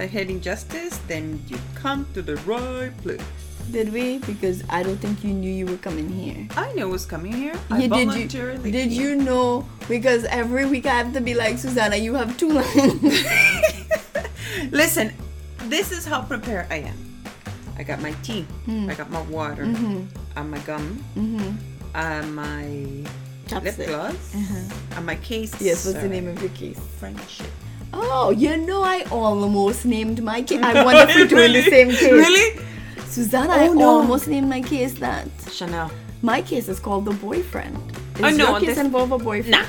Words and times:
I 0.00 0.06
hate 0.06 0.30
injustice, 0.30 0.96
then 1.08 1.42
you 1.46 1.58
come 1.74 2.06
to 2.14 2.22
the 2.22 2.36
right 2.48 2.90
place. 3.02 3.20
Did 3.70 3.92
we? 3.92 4.16
Because 4.18 4.64
I 4.70 4.82
don't 4.82 4.96
think 4.96 5.22
you 5.22 5.34
knew 5.34 5.52
you 5.52 5.66
were 5.66 5.76
coming 5.76 6.08
here. 6.08 6.48
I 6.56 6.72
knew 6.72 6.88
it 6.88 6.90
was 6.90 7.04
coming 7.04 7.34
here. 7.34 7.54
I 7.70 7.86
did 7.86 8.14
you? 8.14 8.26
Did 8.72 8.90
you 8.90 9.14
know? 9.14 9.68
Because 9.88 10.24
every 10.24 10.64
week 10.64 10.86
I 10.86 10.94
have 10.94 11.12
to 11.12 11.20
be 11.20 11.34
like 11.34 11.58
Susanna. 11.58 11.96
You 11.96 12.14
have 12.14 12.36
two 12.38 12.48
lines. 12.48 13.24
Listen, 14.72 15.12
this 15.68 15.92
is 15.92 16.06
how 16.06 16.22
prepared 16.22 16.66
I 16.70 16.76
am. 16.76 16.96
I 17.76 17.82
got 17.82 18.00
my 18.00 18.12
tea. 18.22 18.42
Hmm. 18.64 18.88
I 18.88 18.94
got 18.94 19.10
my 19.10 19.22
water. 19.22 19.64
Mm-hmm. 19.64 20.04
And 20.36 20.50
my 20.50 20.58
gum. 20.60 21.04
And 21.94 22.34
my 22.34 22.64
lip 22.64 23.06
Chapstick. 23.46 23.86
gloss. 23.86 24.34
And 24.96 25.04
my 25.04 25.16
case. 25.16 25.60
yes. 25.60 25.84
What's 25.84 26.00
the 26.00 26.08
name 26.08 26.26
of 26.26 26.40
your 26.40 26.50
case? 26.52 26.80
Friendship. 26.98 27.52
Oh, 27.92 28.30
you 28.30 28.56
know 28.56 28.82
I 28.82 29.02
almost 29.10 29.84
named 29.84 30.22
my 30.22 30.42
case. 30.48 30.60
I 30.62 30.84
wonder 30.84 31.02
if 31.10 31.16
we're 31.16 31.26
doing 31.26 31.52
the 31.52 31.62
same 31.62 31.88
case. 31.90 32.02
Really? 32.12 32.60
Susanna, 33.06 33.52
Oh, 33.54 33.56
I 33.56 33.66
no. 33.68 33.88
almost 33.88 34.28
named 34.28 34.48
my 34.48 34.60
case 34.62 34.94
that. 34.94 35.28
Chanel. 35.50 35.90
My 36.22 36.42
case 36.42 36.68
is 36.68 36.78
called 36.78 37.04
the 37.06 37.12
boyfriend. 37.12 37.76
Is 38.16 38.22
I 38.22 38.30
know, 38.32 38.50
your 38.50 38.60
case 38.60 38.68
this- 38.70 38.78
involve 38.78 39.10
a 39.12 39.18
boyfriend? 39.18 39.50
Nah. 39.52 39.64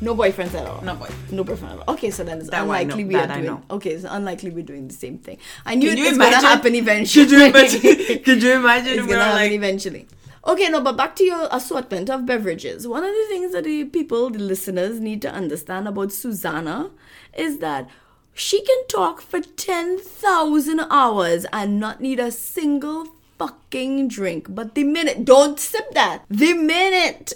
No 0.00 0.16
boyfriends 0.16 0.52
at 0.54 0.66
all. 0.66 0.82
No 0.82 0.96
boy. 0.96 1.08
No 1.30 1.44
boyfriend 1.44 1.74
at 1.80 1.86
all. 1.88 1.94
Okay, 1.94 2.10
so 2.10 2.24
then 2.24 2.38
it's 2.40 2.50
That 2.50 2.62
unlikely 2.62 3.04
we 3.04 3.14
are 3.14 3.26
doing. 3.28 3.44
know. 3.44 3.62
Okay, 3.70 3.90
it's 3.90 4.04
unlikely 4.04 4.50
we're 4.50 4.64
doing 4.64 4.88
the 4.88 4.94
same 4.94 5.18
thing. 5.18 5.38
I 5.64 5.76
knew 5.76 5.90
Can 5.90 5.98
you 5.98 6.06
it's 6.06 6.18
gonna 6.18 6.34
happen 6.40 6.74
eventually. 6.74 7.24
Could 7.26 7.30
you 7.32 7.44
imagine? 7.46 7.80
Could 8.24 8.42
you 8.42 8.52
imagine? 8.54 8.98
it's 8.98 9.06
gonna 9.06 9.22
happen 9.22 9.36
like, 9.36 9.52
eventually. 9.52 10.08
Okay, 10.44 10.68
no, 10.68 10.80
but 10.80 10.96
back 10.96 11.14
to 11.16 11.24
your 11.24 11.48
assortment 11.52 12.10
of 12.10 12.26
beverages. 12.26 12.88
One 12.88 13.04
of 13.04 13.12
the 13.12 13.26
things 13.28 13.52
that 13.52 13.64
the 13.64 13.84
people, 13.84 14.28
the 14.28 14.40
listeners, 14.40 14.98
need 14.98 15.22
to 15.22 15.32
understand 15.32 15.86
about 15.86 16.10
Susanna 16.10 16.90
is 17.36 17.58
that 17.58 17.88
she 18.34 18.60
can 18.62 18.86
talk 18.88 19.20
for 19.20 19.40
10,000 19.40 20.80
hours 20.90 21.46
and 21.52 21.78
not 21.78 22.00
need 22.00 22.18
a 22.18 22.32
single 22.32 23.06
fucking 23.38 24.08
drink. 24.08 24.46
But 24.48 24.74
the 24.74 24.84
minute, 24.84 25.24
don't 25.24 25.60
sip 25.60 25.92
that. 25.92 26.24
The 26.28 26.54
minute 26.54 27.34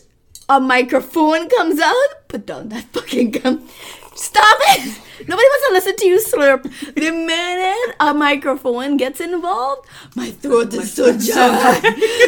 a 0.49 0.61
microphone 0.61 1.49
comes 1.49 1.81
out, 1.81 2.29
put 2.29 2.47
down 2.47 2.71
that 2.71 2.85
fucking 2.87 3.33
gum. 3.33 3.69
Stop 4.15 4.59
it! 4.61 5.01
Nobody 5.21 5.49
wants 5.49 5.67
to 5.69 5.73
listen 5.73 5.97
to 5.97 6.07
you 6.07 6.19
slurp. 6.19 6.95
The 6.95 7.11
minute 7.11 7.97
a 8.01 8.13
microphone 8.15 8.97
gets 8.97 9.21
involved, 9.21 9.89
my 10.15 10.31
throat 10.31 10.75
is 10.75 10.93
so 10.93 11.17
dry. 11.17 11.81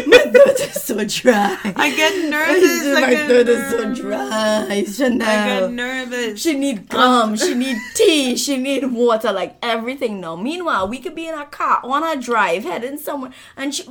my 0.06 0.18
throat 0.18 0.60
is 0.60 0.82
so 0.82 1.04
dry. 1.04 1.58
I 1.76 1.94
get 1.94 2.30
nervous. 2.30 2.96
I 2.96 3.00
my 3.00 3.10
get 3.10 3.28
throat 3.28 3.48
is 3.48 3.70
so 3.70 3.78
nervous. 3.84 3.98
dry. 3.98 4.66
I 4.70 5.60
get 5.60 5.70
nervous. 5.70 6.40
She 6.40 6.58
need 6.58 6.88
gum, 6.88 7.36
she 7.36 7.54
need 7.54 7.76
tea, 7.94 8.36
she 8.36 8.56
need 8.56 8.84
water, 8.92 9.32
like 9.32 9.56
everything 9.62 10.20
now. 10.20 10.36
Meanwhile, 10.36 10.88
we 10.88 10.98
could 10.98 11.14
be 11.14 11.26
in 11.26 11.34
a 11.34 11.46
car 11.46 11.80
on 11.84 12.02
a 12.04 12.20
drive 12.20 12.64
heading 12.64 12.98
somewhere, 12.98 13.32
and 13.56 13.74
she 13.74 13.84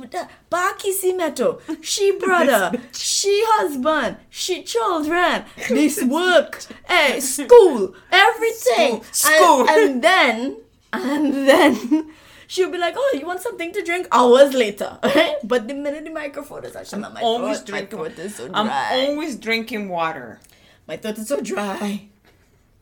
Baki 0.50 0.92
Simeto, 0.92 1.60
she 1.82 2.12
brother, 2.18 2.72
she 2.92 3.42
husband, 3.48 4.16
she 4.30 4.62
children, 4.62 5.44
this 5.68 6.02
work, 6.02 6.64
eh, 6.88 7.20
school, 7.20 7.94
everything, 8.10 8.87
School. 9.12 9.68
And, 9.68 9.70
and 9.70 10.02
then 10.02 10.56
and 10.92 11.48
then. 11.48 12.10
She'll 12.50 12.70
be 12.70 12.78
like, 12.78 12.94
"Oh, 12.96 13.16
you 13.18 13.26
want 13.26 13.40
something 13.40 13.72
to 13.72 13.82
drink?" 13.84 14.08
Hours 14.10 14.54
later, 14.54 14.98
right? 15.04 15.36
But 15.44 15.68
the 15.68 15.74
minute 15.74 16.04
the 16.04 16.10
microphone 16.10 16.64
is 16.64 16.74
actually 16.74 17.02
my 17.02 17.20
always 17.20 17.60
throat, 17.60 17.72
my 17.72 17.78
drinking. 17.80 17.98
throat 17.98 18.18
is 18.18 18.34
so 18.36 18.50
I'm 18.54 18.70
always 18.70 19.36
drinking 19.36 19.90
water. 19.90 20.40
My 20.86 20.96
throat 20.96 21.18
is 21.18 21.28
so 21.28 21.40
dry. 21.42 22.08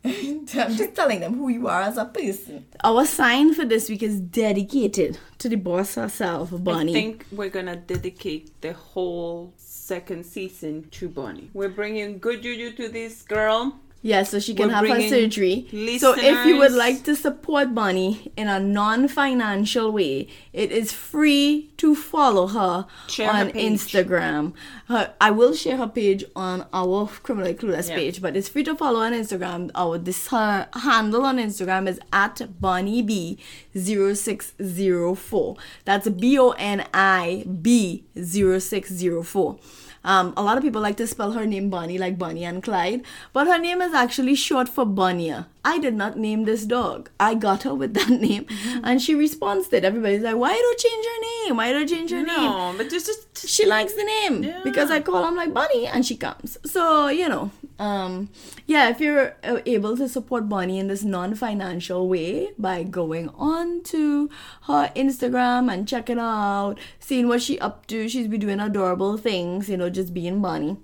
I'm 0.04 0.46
just 0.46 0.94
telling 0.94 1.18
them 1.18 1.34
who 1.34 1.48
you 1.48 1.66
are 1.66 1.80
as 1.80 1.96
a 1.96 2.04
person. 2.04 2.64
Our 2.84 3.04
sign 3.06 3.54
for 3.54 3.64
this 3.64 3.88
week 3.88 4.04
is 4.04 4.20
dedicated 4.20 5.18
to 5.38 5.48
the 5.48 5.56
boss 5.56 5.96
herself, 5.96 6.50
Bonnie. 6.52 6.92
I 6.92 6.94
think 6.94 7.26
we're 7.32 7.50
gonna 7.50 7.74
dedicate 7.74 8.60
the 8.60 8.72
whole 8.72 9.52
second 9.56 10.24
season 10.24 10.88
to 10.92 11.08
Bonnie. 11.08 11.50
We're 11.54 11.70
bringing 11.70 12.20
good 12.20 12.42
juju 12.42 12.74
to 12.74 12.88
this 12.88 13.22
girl. 13.22 13.80
Yeah, 14.06 14.22
so 14.22 14.38
she 14.38 14.54
can 14.54 14.68
we're 14.68 14.74
have 14.74 14.86
her 14.88 15.08
surgery. 15.08 15.66
So 15.98 16.14
if 16.16 16.46
you 16.46 16.58
would 16.58 16.72
like 16.72 17.02
to 17.04 17.16
support 17.16 17.74
Bonnie 17.74 18.30
in 18.36 18.46
a 18.46 18.60
non-financial 18.60 19.90
way, 19.90 20.28
it 20.52 20.70
is 20.70 20.92
free 20.92 21.72
to 21.78 21.94
follow 21.96 22.46
her 22.46 22.86
Share 23.08 23.30
on 23.30 23.50
page. 23.50 23.64
Instagram. 23.72 24.52
Her, 24.86 25.12
I 25.20 25.32
will 25.32 25.54
share 25.54 25.76
her 25.78 25.88
page 25.88 26.24
on 26.36 26.66
our 26.72 27.08
Criminal 27.24 27.52
Clueless 27.54 27.88
Yeah. 27.88 27.96
page, 27.96 28.22
but 28.22 28.36
it's 28.36 28.48
free 28.48 28.62
to 28.64 28.76
follow 28.76 29.00
on 29.00 29.12
Instagram. 29.12 29.70
Our 29.74 29.98
this 29.98 30.28
her 30.28 30.68
handle 30.72 31.24
on 31.24 31.38
Instagram 31.38 31.88
is 31.88 31.98
at 32.12 32.60
Bonnie 32.60 33.02
B 33.02 33.38
0604. 33.74 35.56
That's 35.84 36.08
B 36.08 36.38
O 36.38 36.50
N 36.52 36.84
I 36.94 37.44
B 37.60 38.04
0604. 38.16 39.58
Um, 40.06 40.32
a 40.36 40.42
lot 40.42 40.56
of 40.56 40.62
people 40.62 40.80
like 40.80 40.96
to 40.98 41.06
spell 41.06 41.32
her 41.32 41.44
name 41.44 41.68
Bonnie 41.68 41.98
like 41.98 42.16
Bonnie 42.16 42.44
and 42.44 42.62
Clyde, 42.62 43.02
but 43.32 43.48
her 43.48 43.58
name 43.58 43.82
is 43.82 43.92
actually 43.92 44.36
short 44.36 44.68
for 44.68 44.86
Bonia. 44.86 45.48
I 45.72 45.78
did 45.84 45.94
not 46.00 46.16
name 46.24 46.44
this 46.50 46.64
dog. 46.72 47.10
I 47.18 47.34
got 47.34 47.64
her 47.68 47.74
with 47.74 47.94
that 47.94 48.10
name, 48.26 48.44
Mm-hmm. 48.44 48.84
and 48.84 49.02
she 49.02 49.14
responded. 49.14 49.84
Everybody's 49.90 50.22
like, 50.28 50.36
"Why 50.44 50.52
don't 50.62 50.82
you 50.84 50.90
change 50.90 51.06
her 51.12 51.20
name? 51.28 51.56
Why 51.60 51.72
don't 51.72 51.90
you 51.90 51.96
change 51.96 52.10
her 52.18 52.22
name?" 52.22 52.50
No, 52.50 52.74
but 52.78 52.90
just, 52.90 53.06
just 53.06 53.48
she 53.54 53.66
likes 53.66 53.94
the 54.00 54.04
name 54.14 54.42
Yeah. 54.44 54.60
because 54.68 54.90
I 54.90 55.00
call 55.00 55.26
him 55.28 55.36
like 55.42 55.52
Bonnie 55.58 55.86
and 55.86 56.06
she 56.10 56.16
comes. 56.26 56.56
So 56.76 57.08
you 57.08 57.28
know, 57.28 57.50
um, 57.78 58.28
yeah, 58.66 58.88
if 58.90 59.00
you're 59.00 59.34
uh, 59.44 59.60
able 59.66 59.96
to 59.96 60.08
support 60.08 60.48
Bonnie 60.48 60.78
in 60.78 60.86
this 60.88 61.04
non-financial 61.04 62.08
way 62.08 62.50
by 62.58 62.82
going 62.82 63.28
on 63.30 63.82
to 63.84 64.30
her 64.68 64.90
Instagram 64.96 65.72
and 65.72 65.86
checking 65.88 66.18
her 66.18 66.22
out, 66.22 66.78
seeing 67.00 67.28
what 67.28 67.42
she 67.42 67.58
up 67.60 67.86
to, 67.88 68.08
she's 68.08 68.28
be 68.28 68.38
doing 68.38 68.60
adorable 68.60 69.16
things. 69.16 69.68
You 69.68 69.76
know, 69.76 69.90
just 69.90 70.12
being 70.14 70.40
Bonnie. 70.42 70.70
Um, 70.70 70.78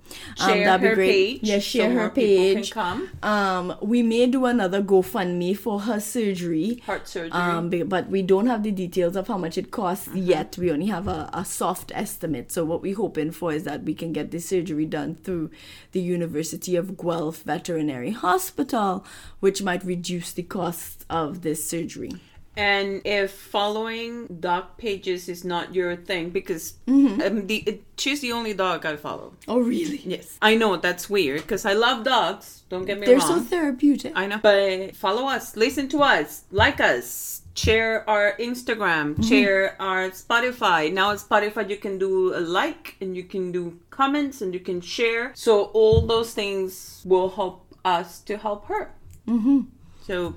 share 0.49 0.65
that'd 0.65 0.81
be 0.83 0.89
her 0.89 0.95
great. 0.95 1.11
page. 1.13 1.41
Yeah, 1.43 1.59
share 1.59 1.91
so 1.91 1.97
her 1.99 2.11
page. 2.11 2.71
Come. 2.73 3.09
Um, 3.23 3.75
we 3.81 4.03
may 4.03 4.27
do 4.27 4.45
another 4.47 4.72
GoFundMe 4.81 5.57
for 5.57 5.81
her 5.81 6.01
surgery. 6.01 6.83
Heart 6.87 7.09
surgery. 7.09 7.33
Um, 7.33 7.69
but 7.87 8.09
we 8.09 8.23
don't 8.23 8.47
have 8.47 8.63
the 8.63 8.71
details 8.71 9.17
of 9.17 9.29
how 9.29 9.37
much 9.37 9.59
it 9.59 9.71
costs 9.71 10.09
Mm-hmm. 10.09 10.19
yet. 10.19 10.57
We 10.57 10.71
only 10.71 10.87
have 10.87 11.09
a, 11.09 11.29
a 11.35 11.45
soft 11.45 11.93
estimate. 11.95 12.51
So 12.53 12.65
what 12.65 12.81
we're 12.81 12.97
hoping 12.97 13.31
for 13.33 13.53
is 13.53 13.65
that 13.65 13.83
we 13.83 13.95
can 13.95 14.13
get 14.13 14.31
the 14.31 14.39
surgery 14.39 14.87
done 14.87 15.17
through 15.17 15.51
the 15.93 16.01
University 16.01 16.77
of 16.77 16.97
Guelph 16.97 17.43
Veterinary 17.43 18.13
Hospital, 18.13 19.05
which 19.41 19.63
might 19.63 19.85
reduce 19.85 20.33
the 20.33 20.43
cost 20.45 21.05
of 21.11 21.43
this 21.43 21.69
surgery. 21.69 22.13
And 22.57 23.01
if 23.07 23.31
following 23.33 24.27
dog 24.41 24.77
pages 24.77 25.29
is 25.29 25.43
not 25.45 25.75
your 25.75 25.97
thing, 25.97 26.31
because 26.31 26.75
Mm-hmm. 26.87 27.21
um, 27.23 27.47
the 27.47 27.81
she's 27.97 28.21
the 28.21 28.33
only 28.33 28.53
dog 28.55 28.85
I 28.85 28.97
follow. 28.97 29.33
Oh, 29.49 29.61
really? 29.61 30.01
Yes, 30.05 30.37
I 30.43 30.55
know 30.57 30.77
that's 30.77 31.09
weird 31.09 31.41
because 31.43 31.65
I 31.65 31.73
love 31.73 32.05
dogs. 32.05 32.63
Don't 32.69 32.85
get 32.85 32.99
me 33.01 33.07
wrong. 33.07 33.19
They're 33.19 33.27
so 33.27 33.41
therapeutic. 33.41 34.13
I 34.15 34.27
know, 34.27 34.39
but 34.43 34.95
follow 34.97 35.27
us, 35.29 35.57
listen 35.57 35.89
to 35.89 36.03
us, 36.03 36.45
like 36.51 36.81
us, 36.81 37.41
share 37.55 38.09
our 38.09 38.37
Instagram, 38.39 39.15
Mm-hmm. 39.15 39.23
share 39.23 39.77
our 39.81 40.11
Spotify. 40.11 40.93
Now, 40.93 41.13
at 41.13 41.19
Spotify, 41.19 41.69
you 41.71 41.77
can 41.79 41.97
do 41.99 42.35
a 42.37 42.41
like 42.41 42.97
and 43.01 43.17
you 43.17 43.25
can 43.25 43.51
do 43.53 43.79
comments 43.91 44.43
and 44.43 44.53
you 44.53 44.61
can 44.61 44.81
share. 44.83 45.33
So 45.35 45.65
all 45.73 46.03
those 46.07 46.35
things 46.35 47.01
will 47.05 47.31
help 47.31 47.65
us 47.85 48.21
to 48.29 48.37
help 48.37 48.67
her. 48.67 48.93
Mm-hmm. 49.27 49.61
So 50.07 50.35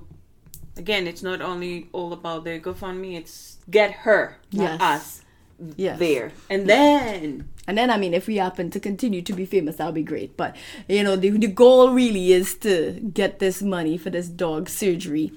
again, 0.78 1.08
it's 1.08 1.24
not 1.24 1.42
only 1.42 1.90
all 1.94 2.14
about 2.14 2.44
the 2.44 2.60
GoFundMe; 2.60 3.16
it's 3.18 3.58
get 3.70 3.92
her, 3.92 4.38
not 4.52 4.80
Yes. 4.80 4.82
us, 4.82 5.22
Yes. 5.78 6.00
there, 6.00 6.32
and 6.50 6.68
then 6.70 7.50
And 7.68 7.78
then, 7.78 7.90
I 7.90 7.98
mean, 7.98 8.14
if 8.14 8.28
we 8.28 8.36
happen 8.38 8.70
to 8.72 8.80
continue 8.80 9.22
to 9.24 9.34
be 9.34 9.46
famous, 9.46 9.78
that 9.78 9.86
would 9.86 9.96
be 9.96 10.04
great. 10.04 10.38
But, 10.38 10.56
you 10.88 11.04
know, 11.04 11.16
the, 11.16 11.32
the 11.32 11.48
goal 11.48 11.92
really 11.92 12.32
is 12.32 12.56
to 12.60 13.00
get 13.14 13.40
this 13.40 13.62
money 13.62 13.98
for 13.98 14.10
this 14.10 14.28
dog 14.28 14.70
surgery. 14.70 15.32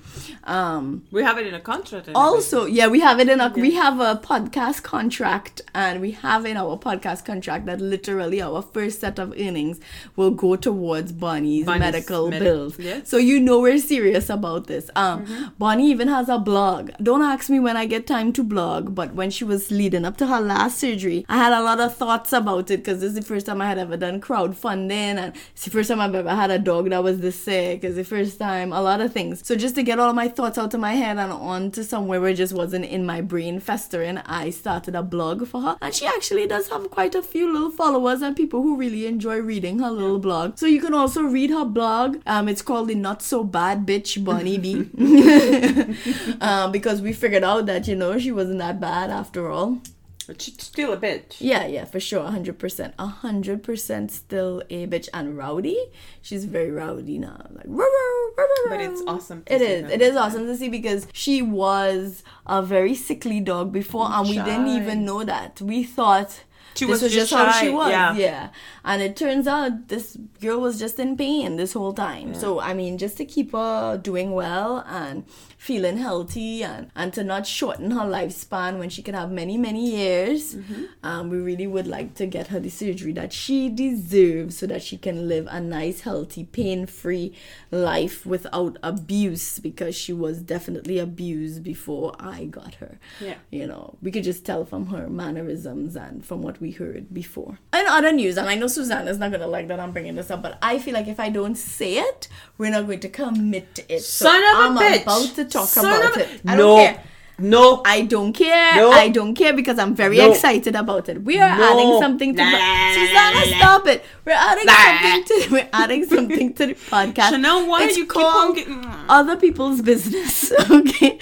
Um, 0.45 1.05
we 1.11 1.23
have 1.23 1.39
it 1.39 1.47
in 1.47 1.55
a 1.55 1.61
contract. 1.61 2.09
and 2.09 2.17
also, 2.17 2.67
yeah, 2.67 2.87
we 2.89 3.01
have 3.01 3.19
it 3.21 3.29
in 3.29 3.41
a, 3.41 3.49
we 3.51 3.73
have 3.75 4.01
a 4.01 4.21
podcast 4.23 4.83
contract 4.83 5.63
and 5.75 6.01
we 6.01 6.13
have 6.13 6.45
in 6.47 6.57
our 6.57 6.77
podcast 6.79 7.25
contract 7.25 7.67
that 7.67 7.81
literally 7.81 8.41
our 8.43 8.63
first 8.63 9.01
set 9.01 9.19
of 9.19 9.33
earnings 9.39 9.81
will 10.17 10.31
go 10.31 10.57
towards 10.57 11.13
Bonnie's, 11.13 11.67
Bonnie's 11.67 11.81
medical 11.81 12.29
medi- 12.31 12.45
bills. 12.45 12.79
yes. 12.79 13.09
So 13.09 13.17
you 13.17 13.41
know 13.41 13.61
we're 13.61 13.79
serious 13.79 14.31
about 14.31 14.67
this. 14.67 14.91
Um, 14.97 15.19
Mm-hmm. 15.19 15.45
Bonnie 15.59 15.91
even 15.91 16.09
has 16.09 16.29
a 16.29 16.39
blog. 16.39 16.91
Don't 17.03 17.23
ask 17.23 17.51
me 17.51 17.59
when 17.59 17.77
I 17.77 17.87
get 17.87 18.07
time 18.07 18.33
to 18.35 18.43
blog, 18.45 18.95
but 18.95 19.15
when 19.15 19.31
she 19.31 19.43
was 19.45 19.71
leading 19.71 20.05
up 20.05 20.17
to 20.19 20.27
her 20.27 20.41
last 20.41 20.79
surgery, 20.79 21.25
I 21.29 21.37
had 21.39 21.53
a 21.53 21.63
lot 21.63 21.81
of 21.81 21.97
thoughts 21.97 22.18
thoughts 22.19 22.33
about 22.33 22.71
it 22.71 22.79
because 22.79 23.01
this 23.01 23.11
is 23.11 23.15
the 23.15 23.23
first 23.23 23.47
time 23.47 23.61
I 23.61 23.67
had 23.67 23.79
ever 23.79 23.97
done 23.97 24.21
crowdfunding 24.21 24.91
and 24.91 25.37
it's 25.53 25.65
the 25.65 25.71
first 25.71 25.89
time 25.89 26.01
I've 26.01 26.15
ever 26.15 26.35
had 26.35 26.51
a 26.51 26.59
dog 26.59 26.91
that 26.91 27.03
was 27.03 27.21
this 27.21 27.41
sick. 27.41 27.85
It's 27.85 27.95
the 27.95 28.05
first 28.05 28.39
time, 28.39 28.73
a 28.73 28.83
lot 28.83 29.01
of 29.01 29.13
things. 29.13 29.47
So 29.47 29.55
just 29.55 29.77
to 29.77 29.83
get 29.85 30.01
all 30.01 30.11
of 30.11 30.17
my 30.17 30.29
thoughts 30.29 30.59
out 30.59 30.75
of 30.75 30.81
my 30.81 30.95
head 30.95 31.17
and 31.19 31.33
onto 31.33 31.85
somewhere 31.85 32.21
where 32.21 32.31
it 32.31 32.35
just 32.35 32.53
wasn't 32.53 32.87
in 32.87 33.07
my 33.07 33.21
brain 33.21 33.61
festering, 33.61 34.19
I 34.19 34.51
started 34.51 34.97
a 34.97 35.03
blog 35.03 35.47
for 35.47 35.61
her. 35.61 35.79
And 35.81 35.95
she 35.95 36.07
actually 36.07 36.47
does 36.49 36.69
have 36.71 36.91
quite 36.91 37.15
a 37.15 37.23
few 37.23 37.53
little 37.53 37.71
followers 37.71 38.21
and 38.21 38.35
people 38.35 38.63
who 38.63 38.77
really 38.77 39.07
enjoy 39.07 39.39
reading 39.39 39.79
her 39.79 39.91
little 39.91 40.19
blog. 40.19 40.59
So 40.59 40.67
you 40.67 40.81
can 40.81 40.95
also 40.95 41.23
read 41.23 41.51
her 41.51 41.65
blog. 41.65 42.21
Um, 42.27 42.49
it's 42.49 42.63
called 42.63 42.89
the 42.89 42.97
Not 42.97 43.23
So 43.23 43.45
Bad 43.45 43.87
Bitch 43.87 44.25
Bunny 44.25 44.59
Bee. 44.59 44.89
um, 46.41 46.73
because 46.73 47.01
we 47.01 47.13
figured 47.13 47.45
out 47.45 47.67
that, 47.67 47.87
you 47.87 47.95
know, 47.95 48.19
she 48.19 48.33
wasn't 48.33 48.59
that 48.59 48.81
bad 48.81 49.11
after 49.11 49.51
all. 49.51 49.81
But 50.29 50.43
she's 50.43 50.63
still 50.63 50.93
a 50.93 50.99
bitch. 50.99 51.37
Yeah, 51.41 51.67
yeah, 51.67 51.87
for 51.87 51.99
sure, 51.99 52.23
hundred 52.27 52.59
percent, 52.59 52.93
hundred 53.01 53.63
percent, 53.63 54.13
still 54.13 54.63
a 54.69 54.87
bitch 54.87 55.09
and 55.15 55.39
rowdy. 55.39 55.79
She's 56.21 56.45
very 56.45 56.71
rowdy 56.71 57.17
now, 57.17 57.47
like. 57.51 57.65
"Row, 57.65 57.87
row, 57.87 58.31
row, 58.37 58.45
row, 58.45 58.69
But 58.69 58.81
it's 58.83 59.03
awesome 59.07 59.43
to 59.45 59.55
It 59.55 59.63
is. 59.63 59.91
It 59.91 60.03
is 60.03 60.17
awesome 60.17 60.45
to 60.45 60.55
see 60.55 60.69
because 60.69 61.09
she 61.15 61.41
was 61.41 62.23
a 62.47 62.61
very 62.61 62.95
sickly 62.95 63.41
dog 63.41 63.73
before, 63.73 64.07
and 64.11 64.29
we 64.29 64.37
didn't 64.37 64.69
even 64.69 65.07
know 65.07 65.25
that. 65.25 65.63
We 65.63 65.83
thought. 65.83 66.45
She 66.75 66.85
this 66.85 66.93
was 66.93 67.03
was 67.05 67.13
just 67.15 67.31
just 67.31 67.43
how 67.43 67.61
she 67.61 67.71
was, 67.71 67.91
yeah. 67.91 68.15
yeah. 68.15 68.51
And 68.85 69.03
it 69.03 69.17
turns 69.17 69.49
out 69.49 69.89
this 69.89 70.17
girl 70.41 70.61
was 70.61 70.79
just 70.79 71.01
in 71.01 71.17
pain 71.17 71.57
this 71.57 71.73
whole 71.73 71.95
time. 71.95 72.35
So 72.35 72.61
I 72.61 72.75
mean, 72.75 72.99
just 72.99 73.17
to 73.17 73.25
keep 73.25 73.51
her 73.53 73.97
doing 73.97 74.31
well 74.33 74.85
and 74.87 75.25
feeling 75.59 75.99
healthy 75.99 76.63
and, 76.63 76.91
and 76.95 77.13
to 77.13 77.25
not 77.25 77.47
shorten 77.47 77.91
her 77.91 78.05
lifespan 78.05 78.79
when 78.79 78.89
she 78.89 79.03
can 79.03 79.15
have 79.15 79.31
many, 79.31 79.59
many 79.59 79.91
years. 79.91 80.55
Mm-hmm. 80.55 80.85
Um, 81.03 81.29
we 81.29 81.39
really 81.39 81.67
would 81.67 81.89
like 81.89 82.15
to 82.15 82.27
get 82.27 82.47
her 82.47 82.61
the 82.61 82.71
surgery 82.71 83.13
that 83.15 83.33
she 83.33 83.69
deserves 83.69 84.57
so 84.57 84.67
that 84.69 84.83
she 84.83 84.97
can 84.97 85.29
live 85.29 85.49
a 85.51 85.61
nice, 85.61 86.03
healthy, 86.03 86.45
pain 86.45 86.87
free 86.87 87.35
life 87.73 88.25
without 88.25 88.79
abuse 88.85 89.59
because 89.59 89.97
she 89.97 90.13
was 90.13 90.41
definitely 90.41 90.99
abused 90.99 91.65
before 91.65 92.15
I 92.21 92.45
got 92.45 92.77
her. 92.77 92.99
Yeah. 93.21 93.35
You 93.51 93.67
know, 93.67 93.97
we 94.01 94.13
could 94.13 94.25
just 94.25 94.47
tell 94.47 94.65
from 94.65 94.87
her 94.87 95.09
mannerisms 95.09 95.97
and 95.97 96.25
from 96.25 96.41
what 96.41 96.61
we 96.61 96.71
heard 96.71 97.13
before. 97.13 97.59
In 97.75 97.87
other 97.89 98.13
news, 98.13 98.37
and 98.37 98.49
I 98.49 98.55
know 98.55 98.69
Susanna's 98.69 99.19
not 99.19 99.33
gonna 99.33 99.49
like 99.49 99.67
that 99.69 99.81
I'm 99.81 99.91
bringing 99.91 100.15
this 100.15 100.31
up, 100.31 100.41
but 100.41 100.57
I 100.63 100.79
feel 100.79 100.95
like 100.95 101.09
if 101.09 101.19
I 101.19 101.31
don't 101.31 101.57
say 101.57 101.99
it, 101.99 102.29
we're 102.59 102.71
not 102.71 102.87
going 102.87 103.01
to 103.01 103.09
commit 103.09 103.75
to 103.75 103.93
it. 103.93 104.03
So 104.03 104.27
Son 104.27 104.37
of 104.37 104.59
a 104.59 104.63
I'm 104.63 104.77
bitch. 104.77 105.03
about 105.03 105.35
to 105.35 105.48
talk 105.49 105.69
Son 105.69 105.85
about 105.87 106.17
of 106.17 106.23
it. 106.23 106.29
I 106.47 106.55
no. 106.57 106.63
don't 106.63 106.79
care. 106.87 107.03
No. 107.41 107.83
I 107.87 108.03
don't 108.03 108.33
care. 108.33 108.75
No. 108.77 108.91
I 108.91 109.09
don't 109.11 109.33
care 109.35 109.53
because 109.53 109.79
I'm 109.79 109.95
very 109.95 110.17
No. 110.19 110.33
excited 110.33 110.75
about 110.75 111.09
it. 111.09 111.23
We 111.23 111.39
are 111.39 111.57
No. 111.57 111.71
adding 111.73 112.01
something 112.01 112.35
to 112.35 112.43
Nah, 112.43 112.51
the 112.51 112.95
Susanna. 112.95 113.57
Stop 113.59 113.87
it. 113.87 114.05
We're 114.25 114.33
adding 114.33 114.67
Nah. 114.67 114.75
something 114.75 115.25
to 115.25 115.53
we're 115.53 115.69
adding 115.73 116.05
something 116.15 116.53
to 116.55 116.67
the 116.67 116.75
podcast. 116.75 117.31
Chanel, 117.31 117.67
why 117.69 117.85
It's 117.85 117.97
you 117.97 118.07
keep 118.07 118.25
on 118.25 118.55
getting- 118.55 118.85
other 119.09 119.37
people's 119.37 119.81
business? 119.83 120.53
Okay, 120.71 121.19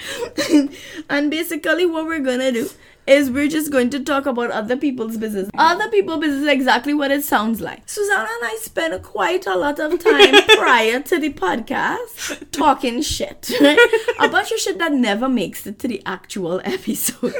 and 1.09 1.29
basically 1.29 1.85
what 1.85 2.05
we're 2.07 2.19
gonna 2.31 2.51
do 2.51 2.67
is 3.07 3.31
we're 3.31 3.47
just 3.47 3.71
going 3.71 3.89
to 3.91 3.99
talk 4.03 4.25
about 4.25 4.51
other 4.51 4.75
people's 4.75 5.17
business. 5.17 5.49
Other 5.57 5.89
people's 5.89 6.19
business 6.19 6.41
is 6.41 6.47
exactly 6.47 6.93
what 6.93 7.09
it 7.11 7.23
sounds 7.23 7.61
like. 7.61 7.87
Susanna 7.87 8.27
and 8.41 8.43
I 8.51 8.57
spent 8.61 9.01
quite 9.03 9.45
a 9.47 9.55
lot 9.55 9.79
of 9.79 9.97
time 10.03 10.33
prior 10.57 10.99
to 10.99 11.19
the 11.19 11.31
podcast 11.33 12.51
talking 12.51 13.01
shit. 13.01 13.49
a 14.19 14.27
bunch 14.29 14.51
of 14.51 14.59
shit 14.59 14.77
that 14.79 14.91
never 14.93 15.29
makes 15.29 15.65
it 15.65 15.79
to 15.79 15.87
the 15.87 16.01
actual 16.05 16.59
episode. 16.65 17.33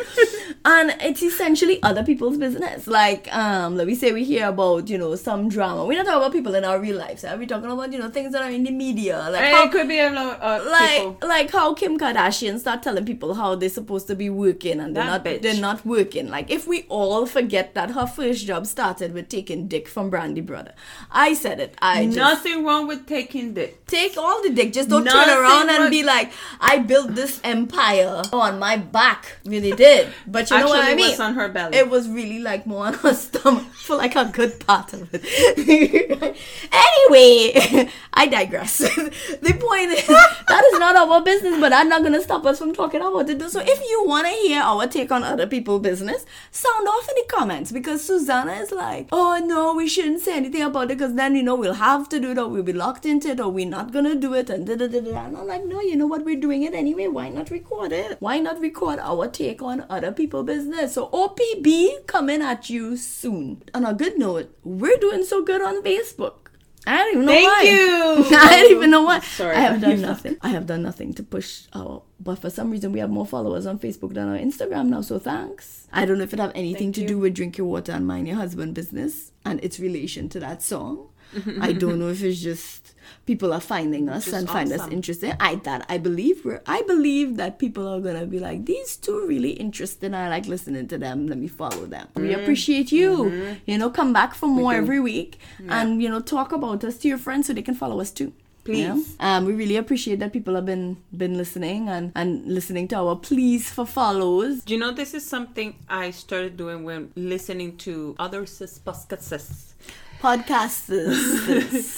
and 0.65 0.95
it's 1.01 1.21
essentially 1.21 1.81
other 1.83 2.03
people's 2.03 2.37
business. 2.37 2.87
Like, 2.87 3.33
um, 3.35 3.75
let 3.75 3.87
me 3.87 3.95
say 3.95 4.11
we 4.11 4.23
hear 4.23 4.47
about, 4.47 4.89
you 4.89 4.97
know, 4.97 5.15
some 5.15 5.49
drama. 5.49 5.85
We're 5.85 5.97
not 5.97 6.05
talking 6.05 6.21
about 6.21 6.31
people 6.31 6.55
in 6.55 6.63
our 6.63 6.79
real 6.79 6.97
lives. 6.97 7.23
We're 7.23 7.45
talking 7.45 7.69
about, 7.71 7.91
you 7.91 7.99
know, 7.99 8.09
things 8.09 8.31
that 8.33 8.41
are 8.41 8.51
in 8.51 8.63
the 8.63 8.71
media. 8.71 9.27
Like 9.31 9.53
how 9.53 9.65
it 9.65 9.71
could 9.71 9.87
be 9.87 9.99
a 9.99 10.09
lot 10.11 10.39
of 10.39 10.65
like 10.67 10.89
people. 10.97 11.17
like 11.27 11.51
how 11.51 11.73
Kim 11.73 11.97
Kardashian 11.99 12.59
start 12.59 12.83
telling 12.83 13.05
people 13.05 13.33
how 13.33 13.55
they're 13.55 13.69
supposed 13.69 14.07
to 14.07 14.15
be 14.15 14.29
working 14.29 14.79
and 14.79 14.95
they're 14.95 15.03
That 15.03 15.09
not 15.09 15.25
bitch. 15.25 15.41
they're 15.41 15.56
not 15.59 15.86
working. 15.86 16.30
Like 16.30 16.50
if 16.50 16.68
we 16.68 16.86
all 16.89 17.25
forget 17.25 17.74
that 17.75 17.92
her 17.92 18.07
first 18.07 18.45
job 18.45 18.65
started 18.68 19.13
with 19.13 19.30
taking 19.30 19.68
dick 19.68 19.88
from 19.88 20.09
Brandy 20.09 20.42
Brother. 20.42 20.74
I 21.12 21.33
said 21.33 21.59
it. 21.59 21.75
I 21.81 22.06
just 22.06 22.18
Nothing 22.18 22.63
wrong 22.65 22.88
with 22.88 23.06
taking 23.07 23.54
dick. 23.54 23.86
take 23.88 24.18
all 24.18 24.42
the 24.44 24.50
dick. 24.50 24.74
Just 24.74 24.89
don't 24.89 25.04
Nothing 25.04 25.33
turn 25.33 25.44
around 25.44 25.69
and 25.69 25.92
be 25.92 26.04
like, 26.04 26.31
I 26.59 26.80
built 26.80 27.15
this 27.15 27.39
empire 27.44 28.21
on 28.31 28.59
my 28.59 28.77
back. 28.77 29.38
Really 29.45 29.71
did. 29.71 30.09
But 30.25 30.50
you 30.50 30.57
know 30.57 30.63
Actually, 30.63 30.80
what 30.80 30.88
I 30.88 30.95
mean? 30.95 31.06
it 31.06 31.09
was 31.12 31.19
on 31.19 31.33
her 31.36 31.50
belly. 31.50 31.77
It 31.77 31.89
was 31.89 32.07
really 32.07 32.39
like 32.39 32.65
more 32.68 32.88
on 32.88 32.94
her 32.95 33.13
stomach 33.13 33.65
for 33.74 33.95
like 33.95 34.15
a 34.15 34.25
good 34.25 34.65
part 34.65 34.94
of 34.94 35.10
it. 35.13 35.24
anyway, 36.71 37.89
I 38.13 38.27
digress. 38.27 38.77
the 38.77 39.57
point 39.60 39.92
is 39.92 40.07
that 40.07 40.63
is 40.74 40.80
not 40.80 40.95
our 40.95 41.21
business, 41.21 41.60
but 41.60 41.74
I'm 41.74 41.89
not 41.89 42.03
gonna 42.03 42.21
stop 42.21 42.45
us 42.45 42.60
from 42.60 42.74
talking 42.74 43.01
about 43.01 43.30
it. 43.30 43.42
So 43.50 43.62
if 43.62 43.80
you 43.89 44.03
wanna 44.06 44.30
hear 44.30 44.62
our 44.62 44.88
take 44.88 45.12
on 45.12 45.24
other 45.24 45.46
people's 45.47 45.81
business, 45.81 46.25
sound 46.51 46.88
off 46.88 47.07
in 47.09 47.15
the 47.15 47.25
comments 47.27 47.71
because 47.71 48.03
Susanna 48.03 48.53
is 48.53 48.71
like, 48.71 49.09
oh 49.11 49.41
no, 49.44 49.73
we 49.73 49.88
shouldn't 49.88 50.21
say 50.21 50.38
anything 50.38 50.61
about 50.61 50.91
it 50.91 50.97
because 50.97 51.15
then 51.15 51.35
you 51.35 51.44
know 51.44 51.55
we'll 51.55 51.73
have 51.73 52.09
to 52.09 52.19
do 52.19 52.31
it 52.31 52.38
or 52.38 52.47
we'll 52.47 52.63
be 52.63 52.73
locked 52.73 53.05
into 53.05 53.29
it 53.29 53.39
or 53.39 53.49
we're 53.49 53.65
not 53.65 53.91
gonna 53.91 54.15
do 54.15 54.33
it 54.33 54.49
and 54.49 54.65
da 54.65 54.75
da 54.75 54.88
da 54.88 54.99
da. 55.01 55.25
And 55.25 55.38
I'm 55.38 55.47
like, 55.47 55.65
no, 55.65 55.81
you 55.81 55.95
know 55.95 56.07
what? 56.07 56.25
We're 56.25 56.39
doing 56.39 56.63
it 56.63 56.73
anyway. 56.73 57.07
Why 57.07 57.29
not 57.29 57.49
record 57.49 57.91
it? 57.91 58.17
Why 58.19 58.39
not 58.39 58.59
record 58.59 58.99
our 58.99 59.27
take 59.27 59.61
on 59.61 59.85
other 59.89 60.11
people's 60.11 60.45
business? 60.45 60.94
So 60.94 61.07
OPB 61.09 62.07
coming 62.07 62.41
at 62.41 62.69
you 62.69 62.97
soon. 62.97 63.63
On 63.73 63.85
a 63.85 63.93
good 63.93 64.17
note, 64.17 64.55
we're 64.63 64.97
doing 64.97 65.23
so 65.23 65.43
good 65.43 65.61
on 65.61 65.83
Facebook. 65.83 66.46
I 66.88 66.98
don't 66.98 67.13
even 67.16 67.25
know 67.25 67.31
Thank 67.34 67.48
why. 67.48 67.62
you. 67.63 68.38
I 68.38 68.62
don't 68.62 68.72
even 68.72 68.89
know 68.92 69.04
why. 69.04 69.19
Sorry. 69.19 69.56
I 69.56 69.60
have 69.60 69.81
done 69.88 70.01
nothing. 70.01 70.38
I 70.42 70.50
have 70.50 70.66
done 70.66 70.84
nothing 70.84 71.13
to 71.16 71.24
push 71.24 71.63
our. 71.74 72.01
But 72.19 72.39
for 72.39 72.50
some 72.50 72.72
reason, 72.72 72.92
we 72.94 73.00
have 73.00 73.10
more 73.10 73.25
followers 73.25 73.66
on 73.66 73.78
Facebook 73.78 74.13
than 74.13 74.30
on 74.30 74.39
Instagram 74.39 74.88
now. 74.88 75.01
So 75.01 75.19
thanks. 75.19 75.88
I 75.92 76.06
don't 76.06 76.18
know 76.18 76.24
if 76.24 76.34
it 76.34 76.39
have 76.39 76.54
anything 76.56 76.94
Thank 76.94 76.95
to 76.95 77.01
you. 77.01 77.07
do 77.07 77.18
with 77.19 77.34
drink 77.36 77.57
your 77.57 77.68
water 77.68 77.92
and 77.92 78.07
mind 78.07 78.28
your 78.28 78.38
husband 78.38 78.74
business 78.74 79.34
and 79.45 79.63
its 79.63 79.80
relation 79.80 80.30
to 80.30 80.39
that 80.39 80.63
song. 80.63 81.10
I 81.62 81.74
don't 81.74 82.00
know 82.00 82.07
if 82.07 82.24
it's 82.24 82.39
just 82.42 82.87
people 83.27 83.53
are 83.53 83.59
finding 83.59 84.09
us 84.09 84.31
and 84.33 84.50
find 84.50 84.71
us 84.71 84.88
interesting. 84.88 85.33
I 85.39 85.56
that 85.68 85.85
I 85.89 85.97
believe 86.00 86.44
we're. 86.44 86.62
I 86.65 86.81
believe 86.83 87.35
that 87.38 87.59
people 87.59 87.88
are 87.88 88.00
gonna 88.00 88.25
be 88.25 88.39
like 88.39 88.65
these 88.65 88.95
two 88.97 89.27
really 89.27 89.51
interesting. 89.51 90.15
I 90.15 90.29
like 90.29 90.47
listening 90.47 90.88
to 90.88 90.97
them. 90.97 91.27
Let 91.27 91.38
me 91.38 91.47
follow 91.47 91.85
them. 91.85 92.07
We 92.15 92.33
appreciate 92.33 92.91
you. 92.91 93.57
You 93.65 93.77
know, 93.77 93.89
come 93.91 94.13
back 94.13 94.33
for 94.33 94.47
more 94.47 94.71
do. 94.71 94.77
every 94.79 95.00
week 95.00 95.39
and 95.69 96.01
you 96.01 96.09
know 96.09 96.21
talk 96.21 96.51
about 96.51 96.83
us 96.83 96.97
to 97.00 97.07
your 97.07 97.19
friends 97.19 97.47
so 97.47 97.53
they 97.53 97.62
can 97.62 97.75
follow 97.75 98.00
us 98.00 98.12
too. 98.12 98.33
you 98.65 98.88
know? 98.88 98.95
Please. 98.95 99.15
Um, 99.19 99.45
we 99.45 99.53
really 99.53 99.77
appreciate 99.77 100.19
that 100.19 100.33
people 100.33 100.56
have 100.56 100.65
been 100.65 100.97
been 101.15 101.38
listening 101.38 101.89
and 101.89 102.12
and 102.15 102.45
listening 102.45 102.88
to 102.89 102.95
our 102.97 103.15
pleas 103.15 103.69
for 103.69 103.85
follows. 103.85 104.63
Do 104.63 104.74
you 104.74 104.79
know 104.79 104.91
this 104.91 105.13
is 105.13 105.27
something 105.27 105.75
I 105.89 106.12
started 106.12 106.57
doing 106.57 106.83
when 106.83 107.12
listening 107.15 107.77
to 107.88 108.15
other 108.18 108.45
sis 108.45 108.79
podcasts? 108.79 109.74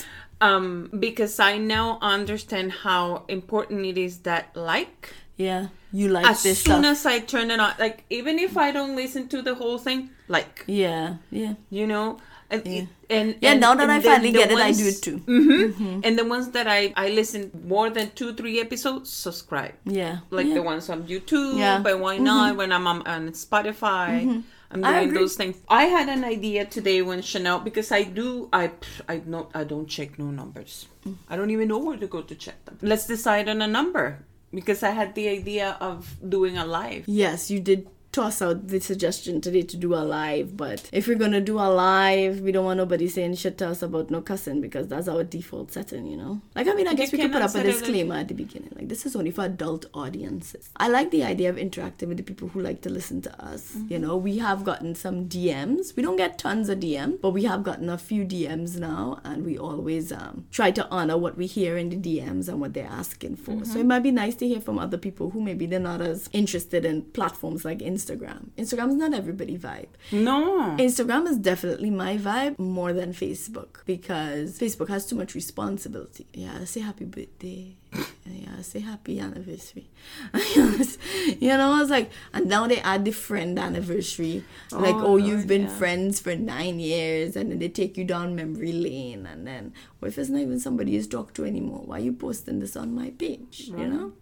Um, 0.41 0.89
because 0.97 1.39
I 1.39 1.57
now 1.57 1.97
understand 2.01 2.71
how 2.71 3.25
important 3.27 3.85
it 3.85 3.97
is 3.97 4.19
that 4.19 4.55
like 4.55 5.13
yeah, 5.35 5.67
you 5.91 6.07
like 6.07 6.25
as 6.25 6.43
this 6.43 6.61
soon 6.63 6.83
stuff. 6.83 6.85
as 6.85 7.05
I 7.05 7.19
turn 7.19 7.51
it 7.51 7.59
on, 7.59 7.73
like 7.79 8.03
even 8.09 8.39
if 8.39 8.55
I 8.57 8.71
don't 8.71 8.95
listen 8.95 9.27
to 9.29 9.41
the 9.41 9.55
whole 9.55 9.77
thing, 9.77 10.11
like 10.29 10.63
yeah, 10.67 11.15
yeah. 11.29 11.53
you 11.69 11.87
know, 11.87 12.19
and 12.49 12.61
Yeah. 12.65 12.85
and, 13.09 13.35
Yeah, 13.41 13.51
and- 13.51 13.59
now 13.61 13.75
that 13.75 13.89
I 13.89 13.99
finally 13.99 14.31
the 14.31 14.37
get 14.39 14.51
it, 14.51 14.57
I 14.57 14.71
do 14.71 14.87
it 14.87 15.01
too. 15.01 15.17
hmm 15.27 16.01
And 16.05 16.17
the 16.17 16.23
ones 16.25 16.51
that 16.51 16.67
I 16.67 16.93
I 16.95 17.09
listen 17.09 17.51
more 17.67 17.89
than 17.89 18.11
two 18.15 18.33
three 18.33 18.61
episodes, 18.61 19.09
subscribe. 19.11 19.73
Yeah. 19.85 20.19
Like 20.29 20.47
yeah. 20.47 20.53
the 20.55 20.61
ones 20.63 20.89
on 20.89 21.03
YouTube, 21.03 21.57
Yeah. 21.57 21.73
Mm-hmm. 21.75 21.83
but 21.83 21.99
why 21.99 22.17
not 22.17 22.55
when 22.55 22.71
I'm 22.71 22.87
on, 22.87 23.03
on 23.07 23.31
Spotify? 23.31 24.43
I'm 24.71 24.85
I 24.85 24.93
doing 24.99 25.09
agree. 25.09 25.19
those 25.19 25.35
things. 25.35 25.57
I 25.67 25.83
had 25.85 26.09
an 26.09 26.23
idea 26.23 26.65
today 26.65 27.01
when 27.01 27.21
Chanel 27.21 27.59
because 27.59 27.91
I 27.91 28.03
do 28.03 28.49
I 28.53 28.71
I 29.07 29.21
not 29.25 29.49
I 29.55 29.63
don't 29.63 29.87
check 29.87 30.19
no 30.19 30.29
numbers. 30.29 30.87
Mm. 31.05 31.15
I 31.27 31.35
don't 31.35 31.49
even 31.49 31.67
know 31.67 31.79
where 31.79 31.97
to 31.97 32.07
go 32.07 32.21
to 32.21 32.35
check 32.35 32.63
them. 32.65 32.77
Let's 32.81 33.07
decide 33.07 33.49
on 33.49 33.61
a 33.61 33.67
number 33.67 34.25
because 34.53 34.83
I 34.83 34.91
had 34.91 35.15
the 35.15 35.27
idea 35.29 35.77
of 35.81 36.17
doing 36.27 36.57
a 36.57 36.65
live. 36.65 37.05
Yes, 37.07 37.49
you 37.49 37.59
did 37.59 37.87
toss 38.19 38.41
out 38.41 38.67
the 38.67 38.81
suggestion 38.81 39.39
today 39.39 39.61
to 39.61 39.77
do 39.77 39.95
a 39.95 40.03
live, 40.03 40.57
but 40.57 40.89
if 40.91 41.07
we're 41.07 41.15
gonna 41.17 41.39
do 41.39 41.57
a 41.57 41.69
live, 41.71 42.41
we 42.41 42.51
don't 42.51 42.65
want 42.65 42.75
nobody 42.75 43.07
saying 43.07 43.33
shit 43.33 43.57
to 43.57 43.69
us 43.69 43.81
about 43.81 44.09
no 44.09 44.21
cussing 44.21 44.59
because 44.59 44.89
that's 44.89 45.07
our 45.07 45.23
default 45.23 45.71
setting, 45.71 46.05
you 46.05 46.17
know? 46.17 46.41
Like, 46.53 46.67
I 46.67 46.73
mean, 46.73 46.89
I 46.89 46.95
guess 46.95 47.13
we 47.13 47.17
could 47.17 47.31
put 47.31 47.41
up 47.41 47.55
a 47.55 47.63
disclaimer 47.63 48.15
at 48.15 48.27
the 48.27 48.33
beginning. 48.33 48.71
Like, 48.75 48.89
this 48.89 49.05
is 49.05 49.15
only 49.15 49.31
for 49.31 49.45
adult 49.45 49.85
audiences. 49.93 50.69
I 50.75 50.89
like 50.89 51.11
the 51.11 51.23
idea 51.23 51.49
of 51.49 51.57
interacting 51.57 52.09
with 52.09 52.17
the 52.17 52.23
people 52.23 52.49
who 52.49 52.59
like 52.59 52.81
to 52.81 52.89
listen 52.89 53.21
to 53.21 53.41
us. 53.41 53.77
You 53.87 53.99
know, 53.99 54.17
we 54.17 54.39
have 54.39 54.65
gotten 54.65 54.95
some 54.95 55.29
DMs. 55.29 55.95
We 55.95 56.03
don't 56.03 56.17
get 56.17 56.37
tons 56.37 56.67
of 56.67 56.81
DMs, 56.81 57.21
but 57.21 57.29
we 57.29 57.45
have 57.45 57.63
gotten 57.63 57.89
a 57.89 57.97
few 57.97 58.25
DMs 58.25 58.77
now, 58.77 59.21
and 59.23 59.45
we 59.45 59.57
always 59.57 60.11
um, 60.11 60.45
try 60.51 60.71
to 60.71 60.85
honor 60.89 61.17
what 61.17 61.37
we 61.37 61.45
hear 61.45 61.77
in 61.77 61.87
the 61.89 61.95
DMs 61.95 62.49
and 62.49 62.59
what 62.59 62.73
they're 62.73 62.85
asking 62.85 63.37
for. 63.37 63.63
So 63.63 63.79
it 63.79 63.85
might 63.85 64.03
be 64.03 64.11
nice 64.11 64.35
to 64.35 64.47
hear 64.47 64.59
from 64.59 64.77
other 64.77 64.97
people 64.97 65.29
who 65.29 65.39
maybe 65.39 65.65
they're 65.65 65.79
not 65.79 66.01
as 66.01 66.29
interested 66.33 66.83
in 66.83 67.03
platforms 67.03 67.63
like 67.63 67.79
Instagram 67.79 68.08
Instagram. 68.09 68.49
Instagram's 68.57 68.95
not 68.95 69.13
everybody 69.13 69.57
vibe. 69.57 69.89
No. 70.11 70.75
Instagram 70.79 71.27
is 71.27 71.37
definitely 71.37 71.89
my 71.89 72.17
vibe 72.17 72.57
more 72.59 72.93
than 72.93 73.13
Facebook 73.13 73.85
because 73.85 74.57
Facebook 74.59 74.89
has 74.89 75.05
too 75.05 75.15
much 75.15 75.35
responsibility. 75.35 76.27
Yeah, 76.33 76.63
say 76.65 76.81
happy 76.81 77.05
birthday. 77.05 77.75
Yeah, 78.31 78.61
say 78.61 78.81
happy 78.81 79.19
anniversary. 79.19 79.89
you 80.55 81.47
know, 81.47 81.71
I 81.71 81.79
was 81.79 81.89
like, 81.89 82.11
and 82.31 82.45
now 82.45 82.67
they 82.67 82.77
add 82.79 83.03
the 83.03 83.11
friend 83.11 83.57
anniversary. 83.57 84.43
Oh 84.71 84.77
like, 84.77 84.93
Oh, 84.93 85.13
oh, 85.13 85.17
you've 85.17 85.47
been 85.47 85.63
yeah. 85.63 85.67
friends 85.69 86.19
for 86.19 86.35
nine 86.35 86.79
years, 86.79 87.35
and 87.35 87.49
then 87.51 87.57
they 87.57 87.69
take 87.69 87.97
you 87.97 88.03
down 88.03 88.35
memory 88.35 88.71
lane. 88.71 89.25
And 89.25 89.47
then, 89.47 89.73
what 89.97 90.09
if 90.09 90.19
it's 90.19 90.29
not 90.29 90.41
even 90.41 90.59
somebody 90.59 90.91
you 90.91 91.03
talk 91.03 91.33
to 91.35 91.43
anymore? 91.45 91.81
Why 91.85 91.97
are 91.97 92.03
you 92.03 92.13
posting 92.13 92.59
this 92.59 92.75
on 92.75 92.93
my 92.93 93.09
page? 93.09 93.71
You 93.75 93.87
know? 93.87 94.13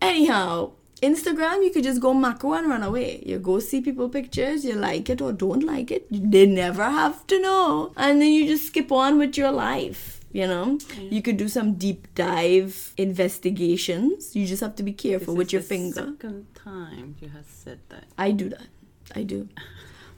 Anyhow, 0.00 0.72
Instagram, 1.02 1.64
you 1.64 1.70
could 1.70 1.84
just 1.84 2.00
go 2.00 2.14
macro 2.14 2.54
and 2.54 2.68
run 2.68 2.82
away. 2.82 3.22
You 3.26 3.38
go 3.38 3.58
see 3.58 3.80
people 3.80 4.08
pictures, 4.08 4.64
you 4.64 4.74
like 4.74 5.10
it 5.10 5.20
or 5.20 5.32
don't 5.32 5.62
like 5.62 5.90
it. 5.90 6.06
They 6.10 6.46
never 6.46 6.84
have 6.84 7.26
to 7.28 7.40
know. 7.40 7.92
And 7.96 8.20
then 8.20 8.32
you 8.32 8.46
just 8.46 8.68
skip 8.68 8.90
on 8.90 9.18
with 9.18 9.36
your 9.36 9.50
life. 9.50 10.20
You 10.32 10.48
know, 10.48 10.78
mm. 10.78 11.12
you 11.12 11.22
could 11.22 11.36
do 11.36 11.48
some 11.48 11.74
deep 11.74 12.12
dive 12.16 12.92
investigations. 12.96 14.34
You 14.34 14.46
just 14.46 14.62
have 14.62 14.74
to 14.76 14.82
be 14.82 14.92
careful 14.92 15.34
This 15.34 15.38
with 15.38 15.52
your 15.52 15.62
the 15.62 15.68
finger. 15.68 16.06
Second 16.06 16.46
time 16.56 17.14
you 17.20 17.28
have 17.28 17.46
said 17.46 17.78
that. 17.90 18.06
I 18.18 18.32
do 18.32 18.48
that. 18.48 18.66
I 19.14 19.22
do. 19.22 19.48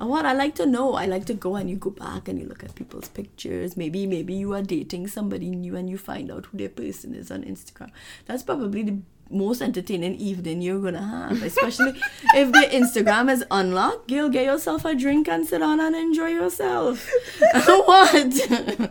And 0.00 0.08
what 0.14 0.24
I 0.24 0.32
like 0.32 0.54
to 0.54 0.64
know, 0.64 0.94
I 0.94 1.04
like 1.04 1.26
to 1.26 1.34
go 1.34 1.56
and 1.56 1.68
you 1.68 1.76
go 1.76 1.90
back 1.90 2.28
and 2.28 2.40
you 2.40 2.46
look 2.46 2.64
at 2.64 2.74
people's 2.74 3.08
pictures. 3.10 3.76
Maybe 3.76 4.06
maybe 4.06 4.32
you 4.32 4.54
are 4.54 4.62
dating 4.62 5.08
somebody 5.08 5.50
new 5.50 5.76
and 5.76 5.90
you 5.90 5.98
find 5.98 6.32
out 6.32 6.46
who 6.46 6.56
their 6.56 6.70
person 6.70 7.14
is 7.14 7.30
on 7.30 7.42
Instagram. 7.42 7.90
That's 8.24 8.42
probably 8.42 8.84
the 8.84 8.98
most 9.30 9.60
entertaining 9.60 10.14
evening 10.16 10.62
you're 10.62 10.80
gonna 10.80 11.02
have, 11.02 11.42
especially 11.42 12.00
if 12.34 12.52
the 12.52 12.68
Instagram 12.72 13.30
is 13.30 13.44
unlocked. 13.50 14.08
Girl, 14.08 14.28
get 14.28 14.44
yourself 14.44 14.84
a 14.84 14.94
drink 14.94 15.28
and 15.28 15.46
sit 15.46 15.58
down 15.58 15.80
and 15.80 15.94
enjoy 15.94 16.28
yourself. 16.28 17.10
what? 17.66 18.90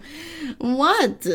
what? 0.60 1.28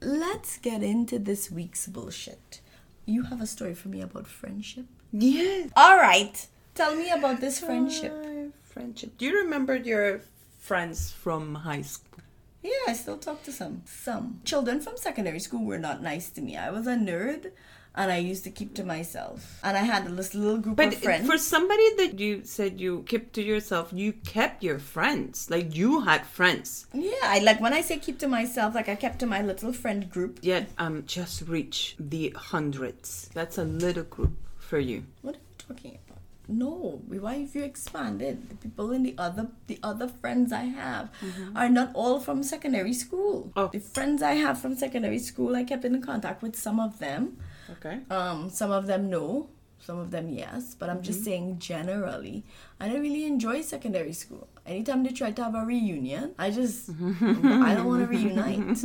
Let's 0.00 0.58
get 0.58 0.82
into 0.82 1.18
this 1.18 1.50
week's 1.50 1.86
bullshit. 1.86 2.60
You 3.06 3.24
have 3.24 3.40
a 3.40 3.46
story 3.46 3.74
for 3.74 3.88
me 3.88 4.00
about 4.00 4.26
friendship? 4.26 4.86
Yes. 5.12 5.70
All 5.76 5.96
right. 5.96 6.46
Tell 6.74 6.94
me 6.94 7.10
about 7.10 7.40
this 7.40 7.60
friendship. 7.60 8.12
Uh, 8.12 8.50
friendship. 8.64 9.16
Do 9.18 9.26
you 9.26 9.38
remember 9.38 9.76
your 9.76 10.22
friends 10.58 11.10
from 11.12 11.54
high 11.54 11.82
school? 11.82 12.23
Yeah, 12.64 12.84
I 12.88 12.94
still 12.94 13.18
talk 13.18 13.42
to 13.44 13.52
some. 13.52 13.82
Some. 13.84 14.40
Children 14.44 14.80
from 14.80 14.96
secondary 14.96 15.38
school 15.38 15.64
were 15.64 15.78
not 15.78 16.02
nice 16.02 16.30
to 16.30 16.40
me. 16.40 16.56
I 16.56 16.70
was 16.70 16.86
a 16.86 16.96
nerd 16.96 17.52
and 17.94 18.10
I 18.10 18.16
used 18.16 18.42
to 18.44 18.50
keep 18.50 18.74
to 18.76 18.84
myself. 18.84 19.60
And 19.62 19.76
I 19.76 19.82
had 19.82 20.08
this 20.16 20.34
little 20.34 20.58
group 20.58 20.76
But 20.76 20.94
of 20.94 20.94
friends. 20.94 21.26
for 21.28 21.38
somebody 21.38 21.88
that 21.98 22.18
you 22.18 22.42
said 22.44 22.80
you 22.80 23.02
kept 23.02 23.34
to 23.34 23.42
yourself, 23.42 23.90
you 23.92 24.14
kept 24.14 24.64
your 24.64 24.78
friends. 24.78 25.50
Like 25.50 25.76
you 25.76 26.00
had 26.00 26.26
friends. 26.26 26.86
yeah, 26.94 27.12
I 27.22 27.38
like 27.40 27.60
when 27.60 27.74
I 27.74 27.82
say 27.82 27.98
keep 27.98 28.18
to 28.20 28.28
myself, 28.28 28.74
like 28.74 28.88
I 28.88 28.96
kept 28.96 29.18
to 29.20 29.26
my 29.26 29.42
little 29.42 29.72
friend 29.72 30.08
group. 30.10 30.38
Yet 30.42 30.70
um 30.78 31.04
just 31.06 31.42
reach 31.42 31.96
the 32.00 32.34
hundreds. 32.36 33.28
That's 33.34 33.58
a 33.58 33.64
little 33.64 34.04
group 34.04 34.32
for 34.58 34.78
you. 34.78 35.04
What 35.22 35.34
are 35.36 35.38
you 35.38 35.54
talking 35.68 35.90
about? 35.92 36.03
No, 36.46 37.00
why 37.08 37.36
have 37.36 37.54
you 37.54 37.62
expanded? 37.62 38.50
The 38.50 38.56
people 38.56 38.92
in 38.92 39.02
the 39.02 39.14
other 39.16 39.48
the 39.66 39.78
other 39.82 40.08
friends 40.08 40.52
I 40.52 40.64
have 40.64 41.10
are 41.56 41.70
not 41.70 41.90
all 41.94 42.20
from 42.20 42.42
secondary 42.42 42.92
school. 42.92 43.50
Oh. 43.56 43.68
The 43.72 43.80
friends 43.80 44.22
I 44.22 44.34
have 44.34 44.60
from 44.60 44.76
secondary 44.76 45.18
school, 45.18 45.56
I 45.56 45.64
kept 45.64 45.84
in 45.84 46.02
contact 46.02 46.42
with 46.42 46.56
some 46.56 46.78
of 46.78 46.98
them. 46.98 47.38
Okay. 47.70 48.00
Um, 48.10 48.50
some 48.50 48.70
of 48.70 48.86
them 48.86 49.08
no, 49.08 49.48
some 49.80 49.98
of 49.98 50.10
them 50.10 50.28
yes, 50.28 50.74
but 50.78 50.90
I'm 50.90 51.02
just 51.02 51.24
saying 51.24 51.58
generally, 51.60 52.44
I 52.78 52.88
don't 52.88 53.00
really 53.00 53.24
enjoy 53.24 53.62
secondary 53.62 54.12
school. 54.12 54.46
Anytime 54.66 55.02
they 55.02 55.10
try 55.10 55.30
to 55.30 55.44
have 55.44 55.54
a 55.54 55.64
reunion, 55.64 56.34
I 56.38 56.50
just 56.50 56.90
I 56.90 57.74
don't 57.74 57.86
want 57.86 58.02
to 58.02 58.08
reunite. 58.08 58.80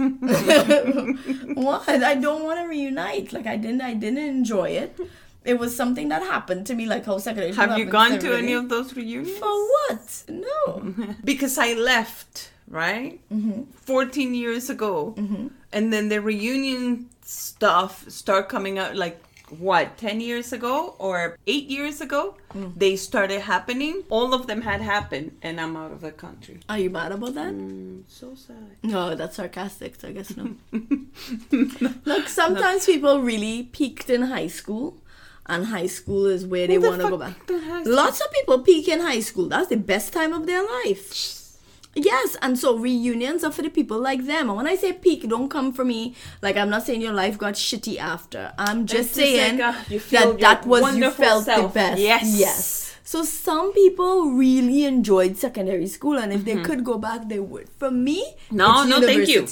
what? 1.55 1.89
I 1.89 2.15
don't 2.15 2.43
want 2.43 2.59
to 2.59 2.67
reunite. 2.67 3.33
Like 3.33 3.47
I 3.47 3.57
didn't 3.57 3.81
I 3.81 3.95
didn't 3.95 4.17
enjoy 4.23 4.69
it. 4.69 4.97
It 5.46 5.58
was 5.58 5.75
something 5.75 6.10
that 6.10 6.22
happened 6.24 6.65
to 6.67 6.75
me, 6.75 6.86
like 6.86 7.05
how 7.05 7.17
secondary 7.17 7.53
Have 7.55 7.77
you 7.77 7.86
gone 7.86 8.19
to 8.19 8.34
any 8.38 8.53
of 8.53 8.67
those 8.69 8.96
reunions? 8.96 9.38
For 9.38 9.48
what? 9.74 10.24
No. 10.27 10.93
because 11.24 11.58
I 11.58 11.74
left, 11.74 12.51
right? 12.67 13.19
Mm-hmm. 13.31 13.63
14 13.72 14.34
years 14.36 14.69
ago. 14.69 15.15
And 15.72 15.93
then 15.93 16.10
the 16.10 16.19
reunion 16.22 17.10
stuff 17.24 18.10
start 18.10 18.50
coming 18.50 18.77
out 18.79 18.96
like 18.96 19.24
what 19.58 19.98
10 19.98 20.22
years 20.22 20.53
ago 20.53 20.96
or 21.00 21.38
8 21.48 21.63
years 21.69 22.01
ago 22.01 22.36
Mm. 22.50 22.74
they 22.75 22.96
started 22.96 23.41
happening 23.41 24.01
all 24.10 24.34
of 24.34 24.48
them 24.48 24.62
had 24.62 24.81
happened 24.81 25.38
and 25.43 25.62
i'm 25.62 25.75
out 25.77 25.91
of 25.91 26.01
the 26.01 26.12
country 26.12 26.60
Are 26.67 26.79
you 26.79 26.89
mad 26.89 27.12
about 27.12 27.36
that? 27.36 27.53
Mm, 27.53 28.01
so 28.08 28.34
sad 28.34 28.72
No, 28.81 29.13
that's 29.13 29.36
sarcastic, 29.36 30.01
so 30.01 30.08
I 30.08 30.12
guess 30.13 30.36
no. 30.36 30.55
Look, 32.05 32.27
sometimes 32.27 32.86
people 32.86 33.22
really 33.22 33.63
peaked 33.63 34.10
in 34.10 34.24
high 34.24 34.48
school, 34.48 34.98
and 35.50 35.65
high 35.65 35.88
school 35.88 36.25
is 36.27 36.46
where 36.46 36.68
they 36.68 36.77
the 36.77 36.88
want 36.89 37.01
to 37.01 37.10
go 37.10 37.18
back. 37.18 37.36
peaked 37.48 37.51
in 37.51 37.62
high 37.70 37.82
school? 37.84 37.96
Lots 37.96 38.22
of 38.22 38.32
people 38.32 38.60
peak 38.60 38.88
in 38.88 39.00
high 39.01 39.20
school. 39.20 39.48
That's 39.50 39.68
the 39.70 39.77
best 39.77 40.13
time 40.13 40.32
of 40.34 40.46
their 40.46 40.63
life. 40.63 41.36
Yes, 41.96 42.38
and 42.41 42.58
so 42.58 42.77
reunions 42.77 43.44
are 43.44 43.51
for 43.51 43.63
the 43.63 43.70
people 43.70 44.00
like 44.00 44.25
them. 44.25 44.48
And 44.50 44.56
when 44.58 44.68
I 44.68 44.75
say 44.75 44.94
peak, 44.94 45.27
don't 45.27 45.50
come 45.50 45.74
for 45.74 45.84
me 45.84 46.15
like 46.41 46.56
I'm 46.56 46.70
not 46.70 46.84
saying 46.86 47.01
your 47.01 47.13
life 47.13 47.38
got 47.38 47.56
shitty 47.56 47.98
after. 47.98 48.53
I'm 48.58 48.86
just 48.86 49.10
It's 49.10 49.18
just 49.18 49.29
saying 49.32 49.58
like, 49.58 50.00
feel 50.00 50.34
that 50.34 50.39
that 50.39 50.65
was 50.68 50.96
you 50.96 51.10
felt 51.12 51.46
the 51.46 51.70
best. 51.74 52.00
Yes. 52.00 52.39
Yes. 52.39 52.96
So 53.03 53.24
some 53.24 53.74
people 53.74 54.32
really 54.34 54.86
enjoyed 54.86 55.36
secondary 55.38 55.88
school, 55.88 56.20
and 56.20 56.32
if 56.32 56.41
Mm-hmm. 56.41 56.58
they 56.60 56.63
could 56.63 56.84
go 56.84 57.00
back, 57.00 57.27
they 57.27 57.39
would. 57.39 57.68
For 57.79 57.89
me, 57.89 58.24
No, 58.51 58.84
no, 58.84 59.01
thank 59.01 59.27
you. 59.27 59.48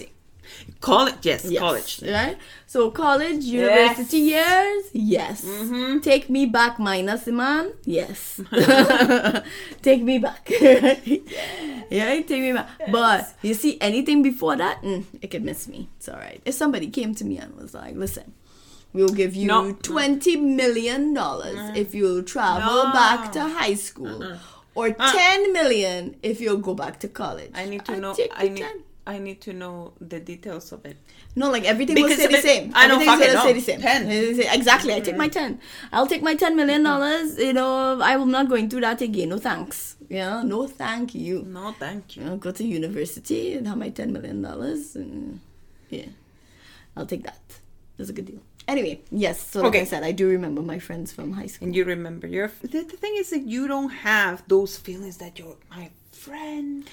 College 0.82 1.16
yes, 1.24 1.46
Yes, 1.46 1.60
college 1.60 2.04
right? 2.04 2.38
So 2.66 2.92
college, 2.92 3.44
university 3.46 4.18
years, 4.18 4.84
yes. 4.94 5.44
Mm-hmm. 5.46 6.00
Take 6.00 6.30
me 6.30 6.46
back, 6.46 6.80
minus 6.80 7.24
the 7.24 7.32
man, 7.32 7.72
yes. 7.86 8.42
take 9.82 10.04
me 10.04 10.20
back. 10.20 10.50
yeah, 11.90 12.22
take 12.22 12.42
me 12.42 12.54
back. 12.54 12.70
But 12.92 13.34
you 13.42 13.54
see, 13.54 13.78
anything 13.82 14.22
before 14.22 14.56
that, 14.58 14.82
mm, 14.82 15.06
it 15.22 15.32
could 15.32 15.44
miss 15.44 15.68
me. 15.68 15.90
It's 15.98 16.10
all 16.10 16.18
right. 16.18 16.42
If 16.46 16.56
somebody 16.56 16.88
came 16.90 17.16
to 17.16 17.26
me 17.26 17.38
and 17.38 17.56
was 17.56 17.74
like, 17.74 17.96
"Listen." 17.96 18.34
We'll 18.94 19.10
give 19.10 19.36
you 19.36 19.48
No, 19.48 19.74
twenty 19.74 20.38
million 20.38 21.14
dollars 21.14 21.60
if 21.76 21.94
you'll 21.94 22.24
travel 22.24 22.86
No. 22.86 22.94
back 22.94 23.32
to 23.34 23.42
high 23.42 23.76
school, 23.76 24.38
or 24.74 24.90
ten 24.92 25.54
million 25.54 26.16
if 26.24 26.40
you'll 26.42 26.58
go 26.70 26.74
back 26.74 27.00
to 27.02 27.08
college. 27.08 27.52
i 27.54 27.66
need 27.66 27.84
to 27.86 27.92
I'd 27.94 28.02
know 28.02 28.16
i 28.34 28.48
need 28.48 28.58
10. 28.64 28.84
I 29.14 29.18
need 29.28 29.40
to 29.48 29.52
know 29.62 29.74
the 30.14 30.20
details 30.32 30.72
of 30.76 30.82
it 30.92 30.98
No, 31.42 31.48
like 31.56 31.66
everything 31.72 31.96
will 31.96 32.08
Because 32.10 32.24
stay 32.24 32.36
the 32.36 32.42
same. 32.52 32.66
I 32.82 32.88
don't 32.88 33.02
Everything's 33.02 33.20
fucking 33.20 33.36
gonna 33.36 33.48
stay 33.48 33.54
the 33.60 33.66
same. 33.70 33.82
10. 33.82 34.12
It's- 34.12 34.40
it's- 34.44 34.56
Exactly. 34.60 34.92
I 34.98 35.00
take 35.08 35.18
my 35.26 35.30
ten. 35.40 35.52
I'll 35.94 36.10
take 36.14 36.24
my 36.30 36.36
ten 36.44 36.54
million 36.60 36.82
dollars. 36.90 37.28
You 37.48 37.54
know, 37.60 37.72
I 38.12 38.14
will 38.20 38.32
not 38.38 38.46
going 38.54 38.66
through 38.70 38.82
that 38.88 39.00
again. 39.10 39.30
No 39.34 39.38
thanks. 39.50 39.78
Yeah, 40.20 40.42
no 40.54 40.60
thank 40.84 41.08
you. 41.26 41.36
no 41.58 41.66
thank 41.84 42.02
you 42.16 42.22
know, 42.26 42.36
go 42.46 42.52
to 42.60 42.64
university 42.80 43.42
and 43.56 43.64
have 43.70 43.78
my 43.86 43.92
ten 44.00 44.10
million 44.18 44.38
dollars. 44.48 44.82
and 45.02 45.40
Yeah, 45.98 46.10
I'll 46.96 47.10
take 47.14 47.24
that. 47.30 47.44
That's 47.98 48.10
a 48.10 48.14
good 48.18 48.26
deal. 48.32 48.42
Anyway, 48.74 48.94
yes. 49.26 49.38
So 49.52 49.58
like 49.62 49.70
Okay. 49.70 49.82
I 49.82 49.86
said, 49.92 50.02
I 50.12 50.14
do 50.22 50.26
remember 50.38 50.62
my 50.74 50.80
friends 50.88 51.08
from 51.16 51.28
high 51.40 51.50
school. 51.54 51.66
and 51.68 51.76
you 51.78 51.84
remember 51.96 52.26
your 52.38 52.48
the, 52.74 52.82
the 52.94 52.98
thing 53.04 53.14
is 53.22 53.30
that 53.34 53.44
you 53.54 53.62
don't 53.74 53.94
have 54.12 54.36
those 54.56 54.72
feelings 54.88 55.16
that 55.24 55.34
you're 55.40 55.58
my 55.78 55.86
friend 56.18 56.90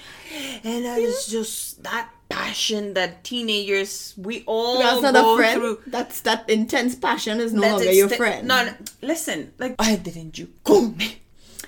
and 0.63 0.85
that 0.85 0.99
is 0.99 1.27
just 1.27 1.83
that 1.83 2.09
passion 2.29 2.95
that 2.95 3.25
teenagers 3.25 4.15
we 4.17 4.43
all 4.47 4.79
That's 4.79 5.03
not 5.03 5.15
go 5.15 5.35
a 5.35 5.37
friend. 5.37 5.55
through 5.61 5.79
That's 5.87 6.21
that 6.23 6.49
intense 6.49 6.95
passion 6.95 7.41
is 7.41 7.53
no 7.53 7.61
That 7.63 7.73
longer 7.73 7.93
your 7.93 8.09
the- 8.09 8.17
friend. 8.17 8.47
no, 8.49 8.65
no 8.67 8.73
listen 9.03 9.53
like 9.59 9.75
why 9.81 9.97
didn't 9.97 10.39
you 10.39 10.49
call 10.65 10.83
me 11.01 11.21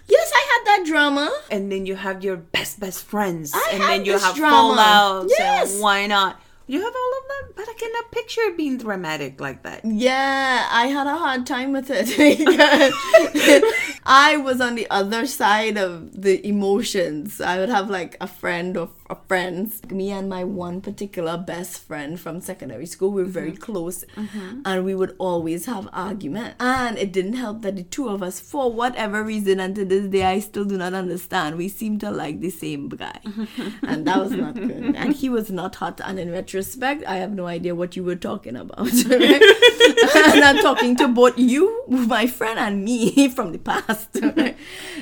Yes, 0.08 0.30
I 0.32 0.42
had 0.52 0.62
that 0.78 0.86
drama. 0.86 1.26
and 1.50 1.70
then 1.72 1.84
you 1.84 1.96
have 1.96 2.22
your 2.22 2.36
best 2.36 2.78
best 2.78 3.04
friends 3.04 3.52
I 3.54 3.70
and 3.72 3.82
then 3.82 4.04
you 4.04 4.16
have 4.18 4.36
drama. 4.36 4.76
fallouts 4.78 5.30
Yes. 5.38 5.72
and 5.74 5.82
why 5.82 6.06
not 6.06 6.40
you 6.68 6.80
have 6.82 6.94
all 7.02 7.12
of 7.18 7.24
that 7.28 7.56
but 7.56 7.68
i 7.68 7.74
cannot 7.74 8.10
picture 8.10 8.40
it 8.42 8.56
being 8.56 8.76
dramatic 8.78 9.40
like 9.40 9.62
that 9.62 9.80
Yeah, 9.84 10.66
I 10.70 10.86
had 10.88 11.06
a 11.06 11.16
hard 11.16 11.46
time 11.46 11.72
with 11.72 11.88
it 11.90 12.08
I 14.06 14.36
was 14.36 14.60
on 14.60 14.74
the 14.74 14.86
other 14.90 15.26
side 15.26 15.76
of 15.78 16.22
the 16.22 16.44
emotions. 16.46 17.40
I 17.40 17.58
would 17.58 17.68
have 17.68 17.90
like 17.90 18.16
a 18.20 18.26
friend 18.26 18.76
or 18.76 18.88
friends. 19.14 19.82
Me 19.90 20.10
and 20.10 20.28
my 20.28 20.44
one 20.44 20.80
particular 20.80 21.36
best 21.36 21.82
friend 21.82 22.18
from 22.18 22.40
secondary 22.40 22.86
school, 22.86 23.10
we 23.10 23.22
were 23.22 23.28
very 23.28 23.52
mm-hmm. 23.52 23.60
close 23.62 24.04
mm-hmm. 24.16 24.60
and 24.64 24.84
we 24.84 24.94
would 24.94 25.14
always 25.18 25.66
have 25.66 25.88
argument. 25.92 26.54
And 26.60 26.98
it 26.98 27.12
didn't 27.12 27.34
help 27.34 27.62
that 27.62 27.76
the 27.76 27.82
two 27.82 28.08
of 28.08 28.22
us, 28.22 28.40
for 28.40 28.72
whatever 28.72 29.22
reason, 29.22 29.60
and 29.60 29.74
to 29.76 29.84
this 29.84 30.08
day, 30.08 30.24
I 30.24 30.40
still 30.40 30.64
do 30.64 30.76
not 30.76 30.94
understand, 30.94 31.56
we 31.56 31.68
seem 31.68 31.98
to 32.00 32.10
like 32.10 32.40
the 32.40 32.50
same 32.50 32.88
guy. 32.88 33.20
and 33.82 34.06
that 34.06 34.18
was 34.18 34.32
not 34.32 34.54
good. 34.54 34.94
And 34.96 35.12
he 35.12 35.28
was 35.28 35.50
not 35.50 35.76
hot. 35.76 36.00
And 36.04 36.18
in 36.18 36.30
retrospect, 36.30 37.04
I 37.06 37.16
have 37.16 37.32
no 37.32 37.46
idea 37.46 37.74
what 37.74 37.96
you 37.96 38.04
were 38.04 38.16
talking 38.16 38.56
about. 38.56 38.92
and 39.10 40.44
I'm 40.44 40.58
talking 40.62 40.96
to 40.96 41.08
both 41.08 41.38
you, 41.38 41.84
my 41.88 42.26
friend, 42.26 42.58
and 42.58 42.84
me 42.84 43.28
from 43.36 43.52
the 43.52 43.58
past. 43.58 44.16
Okay. 44.16 44.54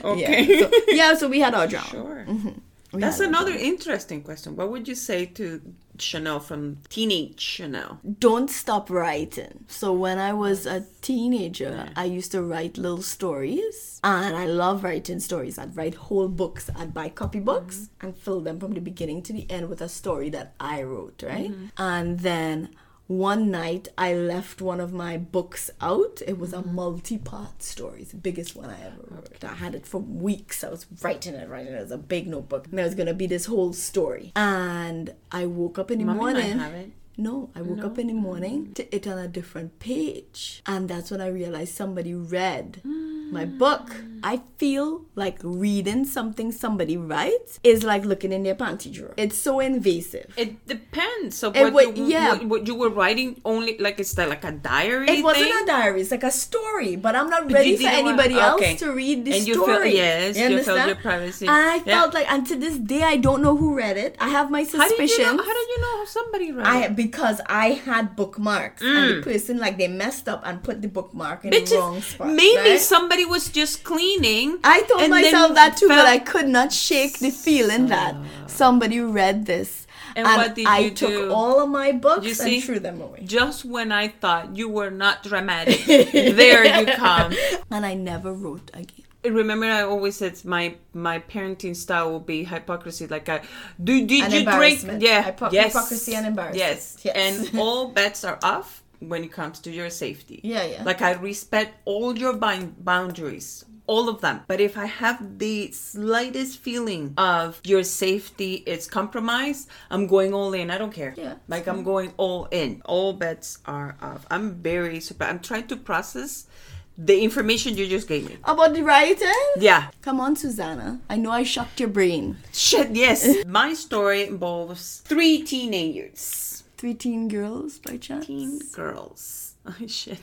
Yeah 0.04 0.54
so, 0.60 0.70
yeah, 0.88 1.14
so 1.14 1.28
we 1.28 1.40
had 1.40 1.54
our 1.54 1.66
drama. 1.66 1.88
Sure. 1.88 2.26
We 2.26 2.52
Oh, 2.94 2.98
That's 2.98 3.18
had 3.18 3.28
another 3.28 3.52
interesting 3.52 4.22
question. 4.22 4.56
What 4.56 4.70
would 4.70 4.86
you 4.86 4.94
say 4.94 5.26
to 5.26 5.60
Chanel 5.98 6.40
from 6.40 6.78
teenage 6.88 7.40
Chanel? 7.40 8.00
Don't 8.18 8.48
stop 8.50 8.88
writing. 8.88 9.64
So 9.68 9.92
when 9.92 10.18
I 10.18 10.32
was 10.32 10.66
a 10.66 10.86
teenager, 11.00 11.88
I 11.96 12.04
used 12.04 12.32
to 12.32 12.42
write 12.42 12.78
little 12.78 13.02
stories, 13.02 14.00
and 14.04 14.36
I 14.36 14.46
love 14.46 14.84
writing 14.84 15.20
stories. 15.20 15.58
I'd 15.58 15.76
write 15.76 15.94
whole 15.94 16.28
books. 16.28 16.70
I'd 16.76 16.94
buy 16.94 17.08
copybooks 17.10 17.76
mm-hmm. 17.76 18.06
and 18.06 18.16
fill 18.16 18.40
them 18.40 18.60
from 18.60 18.74
the 18.74 18.80
beginning 18.80 19.22
to 19.22 19.32
the 19.32 19.50
end 19.50 19.68
with 19.68 19.80
a 19.80 19.88
story 19.88 20.30
that 20.30 20.54
I 20.60 20.82
wrote, 20.82 21.22
right? 21.22 21.50
Mm-hmm. 21.50 21.66
And 21.78 22.20
then 22.20 22.70
one 23.06 23.50
night 23.50 23.88
I 23.98 24.14
left 24.14 24.62
one 24.62 24.80
of 24.80 24.92
my 24.92 25.16
books 25.18 25.70
out. 25.80 26.22
It 26.26 26.38
was 26.38 26.52
a 26.52 26.62
multi-part 26.62 27.62
story. 27.62 28.02
It's 28.02 28.12
the 28.12 28.16
biggest 28.16 28.56
one 28.56 28.70
I 28.70 28.80
ever 28.80 28.96
wrote. 29.08 29.44
I 29.44 29.54
had 29.54 29.74
it 29.74 29.86
for 29.86 29.98
weeks. 29.98 30.64
I 30.64 30.70
was 30.70 30.86
writing 31.02 31.34
it, 31.34 31.48
writing 31.48 31.74
it. 31.74 31.78
It 31.78 31.82
was 31.82 31.90
a 31.90 31.98
big 31.98 32.26
notebook. 32.26 32.66
And 32.66 32.78
there 32.78 32.86
was 32.86 32.94
gonna 32.94 33.14
be 33.14 33.26
this 33.26 33.46
whole 33.46 33.72
story. 33.72 34.32
And 34.34 35.14
I 35.30 35.46
woke 35.46 35.78
up 35.78 35.90
in 35.90 35.98
the 35.98 36.04
Mommy 36.06 36.18
morning. 36.18 36.92
No, 37.16 37.50
I 37.54 37.62
woke 37.62 37.84
up 37.84 37.98
in 37.98 38.08
the 38.08 38.12
mm. 38.12 38.22
morning 38.22 38.72
to 38.74 38.94
it 38.94 39.06
on 39.06 39.18
a 39.18 39.28
different 39.28 39.78
page. 39.78 40.62
And 40.66 40.88
that's 40.88 41.10
when 41.10 41.20
I 41.20 41.28
realized 41.28 41.74
somebody 41.74 42.12
read 42.12 42.80
my 42.84 43.44
mm. 43.46 43.58
book. 43.58 43.94
I 44.22 44.40
feel 44.58 45.04
like 45.14 45.38
reading 45.42 46.04
something 46.06 46.50
somebody 46.50 46.96
writes 46.96 47.60
is 47.62 47.84
like 47.84 48.04
looking 48.04 48.32
in 48.32 48.42
their 48.42 48.54
panty 48.54 48.92
drawer. 48.92 49.14
It's 49.16 49.36
so 49.36 49.60
invasive. 49.60 50.32
It 50.36 50.66
depends. 50.66 51.36
So 51.36 51.52
It 51.52 51.72
what, 51.72 51.96
you, 51.96 52.06
yeah. 52.06 52.32
what, 52.32 52.44
what 52.46 52.66
you 52.66 52.74
were 52.74 52.88
writing 52.88 53.40
only 53.44 53.78
like 53.78 54.00
it's 54.00 54.16
like 54.18 54.44
a 54.44 54.52
diary. 54.52 55.08
It 55.08 55.22
wasn't 55.22 55.62
a 55.62 55.66
diary, 55.66 56.00
it's 56.00 56.10
like 56.10 56.24
a 56.24 56.30
story, 56.30 56.96
but 56.96 57.14
I'm 57.14 57.30
not 57.30 57.50
ready 57.52 57.76
for 57.76 57.82
didn't 57.82 58.04
want- 58.04 58.20
anybody 58.20 58.40
else 58.40 58.80
to 58.80 58.92
read 58.92 59.24
the 59.24 59.34
And 59.34 59.46
you 59.46 59.54
story. 59.54 59.90
feel- 59.90 59.96
yes, 59.98 60.36
you 60.36 60.42
felt 60.42 60.50
understand? 60.50 60.88
your 60.88 60.96
privacy. 60.96 61.46
And 61.46 61.56
I 61.56 61.76
Yeah. 61.76 62.00
felt 62.00 62.14
like, 62.14 62.30
and 62.32 62.46
to 62.48 62.56
this 62.56 62.76
day, 62.78 63.02
I 63.02 63.16
don't 63.18 63.42
know 63.42 63.56
who 63.56 63.74
read 63.76 63.96
it. 63.96 64.16
I 64.18 64.28
have 64.30 64.50
my 64.50 64.64
suspicions. 64.64 64.90
How 64.90 64.96
did 64.96 65.10
you 65.18 65.36
know? 65.36 65.42
How 65.44 65.54
did 65.60 65.68
you 65.68 65.80
know 65.82 66.04
somebody 66.06 66.52
read 66.52 66.66
I 66.66 66.82
it? 66.84 66.96
Because 67.04 67.38
I 67.46 67.72
had 67.72 68.16
bookmarks 68.16 68.80
and 68.80 69.10
the 69.10 69.14
mm. 69.20 69.22
person 69.22 69.58
like 69.58 69.76
they 69.76 69.88
messed 69.88 70.26
up 70.26 70.40
and 70.44 70.62
put 70.62 70.80
the 70.80 70.88
bookmark 70.88 71.44
in 71.44 71.50
the 71.50 71.76
wrong 71.76 72.00
spot. 72.00 72.28
maybe 72.28 72.70
right? 72.70 72.80
somebody 72.80 73.26
was 73.26 73.50
just 73.50 73.84
cleaning. 73.84 74.58
I 74.64 74.80
told 74.88 75.10
myself 75.10 75.54
that 75.54 75.76
too, 75.76 75.88
but 75.88 76.06
I 76.06 76.18
could 76.18 76.48
not 76.48 76.72
shake 76.72 77.18
the 77.18 77.30
feeling 77.30 77.88
that 77.88 78.16
somebody 78.46 79.00
read 79.00 79.44
this. 79.44 79.86
And 80.16 80.26
what 80.26 80.54
did 80.54 80.66
I 80.66 80.78
you 80.78 80.90
took 80.92 81.30
all 81.30 81.60
of 81.60 81.68
my 81.68 81.92
books 81.92 82.24
You 82.24 82.34
see? 82.34 82.54
and 82.54 82.64
threw 82.64 82.78
them 82.78 83.00
away. 83.02 83.20
Just 83.24 83.64
when 83.64 83.92
I 83.92 84.08
thought 84.08 84.56
you 84.56 84.68
were 84.68 84.90
not 84.90 85.22
dramatic, 85.24 85.84
there 85.86 86.64
you 86.80 86.86
come. 86.94 87.34
And 87.70 87.84
I 87.84 87.94
never 87.94 88.32
wrote 88.32 88.70
again. 88.72 89.04
Remember, 89.24 89.66
I 89.66 89.82
always 89.82 90.16
said 90.16 90.42
my 90.44 90.74
my 90.92 91.18
parenting 91.18 91.74
style 91.76 92.10
will 92.12 92.20
be 92.20 92.44
hypocrisy. 92.44 93.06
Like, 93.06 93.28
I, 93.28 93.40
do 93.82 94.06
did 94.06 94.32
you 94.32 94.44
drink? 94.44 94.82
Yeah, 95.02 95.22
Hypo- 95.22 95.50
yes, 95.50 95.72
hypocrisy 95.72 96.14
and 96.14 96.26
embarrassment. 96.26 96.58
Yes, 96.58 96.98
Yes. 97.02 97.14
and 97.16 97.58
all 97.64 97.88
bets 97.88 98.24
are 98.24 98.38
off 98.42 98.82
when 99.00 99.24
it 99.24 99.32
comes 99.32 99.60
to 99.60 99.70
your 99.70 99.90
safety. 99.90 100.40
Yeah, 100.42 100.64
yeah. 100.64 100.82
Like 100.84 101.02
I 101.02 101.12
respect 101.12 101.74
all 101.84 102.16
your 102.16 102.32
bind- 102.34 102.84
boundaries, 102.84 103.64
all 103.86 104.08
of 104.08 104.20
them. 104.20 104.40
But 104.46 104.60
if 104.60 104.78
I 104.78 104.86
have 104.86 105.38
the 105.38 105.70
slightest 105.72 106.58
feeling 106.58 107.12
of 107.18 107.60
your 107.64 107.82
safety 107.84 108.62
is 108.66 108.86
compromised, 108.86 109.68
I'm 109.90 110.06
going 110.06 110.32
all 110.32 110.54
in. 110.54 110.70
I 110.70 110.78
don't 110.78 110.92
care. 110.92 111.12
Yeah. 111.16 111.34
Like 111.48 111.66
I'm 111.66 111.82
going 111.84 112.12
all 112.16 112.46
in. 112.50 112.80
All 112.86 113.12
bets 113.12 113.58
are 113.66 113.96
off. 114.00 114.26
I'm 114.30 114.54
very 114.62 115.00
surprised. 115.00 115.30
I'm 115.32 115.40
trying 115.40 115.66
to 115.68 115.76
process 115.76 116.46
the 116.96 117.20
information 117.22 117.76
you 117.76 117.86
just 117.88 118.06
gave 118.08 118.28
me. 118.28 118.36
About 118.44 118.74
the 118.74 118.82
writing? 118.82 119.32
Yeah. 119.56 119.88
Come 120.02 120.20
on, 120.20 120.36
Susanna. 120.36 121.00
I 121.10 121.16
know 121.16 121.30
I 121.30 121.42
shocked 121.42 121.80
your 121.80 121.88
brain. 121.88 122.36
Shit, 122.52 122.90
yes. 122.94 123.44
My 123.46 123.74
story 123.74 124.26
involves 124.26 125.00
three 125.04 125.42
teenagers. 125.42 126.64
Three 126.76 126.94
teen 126.94 127.28
girls 127.28 127.78
by 127.78 127.96
chance? 127.96 128.26
Teen 128.26 128.60
girls. 128.72 129.40
Oh, 129.66 129.86
shit. 129.86 130.18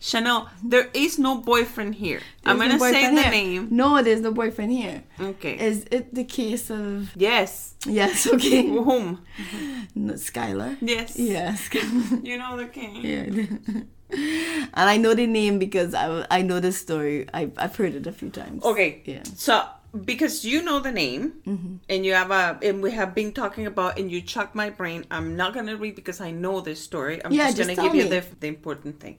Chanel, 0.00 0.50
there 0.62 0.90
is 0.92 1.16
no 1.18 1.36
boyfriend 1.38 1.94
here. 1.94 2.20
I'm 2.44 2.58
There's 2.58 2.72
gonna 2.72 2.80
say 2.80 2.92
boyfriend 2.92 3.16
the 3.16 3.22
here. 3.22 3.30
name. 3.30 3.68
No, 3.70 4.02
there's 4.02 4.20
no 4.20 4.32
boyfriend 4.32 4.72
here. 4.72 5.04
Okay. 5.20 5.56
Is 5.56 5.86
it 5.92 6.12
the 6.12 6.24
case 6.24 6.68
of 6.68 7.10
yes. 7.16 7.74
yes? 7.86 8.26
Okay, 8.34 8.66
Whom? 8.66 9.22
no, 9.94 10.14
Skylar. 10.14 10.76
Yes. 10.80 11.16
Yes. 11.16 11.70
You 12.22 12.38
know 12.38 12.56
the 12.56 12.66
king. 12.66 13.04
yeah. 13.04 13.82
and 14.78 14.86
I 14.90 14.96
know 14.96 15.14
the 15.14 15.26
name 15.26 15.58
because 15.58 15.94
I, 15.94 16.26
I 16.30 16.42
know 16.42 16.60
the 16.60 16.72
story. 16.72 17.26
I 17.32 17.50
I've 17.56 17.76
heard 17.76 17.94
it 17.94 18.06
a 18.06 18.12
few 18.12 18.30
times. 18.30 18.62
Okay. 18.64 19.02
Yeah. 19.04 19.22
So 19.36 19.64
because 20.04 20.44
you 20.44 20.62
know 20.62 20.80
the 20.80 20.92
name 20.92 21.32
Mm-hmm. 21.46 21.76
and 21.90 22.06
you 22.06 22.14
have 22.14 22.30
a 22.30 22.58
and 22.62 22.82
we 22.82 22.92
have 22.92 23.14
been 23.14 23.32
talking 23.32 23.66
about 23.66 23.98
and 23.98 24.10
you 24.10 24.22
chuck 24.22 24.54
my 24.54 24.70
brain 24.70 25.04
i'm 25.10 25.36
not 25.36 25.52
gonna 25.52 25.76
read 25.76 25.94
because 26.00 26.18
i 26.18 26.30
know 26.30 26.62
this 26.64 26.80
story 26.80 27.20
i'm 27.22 27.28
Yeah, 27.30 27.52
just, 27.52 27.68
gonna 27.68 27.76
give 27.76 27.94
you 27.94 28.08
the, 28.08 28.24
the 28.40 28.46
important 28.48 29.00
thing 29.04 29.18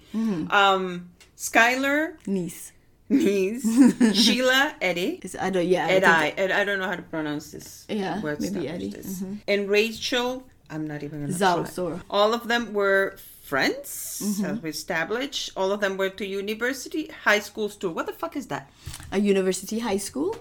um 0.50 1.12
skylar 1.38 2.18
Neese. 2.26 2.72
neese 3.12 3.70
sheila 4.18 4.74
eddy 4.82 5.20
Is 5.22 5.36
I 5.40 5.50
don't 5.52 5.68
yeah. 5.68 5.86
I 5.86 6.34
Ed 6.42 6.50
I, 6.52 6.62
I 6.62 6.64
don't 6.64 6.80
know 6.80 6.88
how 6.88 6.96
to 6.96 7.04
pronounce 7.06 7.52
this. 7.52 7.86
Yeah, 7.90 8.20
maybe 8.24 8.68
Eddy. 8.68 8.90
this. 8.90 9.22
And 9.48 9.70
Rachel, 9.70 10.44
I'm 10.74 10.88
not 10.88 11.04
even 11.04 11.22
gonna 11.30 11.66
so- 11.68 12.02
All 12.10 12.34
of 12.34 12.48
them 12.48 12.74
were 12.74 13.18
friends, 13.54 13.90
Mm-hmm. 14.24 14.46
as 14.50 14.58
we 14.66 14.70
established. 14.80 15.52
All 15.56 15.72
of 15.76 15.80
them 15.84 15.94
went 16.02 16.18
to 16.22 16.26
university, 16.42 17.04
high 17.26 17.40
schools 17.50 17.76
too. 17.76 17.92
What 17.98 18.06
the 18.12 18.14
fuck 18.24 18.36
is 18.42 18.48
that? 18.54 18.70
a 19.12 19.20
university 19.34 19.80
high 19.88 20.02
school. 20.10 20.36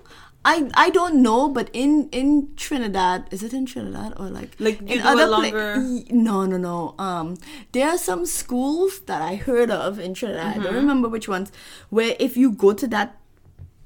I 0.51 0.55
I 0.85 0.87
don't 0.99 1.17
know, 1.27 1.41
but 1.57 1.67
in 1.83 2.09
in 2.21 2.31
Trinidad, 2.63 3.27
is 3.37 3.43
it 3.49 3.53
in 3.59 3.65
Trinidad 3.73 4.15
or 4.19 4.27
like 4.39 4.57
Like, 4.69 4.81
in 4.95 5.03
other 5.11 5.27
a 5.27 5.51
pla- 5.51 6.11
no, 6.29 6.39
no, 6.53 6.59
no. 6.65 6.79
Um, 7.09 7.29
there 7.77 7.89
are 7.93 7.99
some 8.07 8.25
schools 8.27 9.01
that 9.11 9.23
I 9.31 9.37
heard 9.49 9.71
of 9.71 10.01
in 10.07 10.15
Trinidad. 10.21 10.47
I 10.47 10.53
Mm-hmm. 10.55 10.65
don't 10.65 10.81
remember 10.83 11.09
which 11.17 11.29
ones. 11.37 11.53
Where 11.99 12.17
if 12.29 12.37
you 12.45 12.51
go 12.67 12.73
to 12.85 12.91
that 12.97 13.15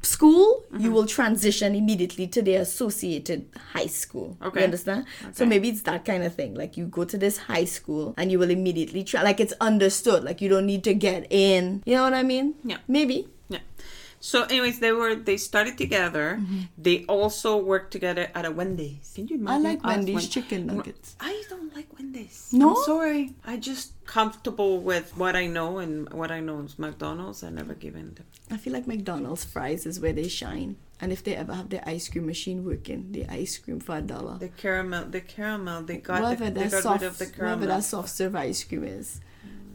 school, 0.07 0.64
Mm-hmm. 0.66 0.85
you 0.85 0.90
will 0.92 1.07
transition 1.07 1.75
immediately 1.75 2.27
to 2.29 2.42
the 2.42 2.55
associated 2.57 3.47
high 3.73 3.87
school. 3.87 4.37
Okay. 4.42 4.61
You 4.61 4.64
understand? 4.64 5.07
Okay. 5.23 5.33
So 5.33 5.47
maybe 5.47 5.69
it's 5.69 5.83
that 5.83 6.05
kind 6.05 6.23
of 6.25 6.35
thing. 6.35 6.55
Like 6.55 6.77
you 6.77 6.87
go 6.87 7.05
to 7.05 7.16
this 7.19 7.38
high 7.38 7.64
school 7.64 8.14
and 8.16 8.31
you 8.33 8.38
will 8.38 8.51
immediately 8.51 9.03
try. 9.05 9.23
Like 9.23 9.40
it's 9.40 9.55
understood. 9.61 10.25
Like 10.25 10.40
you 10.40 10.49
don't 10.49 10.66
need 10.66 10.85
to 10.85 10.95
get 10.95 11.27
in. 11.31 11.83
You 11.87 11.97
know 11.97 12.03
what 12.03 12.14
I 12.14 12.23
mean? 12.23 12.55
Yeah. 12.64 12.79
Maybe. 12.88 13.29
Yeah. 13.49 13.61
So, 14.27 14.43
anyways, 14.43 14.81
they 14.81 14.91
were 14.91 15.15
they 15.15 15.37
started 15.37 15.79
together. 15.79 16.27
They 16.77 17.05
also 17.17 17.51
worked 17.73 17.91
together 17.97 18.25
at 18.35 18.45
a 18.45 18.51
Wendy's. 18.51 19.12
Can 19.15 19.29
you 19.29 19.37
Mm-hmm. 19.39 19.55
I 19.55 19.59
like 19.69 19.81
Wendy's 19.85 20.15
when- 20.17 20.29
chicken 20.37 20.61
nuggets. 20.67 21.15
I 21.21 21.33
don't 21.53 21.71
like 21.79 21.87
Wendy's. 21.97 22.39
No? 22.53 22.71
I'm 22.71 22.83
sorry. 22.93 23.23
I 23.53 23.55
just 23.71 23.87
comfortable 24.17 24.73
with 24.91 25.07
what 25.23 25.35
I 25.37 25.47
know, 25.47 25.79
and 25.79 25.95
what 26.21 26.31
I 26.33 26.41
know 26.47 26.59
is 26.67 26.75
McDonald's. 26.77 27.45
I 27.45 27.51
never 27.51 27.75
give 27.85 27.95
in 28.03 28.09
to. 28.17 28.23
I 28.51 28.57
feel 28.62 28.73
like 28.73 28.87
McDonald's 28.95 29.45
fries 29.45 29.87
is 29.87 30.01
where 30.03 30.12
they 30.19 30.27
shine. 30.43 30.75
And 31.01 31.12
if 31.12 31.23
they 31.23 31.35
ever 31.37 31.55
have 31.55 31.69
their 31.69 31.85
ice 31.87 32.09
cream 32.09 32.27
machine 32.27 32.65
working, 32.65 33.12
the 33.12 33.25
ice 33.43 33.59
cream 33.62 33.79
for 33.87 33.95
a 33.99 34.01
dollar. 34.01 34.39
The 34.39 34.49
caramel, 34.49 35.05
the 35.17 35.21
caramel, 35.21 35.83
they 35.83 35.99
got, 35.99 36.23
Whatever 36.23 36.47
the, 36.51 36.61
they 36.61 36.69
got 36.75 36.83
soft, 36.83 37.03
rid 37.03 37.09
of 37.12 37.19
the 37.23 37.27
whatever 37.39 37.67
that 37.67 37.85
soft 37.85 38.09
serve 38.09 38.35
ice 38.35 38.65
cream 38.65 38.83
is, 38.83 39.21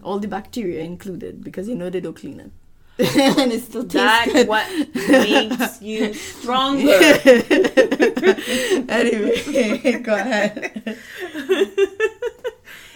all 0.04 0.20
the 0.20 0.28
bacteria 0.28 0.82
included 0.94 1.34
because 1.48 1.70
you 1.70 1.76
know 1.76 1.90
they 1.90 2.02
don't 2.02 2.16
clean 2.24 2.40
it, 2.46 2.52
and 3.00 3.52
it 3.52 3.64
still 3.64 3.84
tastes 3.84 3.94
That's 3.96 4.32
good. 4.34 4.48
what 4.48 4.68
makes 4.96 5.82
you 5.82 6.14
stronger. 6.40 6.92
anyway, 8.90 10.00
go 10.04 10.14
ahead. 10.16 10.98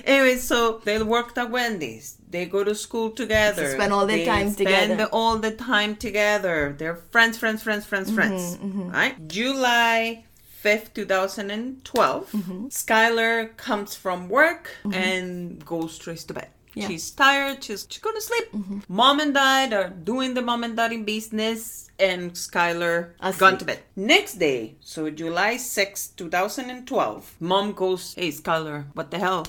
anyway, 0.06 0.36
so 0.38 0.82
they 0.84 1.02
worked 1.02 1.38
at 1.38 1.50
Wendy's. 1.50 2.18
They 2.30 2.46
go 2.46 2.64
to 2.64 2.76
school 2.76 3.12
together. 3.12 3.68
They 3.70 3.74
spend 3.76 3.94
all 3.94 4.06
their 4.06 4.18
They 4.18 4.26
time 4.26 4.50
spend 4.52 4.58
together. 4.68 4.96
the- 4.96 5.10
all 5.10 5.38
the 5.38 5.52
time 5.52 5.96
together. 5.96 6.76
They're 6.78 6.98
friends, 7.12 7.38
friends, 7.38 7.64
friends, 7.64 7.86
friends, 7.86 8.12
Mm-hmm, 8.12 8.12
friends. 8.22 8.94
Right? 8.94 9.28
July 9.28 10.26
5th, 10.64 10.94
2012. 10.94 12.32
Mm-hmm. 12.32 12.66
Skylar 12.68 13.56
comes 13.58 13.96
from 13.96 14.30
work 14.30 14.72
and 14.92 15.64
goes 15.66 15.94
straight 15.96 16.18
to 16.20 16.34
bed. 16.34 16.50
Yeah. 16.76 16.88
She's 16.88 17.10
tired. 17.12 17.64
She's, 17.64 17.88
she's 17.90 18.02
going 18.02 18.16
to 18.16 18.22
sleep. 18.22 18.52
Mm-hmm. 18.52 18.80
Mom 18.90 19.20
and 19.20 19.34
dad 19.34 19.74
are 19.74 19.90
doing 19.90 20.34
the 20.34 20.42
mom 20.42 20.64
and 20.64 20.76
daddy 20.76 20.98
business, 20.98 21.90
and 21.98 22.34
Skylar 22.34 23.12
Asleep. 23.22 23.40
gone 23.40 23.58
to 23.60 23.66
bed. 23.66 23.80
Next 23.96 24.34
day, 24.36 24.76
so 24.82 25.10
July 25.10 25.56
6th, 25.56 26.16
2012, 26.18 27.36
mom 27.40 27.72
goes, 27.74 28.14
Hey, 28.16 28.30
Skylar, 28.30 28.86
what 28.94 29.10
the 29.12 29.20
hell? 29.20 29.46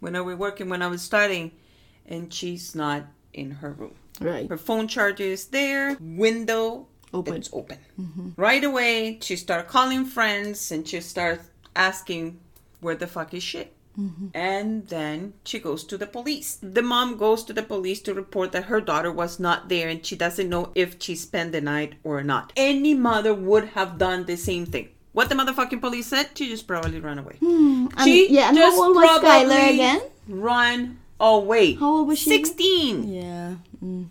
When 0.00 0.14
are 0.14 0.22
we 0.24 0.34
working? 0.34 0.68
When 0.68 0.82
I 0.82 0.88
was 0.88 1.02
starting? 1.02 1.52
And 2.06 2.32
she's 2.32 2.74
not 2.74 3.06
in 3.32 3.50
her 3.52 3.72
room. 3.72 3.94
Right. 4.20 4.48
Her 4.48 4.58
phone 4.58 4.86
charger 4.88 5.24
is 5.24 5.46
there, 5.46 5.96
window 6.00 6.86
Open. 7.12 7.34
it's 7.34 7.50
open. 7.52 7.78
Right 8.36 8.62
away, 8.64 9.18
she 9.22 9.36
start 9.36 9.68
calling 9.68 10.04
friends 10.04 10.70
and 10.70 10.86
she 10.86 11.00
starts 11.00 11.48
asking, 11.74 12.38
"Where 12.80 12.94
the 12.94 13.06
fuck 13.06 13.32
is 13.34 13.42
shit?" 13.96 14.30
And 14.34 14.86
then 14.88 15.32
she 15.44 15.58
goes 15.58 15.84
to 15.84 15.96
the 15.98 16.06
police. 16.06 16.58
The 16.62 16.82
mom 16.82 17.16
goes 17.16 17.42
to 17.44 17.52
the 17.52 17.62
police 17.62 18.00
to 18.02 18.14
report 18.14 18.52
that 18.52 18.64
her 18.64 18.80
daughter 18.80 19.10
was 19.10 19.38
not 19.40 19.68
there 19.68 19.88
and 19.88 20.04
she 20.04 20.16
doesn't 20.16 20.48
know 20.48 20.70
if 20.74 20.96
she 21.02 21.14
spent 21.16 21.52
the 21.52 21.60
night 21.60 21.94
or 22.04 22.22
not. 22.22 22.52
Any 22.56 22.94
mother 22.94 23.34
would 23.34 23.68
have 23.70 23.98
done 23.98 24.24
the 24.26 24.36
same 24.36 24.66
thing. 24.66 24.88
What 25.12 25.30
the 25.30 25.34
motherfucking 25.34 25.80
police 25.80 26.08
said, 26.08 26.30
she 26.34 26.48
just 26.48 26.66
probably 26.66 27.00
ran 27.00 27.18
away. 27.18 27.36
And- 27.40 27.90
yeah, 28.06 28.48
and 28.50 28.58
how 28.58 28.82
old 28.84 28.96
was 28.96 29.20
Skylar 29.22 29.72
again? 29.74 30.02
Run 30.28 30.98
away. 31.18 31.74
How 31.74 31.96
old 31.96 32.08
was 32.08 32.18
she? 32.18 32.28
16. 32.30 33.12
Yeah. 33.12 33.54
Mm. 33.82 34.06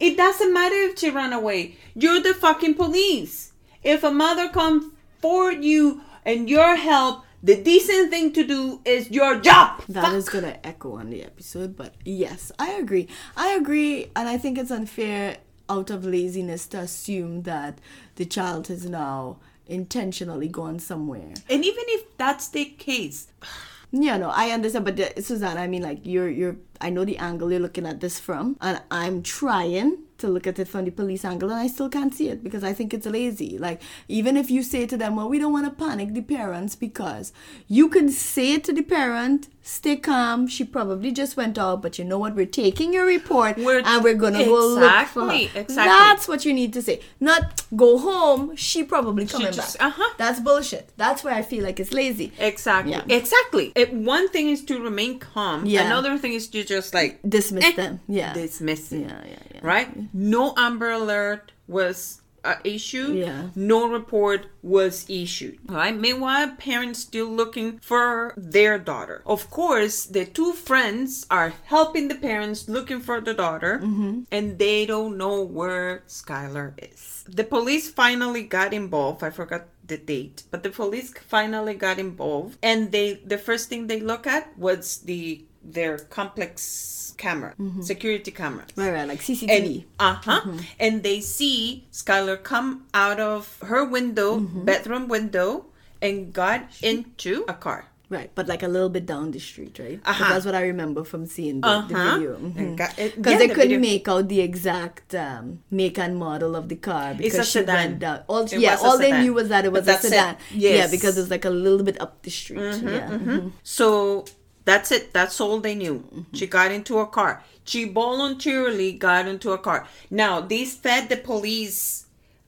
It 0.00 0.16
doesn't 0.16 0.52
matter 0.54 0.74
if 0.76 0.98
she 0.98 1.10
ran 1.10 1.34
away. 1.34 1.76
You're 1.94 2.20
the 2.20 2.32
fucking 2.32 2.74
police. 2.74 3.52
If 3.82 4.02
a 4.02 4.10
mother 4.10 4.48
comes 4.48 4.86
for 5.20 5.52
you 5.52 6.00
and 6.24 6.48
your 6.48 6.76
help, 6.76 7.24
the 7.46 7.62
decent 7.62 8.10
thing 8.10 8.32
to 8.32 8.44
do 8.44 8.80
is 8.84 9.08
your 9.10 9.38
job. 9.38 9.80
That 9.88 10.12
is 10.14 10.28
gonna 10.28 10.58
echo 10.64 10.96
on 10.96 11.10
the 11.10 11.22
episode, 11.22 11.76
but 11.76 11.94
yes, 12.04 12.50
I 12.58 12.72
agree. 12.72 13.06
I 13.36 13.50
agree, 13.50 14.10
and 14.16 14.28
I 14.28 14.36
think 14.36 14.58
it's 14.58 14.72
unfair 14.72 15.38
out 15.68 15.90
of 15.90 16.04
laziness 16.04 16.66
to 16.68 16.78
assume 16.78 17.42
that 17.42 17.78
the 18.16 18.24
child 18.24 18.66
has 18.66 18.86
now 18.86 19.36
intentionally 19.68 20.48
gone 20.48 20.80
somewhere. 20.80 21.34
And 21.48 21.64
even 21.64 21.84
if 21.88 22.16
that's 22.16 22.48
the 22.48 22.64
case, 22.64 23.28
Yeah, 23.92 24.16
no, 24.16 24.30
I 24.30 24.50
understand, 24.50 24.84
but 24.84 24.96
the, 24.96 25.22
Suzanne, 25.22 25.58
I 25.58 25.68
mean, 25.68 25.82
like 25.82 26.00
you're, 26.02 26.28
you're. 26.28 26.56
I 26.80 26.90
know 26.90 27.04
the 27.04 27.18
angle 27.18 27.50
you're 27.50 27.60
looking 27.60 27.86
at 27.86 28.00
this 28.00 28.18
from, 28.20 28.56
and 28.60 28.80
I'm 28.90 29.22
trying 29.22 29.98
to 30.18 30.28
look 30.28 30.46
at 30.46 30.58
it 30.58 30.66
from 30.66 30.86
the 30.86 30.90
police 30.90 31.26
angle, 31.26 31.50
and 31.50 31.60
I 31.60 31.66
still 31.66 31.90
can't 31.90 32.14
see 32.14 32.28
it 32.30 32.42
because 32.42 32.64
I 32.64 32.72
think 32.72 32.94
it's 32.94 33.04
lazy. 33.06 33.58
Like 33.58 33.82
even 34.08 34.36
if 34.38 34.50
you 34.50 34.62
say 34.62 34.86
to 34.86 34.96
them, 34.96 35.16
"Well, 35.16 35.28
we 35.28 35.38
don't 35.38 35.52
want 35.52 35.66
to 35.66 35.84
panic 35.84 36.14
the 36.14 36.22
parents," 36.22 36.74
because 36.74 37.32
you 37.68 37.88
can 37.90 38.08
say 38.08 38.54
it 38.54 38.64
to 38.64 38.72
the 38.72 38.80
parent, 38.82 39.48
"Stay 39.62 39.96
calm." 39.96 40.46
She 40.46 40.64
probably 40.64 41.12
just 41.12 41.36
went 41.36 41.58
out, 41.58 41.82
but 41.82 41.98
you 41.98 42.04
know 42.06 42.18
what? 42.18 42.34
We're 42.34 42.46
taking 42.46 42.94
your 42.94 43.04
report, 43.04 43.58
We're- 43.58 43.82
and 43.84 44.02
we're 44.02 44.14
gonna 44.14 44.42
go 44.46 44.66
look 44.66 45.06
for 45.08 45.26
her. 45.26 45.32
Exactly, 45.34 45.60
exactly. 45.60 45.84
That's 45.98 46.26
what 46.28 46.46
you 46.46 46.54
need 46.54 46.72
to 46.72 46.80
say. 46.80 47.00
Not 47.20 47.62
go 47.76 47.98
home. 47.98 48.56
She 48.56 48.84
probably 48.84 49.26
coming 49.26 49.52
just- 49.52 49.76
back. 49.78 49.88
uh-huh. 49.88 50.14
That's 50.16 50.40
bullshit. 50.40 50.88
That's 50.96 51.24
where 51.24 51.34
I 51.34 51.42
feel 51.42 51.62
like 51.62 51.78
it's 51.78 51.92
lazy. 51.92 52.32
exactly, 52.38 52.92
Yeah. 52.92 53.02
exactly. 53.20 53.72
It, 53.74 53.92
one 53.92 54.28
thing 54.30 54.48
is 54.48 54.64
to 54.64 54.80
remain 54.80 55.18
calm. 55.18 55.66
Yeah. 55.66 55.84
Another 55.84 56.16
thing 56.16 56.32
is 56.32 56.48
to 56.48 56.64
just 56.66 56.92
like 56.94 57.20
Dismiss 57.22 57.64
eh, 57.64 57.72
them. 57.76 58.00
Yeah. 58.08 58.34
dismiss 58.34 58.92
it. 58.92 59.00
Yeah, 59.08 59.22
yeah, 59.24 59.42
yeah. 59.54 59.60
right? 59.62 59.88
No 60.14 60.54
Amber 60.56 60.90
Alert 60.90 61.52
was 61.66 62.20
uh, 62.44 62.54
issued. 62.62 63.16
Yeah. 63.16 63.50
No 63.56 63.88
report 63.88 64.46
was 64.62 65.04
issued. 65.08 65.58
Right. 65.66 65.90
Meanwhile, 65.96 66.54
parents 66.58 67.00
still 67.00 67.26
looking 67.26 67.78
for 67.82 68.34
their 68.36 68.78
daughter. 68.78 69.22
Of 69.26 69.50
course, 69.50 70.06
the 70.06 70.24
two 70.24 70.52
friends 70.52 71.26
are 71.28 71.54
helping 71.66 72.06
the 72.06 72.14
parents 72.14 72.68
looking 72.68 73.00
for 73.00 73.20
the 73.20 73.34
daughter, 73.34 73.80
Mm-hmm. 73.82 74.30
and 74.30 74.58
they 74.58 74.86
don't 74.86 75.16
know 75.18 75.42
where 75.42 76.02
Skylar 76.06 76.74
is. 76.78 77.24
The 77.26 77.42
police 77.42 77.90
finally 77.90 78.44
got 78.44 78.72
involved. 78.72 79.24
I 79.24 79.30
forgot 79.30 79.66
the 79.86 79.98
date, 79.98 80.44
but 80.52 80.62
the 80.62 80.70
police 80.70 81.10
finally 81.26 81.74
got 81.74 81.98
involved, 81.98 82.58
and 82.62 82.90
they 82.94 83.14
the 83.26 83.38
first 83.38 83.68
thing 83.68 83.86
they 83.90 83.98
look 83.98 84.26
at 84.26 84.56
was 84.58 84.98
the 85.02 85.42
their 85.72 85.98
complex 85.98 87.14
camera, 87.16 87.54
security 87.80 88.30
cameras. 88.30 88.68
Right, 88.76 88.92
right, 88.92 89.08
like 89.08 89.20
CCTV. 89.20 89.84
Uh 89.98 90.14
huh. 90.22 90.40
And 90.78 91.02
they 91.02 91.20
see 91.20 91.86
Skylar 91.92 92.42
come 92.42 92.84
out 92.94 93.18
of 93.20 93.58
her 93.62 93.84
window, 93.84 94.38
bedroom 94.40 95.08
window, 95.08 95.66
and 96.02 96.32
got 96.32 96.62
into 96.82 97.44
a 97.48 97.54
car. 97.54 97.86
right, 98.08 98.30
but 98.36 98.46
like 98.46 98.62
a 98.62 98.68
little 98.68 98.88
bit 98.88 99.04
down 99.04 99.32
the 99.32 99.40
street, 99.40 99.74
right? 99.82 99.98
Uh-huh. 100.04 100.28
That's 100.30 100.44
what 100.46 100.54
I 100.54 100.62
remember 100.70 101.02
from 101.02 101.26
seeing 101.26 101.60
the, 101.60 101.66
the 101.88 101.94
Uh-huh. 101.96 102.18
video. 102.18 102.76
Got- 102.76 102.96
it- 103.02 103.16
Because 103.16 103.32
yeah, 103.32 103.38
they 103.42 103.48
the 103.48 103.54
couldn't 103.58 103.80
video- 103.82 103.90
make 103.90 104.06
out 104.06 104.28
the 104.28 104.40
exact 104.42 105.12
um, 105.16 105.58
make 105.72 105.98
and 105.98 106.14
model 106.16 106.54
of 106.54 106.68
the 106.68 106.76
car 106.76 107.14
because 107.18 107.40
a 107.40 107.44
she 107.44 107.58
sedan. 107.64 107.74
went 107.74 107.98
down. 107.98 108.18
All, 108.28 108.44
It 108.46 108.60
yeah, 108.60 108.76
all 108.80 108.96
they 108.98 109.10
knew 109.22 109.32
was 109.34 109.48
that 109.48 109.64
it 109.64 109.72
was 109.72 109.88
a 109.88 109.94
it. 109.98 110.02
sedan. 110.06 110.36
Yeah, 110.54 110.70
Yes. 110.70 110.84
Mm-hmm, 110.84 110.90
because 110.96 111.18
it 111.18 111.20
was 111.22 111.30
like 111.34 111.44
a 111.46 111.50
little 111.50 111.82
bit 111.82 111.98
up 112.00 112.22
the 112.22 112.30
street. 112.30 112.60
yeah. 112.60 113.10
mhm. 113.10 113.50
So 113.64 114.24
that's 114.66 114.92
it. 114.92 115.12
That's 115.14 115.40
all 115.40 115.60
they 115.60 115.74
knew. 115.74 116.26
She 116.34 116.44
mm-hmm. 116.44 116.52
got 116.52 116.72
into 116.72 116.98
a 116.98 117.06
car. 117.06 117.42
She 117.64 117.84
voluntarily 117.88 118.92
got 118.92 119.26
into 119.26 119.52
a 119.52 119.58
car. 119.58 119.86
Now, 120.10 120.40
this 120.40 120.74
fed 120.74 121.08
the 121.08 121.16
police 121.16 122.05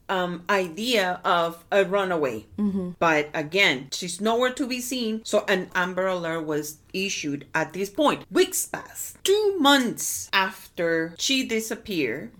um, 0.08 0.44
idea 0.50 1.20
of 1.24 1.64
a 1.70 1.84
runaway. 1.84 2.46
But 2.98 3.30
again, 3.34 3.88
she's 3.92 4.20
nowhere 4.20 4.52
to 4.52 4.66
be 4.66 4.80
seen. 4.80 5.22
So 5.24 5.44
an 5.48 5.70
Amber 5.74 6.06
Alert 6.06 6.44
was 6.46 6.78
issued 6.92 7.46
at 7.54 7.72
this 7.72 7.90
point. 7.90 8.24
Weeks 8.30 8.66
passed. 8.66 9.22
Two 9.22 9.58
months 9.58 10.28
after 10.32 11.14
she 11.18 11.46
disappeared, 11.46 12.32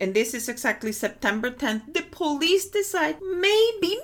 and 0.00 0.14
this 0.14 0.34
is 0.34 0.48
exactly 0.48 0.92
September 0.92 1.50
10th, 1.50 1.92
the 1.92 2.02
police 2.02 2.66
decide 2.66 3.16
maybe, 3.20 3.98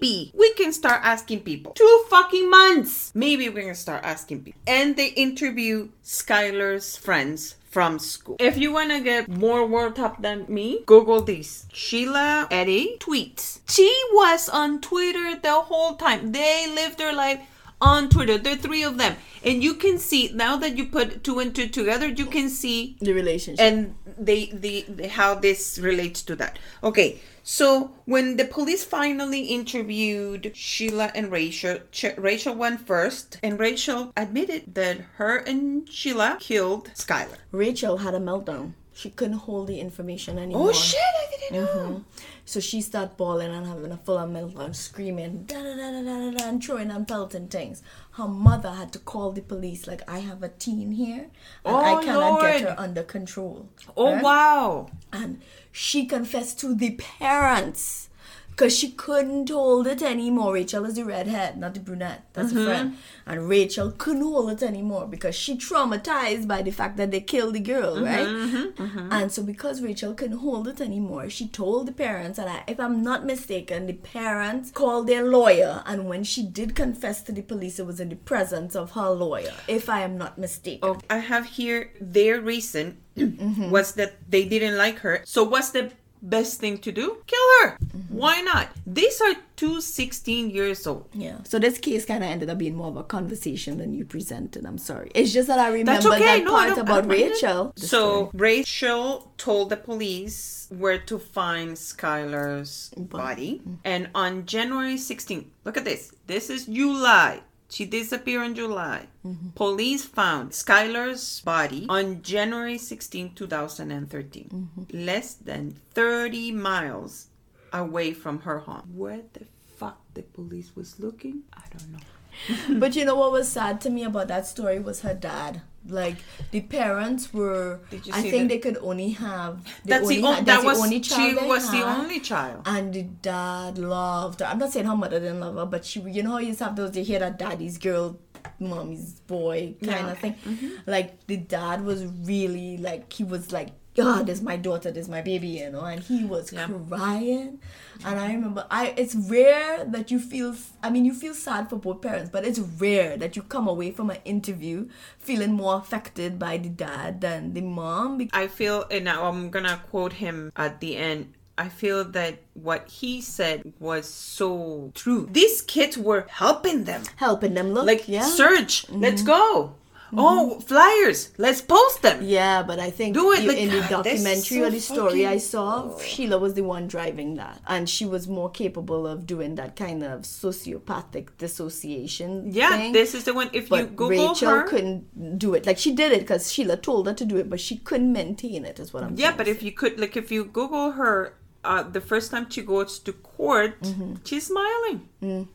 maybe 0.00 0.32
we 0.34 0.52
can 0.54 0.72
start 0.72 1.00
asking 1.02 1.40
people. 1.40 1.72
Two 1.72 2.04
fucking 2.10 2.50
months. 2.50 3.12
Maybe 3.14 3.48
we 3.48 3.62
can 3.62 3.74
start 3.74 4.04
asking 4.04 4.42
people. 4.42 4.60
And 4.66 4.96
they 4.96 5.08
interview 5.08 5.88
Skylar's 6.04 6.96
friends 6.96 7.56
from 7.76 7.98
school. 7.98 8.36
If 8.40 8.56
you 8.56 8.72
want 8.72 8.90
to 8.90 9.00
get 9.00 9.28
more 9.28 9.66
world 9.66 9.96
top 9.96 10.22
than 10.22 10.46
me, 10.48 10.80
Google 10.86 11.20
this. 11.20 11.66
Sheila 11.74 12.48
Eddy 12.50 12.96
tweets. 13.00 13.60
She 13.68 13.90
was 14.12 14.48
on 14.48 14.80
Twitter 14.80 15.38
the 15.48 15.60
whole 15.68 15.94
time. 15.96 16.32
They 16.32 16.72
lived 16.74 16.96
their 16.96 17.12
life 17.12 17.40
on 17.78 18.08
Twitter. 18.08 18.38
There 18.38 18.54
are 18.54 18.56
three 18.56 18.82
of 18.82 18.96
them. 18.96 19.16
And 19.44 19.62
you 19.62 19.74
can 19.74 19.98
see, 19.98 20.30
now 20.32 20.56
that 20.56 20.78
you 20.78 20.86
put 20.86 21.22
two 21.22 21.38
and 21.38 21.54
two 21.54 21.68
together, 21.68 22.08
you 22.08 22.24
can 22.24 22.48
see 22.48 22.96
The 23.02 23.12
relationship. 23.12 23.60
and 23.62 23.94
they 24.18 24.46
the, 24.46 24.86
the 24.88 25.08
how 25.08 25.34
this 25.34 25.78
relates 25.78 26.22
to 26.22 26.34
that 26.36 26.58
okay 26.82 27.20
so 27.48 27.92
when 28.06 28.36
the 28.38 28.44
police 28.44 28.82
finally 28.84 29.42
interviewed 29.58 30.50
sheila 30.54 31.12
and 31.14 31.30
rachel 31.30 31.78
Ch- 31.92 32.16
rachel 32.18 32.54
went 32.56 32.80
first 32.92 33.38
and 33.42 33.58
rachel 33.60 34.12
admitted 34.16 34.74
that 34.74 34.96
her 35.18 35.36
and 35.50 35.88
sheila 35.88 36.38
killed 36.40 36.90
skylar 36.94 37.38
Rachel 37.52 37.98
had 37.98 38.14
a 38.14 38.18
meltdown. 38.18 38.72
She 38.92 39.10
couldn't 39.10 39.44
hold 39.46 39.68
the 39.68 39.78
information 39.78 40.38
anymore. 40.38 40.70
oh 40.70 40.72
shit 40.72 40.98
i 41.22 41.24
didn't 41.30 41.52
know 41.64 41.66
Mm-hmm. 41.66 42.02
So 42.48 42.60
she 42.60 42.80
started 42.80 43.16
bawling 43.16 43.50
and 43.52 43.66
having 43.66 43.90
a 43.90 43.96
full 43.96 44.18
on 44.18 44.32
meltdown, 44.32 44.72
screaming, 44.74 45.44
da 45.46 45.60
da 45.62 45.74
da 45.76 45.90
da 45.90 46.02
da 46.02 46.30
da, 46.30 46.48
and 46.48 46.62
throwing 46.64 46.92
and 46.92 47.06
pelting 47.06 47.48
things. 47.48 47.82
Her 48.12 48.28
mother 48.28 48.70
had 48.70 48.92
to 48.92 49.00
call 49.00 49.32
the 49.32 49.40
police, 49.42 49.86
like, 49.88 50.02
I 50.08 50.20
have 50.20 50.42
a 50.44 50.48
teen 50.48 50.92
here 50.92 51.22
and 51.64 51.76
Oh, 51.76 51.78
I 51.98 52.02
cannot 52.04 52.40
get 52.42 52.60
her 52.62 52.74
under 52.78 53.02
control. 53.02 53.68
oh 53.96 54.12
Right? 54.14 54.22
wow 54.22 54.90
And 55.12 55.42
she 55.72 56.06
confessed 56.06 56.60
to 56.60 56.74
the 56.74 56.92
parents 56.92 58.08
because 58.56 58.76
she 58.76 58.90
couldn't 58.90 59.50
hold 59.50 59.86
it 59.86 60.00
anymore. 60.00 60.54
Rachel 60.54 60.86
is 60.86 60.94
the 60.94 61.04
redhead, 61.04 61.58
not 61.58 61.74
the 61.74 61.80
brunette. 61.80 62.24
That's 62.32 62.52
a 62.52 62.54
mm-hmm. 62.54 62.64
friend. 62.64 62.96
And 63.26 63.48
Rachel 63.50 63.90
couldn't 63.90 64.22
hold 64.22 64.50
it 64.50 64.62
anymore 64.62 65.06
because 65.06 65.34
she 65.34 65.58
traumatized 65.58 66.48
by 66.48 66.62
the 66.62 66.70
fact 66.70 66.96
that 66.96 67.10
they 67.10 67.20
killed 67.20 67.54
the 67.54 67.60
girl, 67.60 67.96
mm-hmm, 67.96 68.04
right? 68.04 68.26
Mm-hmm, 68.26 69.12
and 69.12 69.30
so 69.30 69.42
because 69.42 69.82
Rachel 69.82 70.14
couldn't 70.14 70.38
hold 70.38 70.68
it 70.68 70.80
anymore, 70.80 71.28
she 71.28 71.48
told 71.48 71.86
the 71.86 71.92
parents, 71.92 72.38
and 72.38 72.48
I, 72.48 72.64
if 72.66 72.80
I'm 72.80 73.02
not 73.02 73.26
mistaken, 73.26 73.86
the 73.86 73.92
parents 73.92 74.70
called 74.70 75.06
their 75.06 75.24
lawyer. 75.24 75.82
And 75.84 76.08
when 76.08 76.24
she 76.24 76.42
did 76.42 76.74
confess 76.74 77.22
to 77.24 77.32
the 77.32 77.42
police, 77.42 77.78
it 77.78 77.84
was 77.84 78.00
in 78.00 78.08
the 78.08 78.16
presence 78.16 78.74
of 78.74 78.92
her 78.92 79.10
lawyer, 79.10 79.52
if 79.68 79.90
I 79.90 80.00
am 80.00 80.16
not 80.16 80.38
mistaken. 80.38 80.88
oh, 80.88 80.98
i 81.10 81.18
have 81.18 81.44
here 81.44 81.90
their 82.00 82.40
reason 82.40 82.96
was 83.16 83.92
that 83.92 84.16
they 84.30 84.44
didn't 84.44 84.76
like 84.76 84.98
her 85.00 85.20
so 85.24 85.42
what's 85.44 85.70
the 85.70 85.92
best 86.28 86.60
thing 86.60 86.78
to 86.78 86.92
do 86.92 87.18
kill 87.26 87.48
her 87.60 87.78
mm-hmm. 87.78 88.16
why 88.16 88.40
not 88.40 88.68
these 88.86 89.20
are 89.20 89.34
two 89.56 89.80
16 89.80 90.50
years 90.50 90.86
old 90.86 91.06
Yeah. 91.12 91.38
So 91.44 91.58
this 91.58 91.78
case 91.78 92.04
kind 92.04 92.22
of 92.22 92.30
ended 92.30 92.50
up 92.50 92.58
being 92.58 92.76
more 92.76 92.88
of 92.88 92.96
a 92.96 93.02
conversation 93.02 93.78
than 93.78 93.92
you 93.94 94.04
presented. 94.04 94.64
I'm 94.64 94.78
sorry. 94.78 95.10
It's 95.14 95.32
just 95.32 95.48
that 95.48 95.58
I 95.58 95.68
remember 95.68 96.08
okay. 96.08 96.24
that 96.24 96.44
No, 96.44 96.50
part 96.50 96.78
about 96.78 96.86
don't 96.86 97.08
mind 97.08 97.20
it. 97.20 97.30
Rachel. 97.32 97.72
So 97.76 97.86
story. 97.86 98.30
Rachel 98.34 99.32
told 99.38 99.70
the 99.70 99.76
police 99.76 100.68
where 100.70 100.98
to 100.98 101.18
find 101.18 101.72
Skylar's 101.76 102.92
body, 102.96 103.60
mm-hmm. 103.60 103.74
and 103.84 104.10
on 104.14 104.46
January 104.46 104.96
16th, 104.96 105.46
look 105.64 105.76
at 105.76 105.84
this. 105.84 106.12
This 106.26 106.50
is 106.50 106.66
July. 106.66 107.40
She 107.68 107.84
disappeared 107.84 108.46
in 108.46 108.54
July. 108.54 109.06
Mm-hmm. 109.26 109.50
Police 109.56 110.04
found 110.04 110.50
Skylar's 110.52 111.40
body 111.40 111.86
on 111.88 112.22
January 112.22 112.78
16, 112.78 113.34
2013, 113.34 114.48
Mm-hmm. 114.48 115.04
less 115.04 115.34
than 115.34 115.76
30 115.94 116.52
miles 116.52 117.26
away 117.72 118.12
from 118.12 118.40
her 118.40 118.60
home. 118.60 118.88
Where 118.94 119.22
the 119.32 119.46
fuck 119.76 120.00
the 120.14 120.22
police 120.22 120.76
was 120.76 121.00
looking? 121.00 121.42
I 121.52 121.62
don't 121.76 121.92
know. 121.92 122.78
but 122.80 122.94
you 122.94 123.04
know 123.04 123.16
what 123.16 123.32
was 123.32 123.48
sad 123.48 123.80
to 123.82 123.90
me 123.90 124.04
about 124.04 124.28
that 124.28 124.46
story 124.46 124.78
was 124.78 125.00
her 125.00 125.14
dad. 125.14 125.62
Like 125.88 126.16
the 126.50 126.60
parents 126.62 127.32
were. 127.32 127.80
I 128.12 128.22
think 128.22 128.32
that? 128.32 128.48
they 128.48 128.58
could 128.58 128.78
only 128.78 129.10
have. 129.10 129.64
That's 129.84 130.06
the 130.08 130.16
only 130.16 130.16
only, 130.22 130.36
had- 130.36 130.46
that 130.46 130.46
that's 130.46 130.62
the 130.62 130.66
was 130.68 130.82
only 130.82 131.00
child 131.00 131.38
she 131.40 131.46
was 131.46 131.70
the 131.70 131.82
only 131.82 132.20
child. 132.20 132.62
And 132.66 132.92
the 132.92 133.02
dad 133.02 133.78
loved 133.78 134.40
her. 134.40 134.46
I'm 134.46 134.58
not 134.58 134.72
saying 134.72 134.86
her 134.86 134.96
mother 134.96 135.20
didn't 135.20 135.40
love 135.40 135.54
her, 135.56 135.66
but 135.66 135.84
she, 135.84 136.00
you 136.00 136.22
know, 136.22 136.32
how 136.32 136.38
you 136.38 136.54
have 136.54 136.76
those. 136.76 136.96
You 136.96 137.04
hear 137.04 137.18
that 137.20 137.38
daddy's 137.38 137.78
girl 137.78 138.18
mommy's 138.60 139.20
boy 139.20 139.74
kind 139.82 140.06
Yeah. 140.06 140.10
of 140.12 140.18
thing. 140.18 140.34
Mm-hmm. 140.46 140.68
Like 140.90 141.26
the 141.26 141.36
dad 141.36 141.84
was 141.84 142.04
really 142.04 142.76
like 142.78 143.12
he 143.12 143.24
was 143.24 143.52
like, 143.52 143.70
God, 143.96 144.26
this 144.26 144.38
is 144.38 144.44
my 144.44 144.56
daughter, 144.56 144.90
this 144.90 145.04
is 145.04 145.08
my 145.08 145.22
baby, 145.22 145.48
you 145.48 145.70
know, 145.70 145.84
and 145.84 146.00
he 146.02 146.24
was 146.24 146.52
Yeah. 146.52 146.68
crying. 146.88 147.58
And 148.04 148.20
I 148.20 148.32
remember, 148.32 148.66
I 148.70 148.94
it's 148.96 149.14
rare 149.14 149.84
that 149.84 150.10
you 150.10 150.18
feel. 150.20 150.54
I 150.82 150.90
mean, 150.90 151.04
you 151.04 151.14
feel 151.14 151.34
sad 151.34 151.70
for 151.70 151.76
both 151.76 152.02
parents, 152.02 152.30
but 152.30 152.44
it's 152.44 152.58
rare 152.58 153.16
that 153.16 153.36
you 153.36 153.42
come 153.42 153.66
away 153.66 153.90
from 153.90 154.10
an 154.10 154.18
interview 154.24 154.88
feeling 155.18 155.52
more 155.52 155.76
affected 155.76 156.38
by 156.38 156.58
the 156.58 156.68
dad 156.68 157.20
than 157.20 157.54
the 157.54 157.62
mom. 157.62 158.18
Because 158.18 158.38
I 158.38 158.46
feel, 158.48 158.84
and 158.90 159.04
now 159.04 159.24
I'm 159.26 159.50
gonna 159.50 159.82
quote 159.90 160.14
him 160.14 160.52
at 160.56 160.80
the 160.80 160.96
end. 160.96 161.32
I 161.58 161.70
feel 161.70 162.04
that 162.04 162.40
what 162.52 162.86
he 162.88 163.22
said 163.22 163.72
was 163.80 164.06
so 164.06 164.92
true. 164.94 165.26
These 165.32 165.62
kids 165.62 165.96
were 165.96 166.26
helping 166.28 166.84
them. 166.84 167.02
helping 167.16 167.54
them 167.54 167.72
look, 167.72 167.86
Like, 167.86 168.06
yeah, 168.08 168.26
search, 168.26 168.84
let's 168.90 169.22
mm-hmm. 169.22 169.30
go. 169.30 169.74
Oh, 170.16 170.60
flyers, 170.60 171.32
let's 171.38 171.60
post 171.60 172.02
them. 172.02 172.20
Yeah, 172.22 172.62
but 172.62 172.78
I 172.78 172.90
think 172.90 173.14
Do 173.14 173.32
it, 173.32 173.42
you- 173.42 173.48
like, 173.48 173.58
in 173.58 173.70
the 173.70 173.80
documentary 173.88 174.58
so 174.60 174.64
or 174.64 174.70
the 174.70 174.80
story 174.80 175.26
I 175.26 175.30
fucking- 175.30 175.40
saw, 175.40 175.98
Sheila 175.98 176.38
was 176.38 176.54
the 176.54 176.62
one 176.62 176.86
driving 176.86 177.34
that, 177.36 177.60
and 177.66 177.88
she 177.88 178.04
was 178.06 178.28
more 178.28 178.50
capable 178.50 179.06
of 179.06 179.26
doing 179.26 179.54
that 179.56 179.74
kind 179.76 180.04
of 180.04 180.22
sociopathic 180.22 181.28
dissociation. 181.38 182.52
Yeah, 182.52 182.76
thing. 182.76 182.92
this 182.92 183.14
is 183.14 183.24
the 183.24 183.34
one. 183.34 183.50
If 183.52 183.70
you 183.70 183.84
Google 183.86 184.28
Rachel 184.30 184.50
her, 184.50 184.62
couldn't 184.64 185.38
do 185.38 185.54
it. 185.54 185.66
Like 185.66 185.78
she 185.78 185.92
did 185.94 186.12
it 186.12 186.20
because 186.20 186.52
Sheila 186.52 186.76
told 186.76 187.06
her 187.06 187.14
to 187.14 187.24
do 187.24 187.36
it, 187.36 187.50
but 187.50 187.60
she 187.60 187.76
couldn't 187.78 188.12
maintain 188.12 188.64
it. 188.64 188.78
Is 188.78 188.92
what 188.92 189.02
I'm. 189.02 189.16
Saying. 189.16 189.20
Yeah, 189.20 189.36
but 189.36 189.48
if 189.48 189.62
you 189.62 189.72
could, 189.72 189.98
like, 189.98 190.16
if 190.16 190.30
you 190.30 190.44
Google 190.44 190.92
her, 190.92 191.34
uh, 191.64 191.82
the 191.82 192.00
first 192.00 192.30
time 192.30 192.48
she 192.48 192.62
goes 192.62 192.98
to 193.00 193.12
court, 193.12 193.80
Mm-hmm. 193.82 194.14
she's 194.24 194.46
smiling. 194.46 195.08
Mm, 195.22 195.48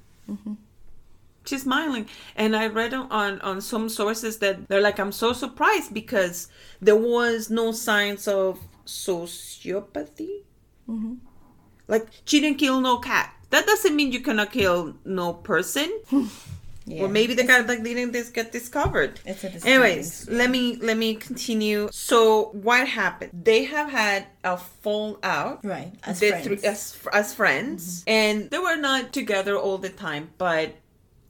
She's 1.45 1.63
smiling, 1.63 2.07
and 2.35 2.55
I 2.55 2.67
read 2.67 2.93
on, 2.93 3.41
on 3.41 3.61
some 3.61 3.89
sources 3.89 4.37
that 4.39 4.67
they're 4.67 4.81
like, 4.81 4.99
I'm 4.99 5.11
so 5.11 5.33
surprised 5.33 5.93
because 5.93 6.47
there 6.79 6.95
was 6.95 7.49
no 7.49 7.71
signs 7.71 8.27
of 8.27 8.59
sociopathy. 8.85 10.43
Mm-hmm. 10.87 11.15
Like 11.87 12.07
she 12.25 12.39
didn't 12.39 12.59
kill 12.59 12.79
no 12.79 12.97
cat. 12.97 13.33
That 13.49 13.65
doesn't 13.65 13.95
mean 13.95 14.11
you 14.11 14.21
cannot 14.21 14.51
kill 14.51 14.95
no 15.03 15.33
person. 15.33 15.91
Yeah. 16.85 17.03
Or 17.03 17.07
maybe 17.07 17.35
the 17.35 17.43
guy 17.43 17.59
like 17.59 17.83
didn't 17.83 18.11
this 18.11 18.29
get 18.29 18.51
discovered. 18.51 19.19
It's 19.23 19.43
a 19.43 19.49
disturbing 19.49 19.73
Anyways, 19.73 20.29
let 20.29 20.49
me 20.49 20.77
let 20.77 20.97
me 20.97 21.15
continue. 21.15 21.89
So 21.91 22.49
what 22.53 22.87
happened? 22.87 23.31
They 23.33 23.65
have 23.65 23.91
had 23.91 24.25
a 24.43 24.57
fallout. 24.57 25.63
Right, 25.63 25.93
as 26.03 26.19
friends. 26.19 26.33
Mm-hmm. 26.33 26.55
Three, 26.55 26.67
as, 26.67 26.97
as 27.13 27.33
friends, 27.33 28.03
and 28.07 28.49
they 28.49 28.57
were 28.57 28.77
not 28.77 29.13
together 29.13 29.55
all 29.57 29.77
the 29.77 29.89
time. 29.89 30.31
But 30.39 30.75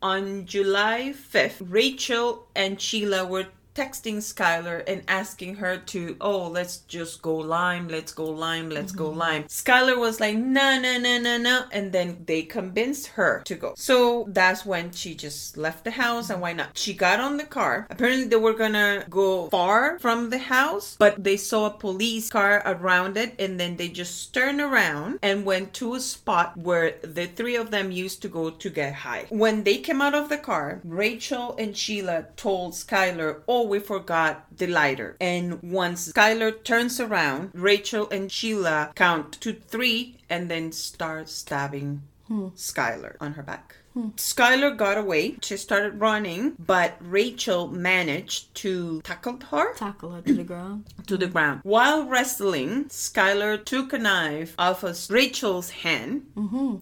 on 0.02 0.46
July 0.46 1.14
fifth, 1.14 1.62
Rachel 1.62 2.48
and 2.56 2.82
Sheila 2.82 3.26
were 3.26 3.48
texting 3.76 4.18
Skylar 4.18 4.84
and 4.88 5.04
asking 5.08 5.56
her 5.56 5.78
to, 5.78 6.18
oh, 6.22 6.48
let's 6.48 6.78
just 6.80 7.22
go 7.22 7.36
lime, 7.36 7.88
let's 7.88 8.12
go 8.12 8.26
lime, 8.26 8.70
let's 8.70 8.92
Mm-hmm. 8.92 8.98
go 9.04 9.10
lime. 9.12 9.44
Skylar 9.46 9.98
was 9.98 10.20
like, 10.20 10.36
no, 10.36 10.80
no, 10.80 10.98
no, 10.98 11.20
no, 11.20 11.38
no. 11.38 11.64
And 11.72 11.92
then 11.92 12.24
they 12.26 12.44
convinced 12.44 13.08
her 13.08 13.42
to 13.46 13.56
go. 13.56 13.74
So 13.78 14.26
that's 14.30 14.66
when 14.66 14.92
she 14.92 15.16
just 15.16 15.56
left 15.58 15.84
the 15.86 15.92
house 15.92 16.30
and 16.30 16.42
why 16.42 16.54
not? 16.54 16.78
She 16.78 16.94
got 16.94 17.20
on 17.20 17.38
the 17.38 17.46
car. 17.46 17.88
Apparently 17.90 18.26
they 18.28 18.36
were 18.36 18.54
gonna 18.54 19.06
go 19.10 19.48
far 19.50 20.00
from 20.00 20.30
the 20.30 20.38
house, 20.38 20.96
but 21.00 21.24
they 21.24 21.38
saw 21.38 21.68
a 21.68 21.72
police 21.72 22.30
car 22.30 22.62
around 22.66 23.18
it 23.18 23.36
and 23.40 23.60
then 23.60 23.78
they 23.78 23.88
just 23.88 24.34
turned 24.34 24.60
around 24.60 25.20
and 25.22 25.46
went 25.46 25.74
to 25.76 25.94
a 25.96 26.00
spot 26.00 26.58
where 26.58 26.96
the 27.04 27.28
three 27.28 27.56
of 27.56 27.72
them 27.72 27.92
used 27.92 28.22
to 28.22 28.28
go 28.28 28.50
to 28.50 28.70
get 28.70 28.94
high. 28.94 29.26
When 29.30 29.64
they 29.64 29.78
came 29.78 30.02
out 30.02 30.16
of 30.16 30.30
the 30.30 30.38
car, 30.38 30.82
Rachel 30.84 31.56
and 31.58 31.76
Sheila 31.78 32.26
told 32.36 32.74
Skylar, 32.74 33.42
Oh, 33.48 33.61
Oh, 33.62 33.68
we 33.68 33.78
forgot 33.78 34.58
the 34.58 34.66
lighter. 34.66 35.16
And 35.22 35.62
once 35.62 36.12
Skylar 36.12 36.64
turns 36.64 37.00
around, 37.00 37.52
Rachel 37.54 38.10
and 38.10 38.32
Sheila 38.32 38.92
count 38.96 39.34
to 39.34 39.54
three 39.54 40.18
and 40.28 40.50
then 40.50 40.72
start 40.72 41.30
stabbing 41.30 42.02
hmm. 42.28 42.48
Skylar 42.56 43.18
on 43.22 43.34
her 43.34 43.44
back. 43.44 43.76
Skylar 43.96 44.76
got 44.78 44.98
away. 44.98 45.36
She 45.42 45.58
started 45.58 46.00
running, 46.00 46.56
but 46.58 46.98
Rachel 47.02 47.68
managed 47.68 48.54
to 48.56 49.02
tackle 49.02 49.40
her 49.52 49.74
tackle 49.76 50.12
her 50.12 50.22
to 50.22 50.34
the 50.34 50.44
ground. 50.44 50.86
to 51.08 51.18
the 51.18 51.28
ground. 51.28 51.62
While 51.64 52.06
wrestling, 52.06 52.86
Skylar 52.86 53.64
took 53.64 53.94
a 53.94 53.98
knife 53.98 54.56
off 54.58 54.84
of 54.84 54.98
Rachel's 55.10 55.70
hand 55.72 56.28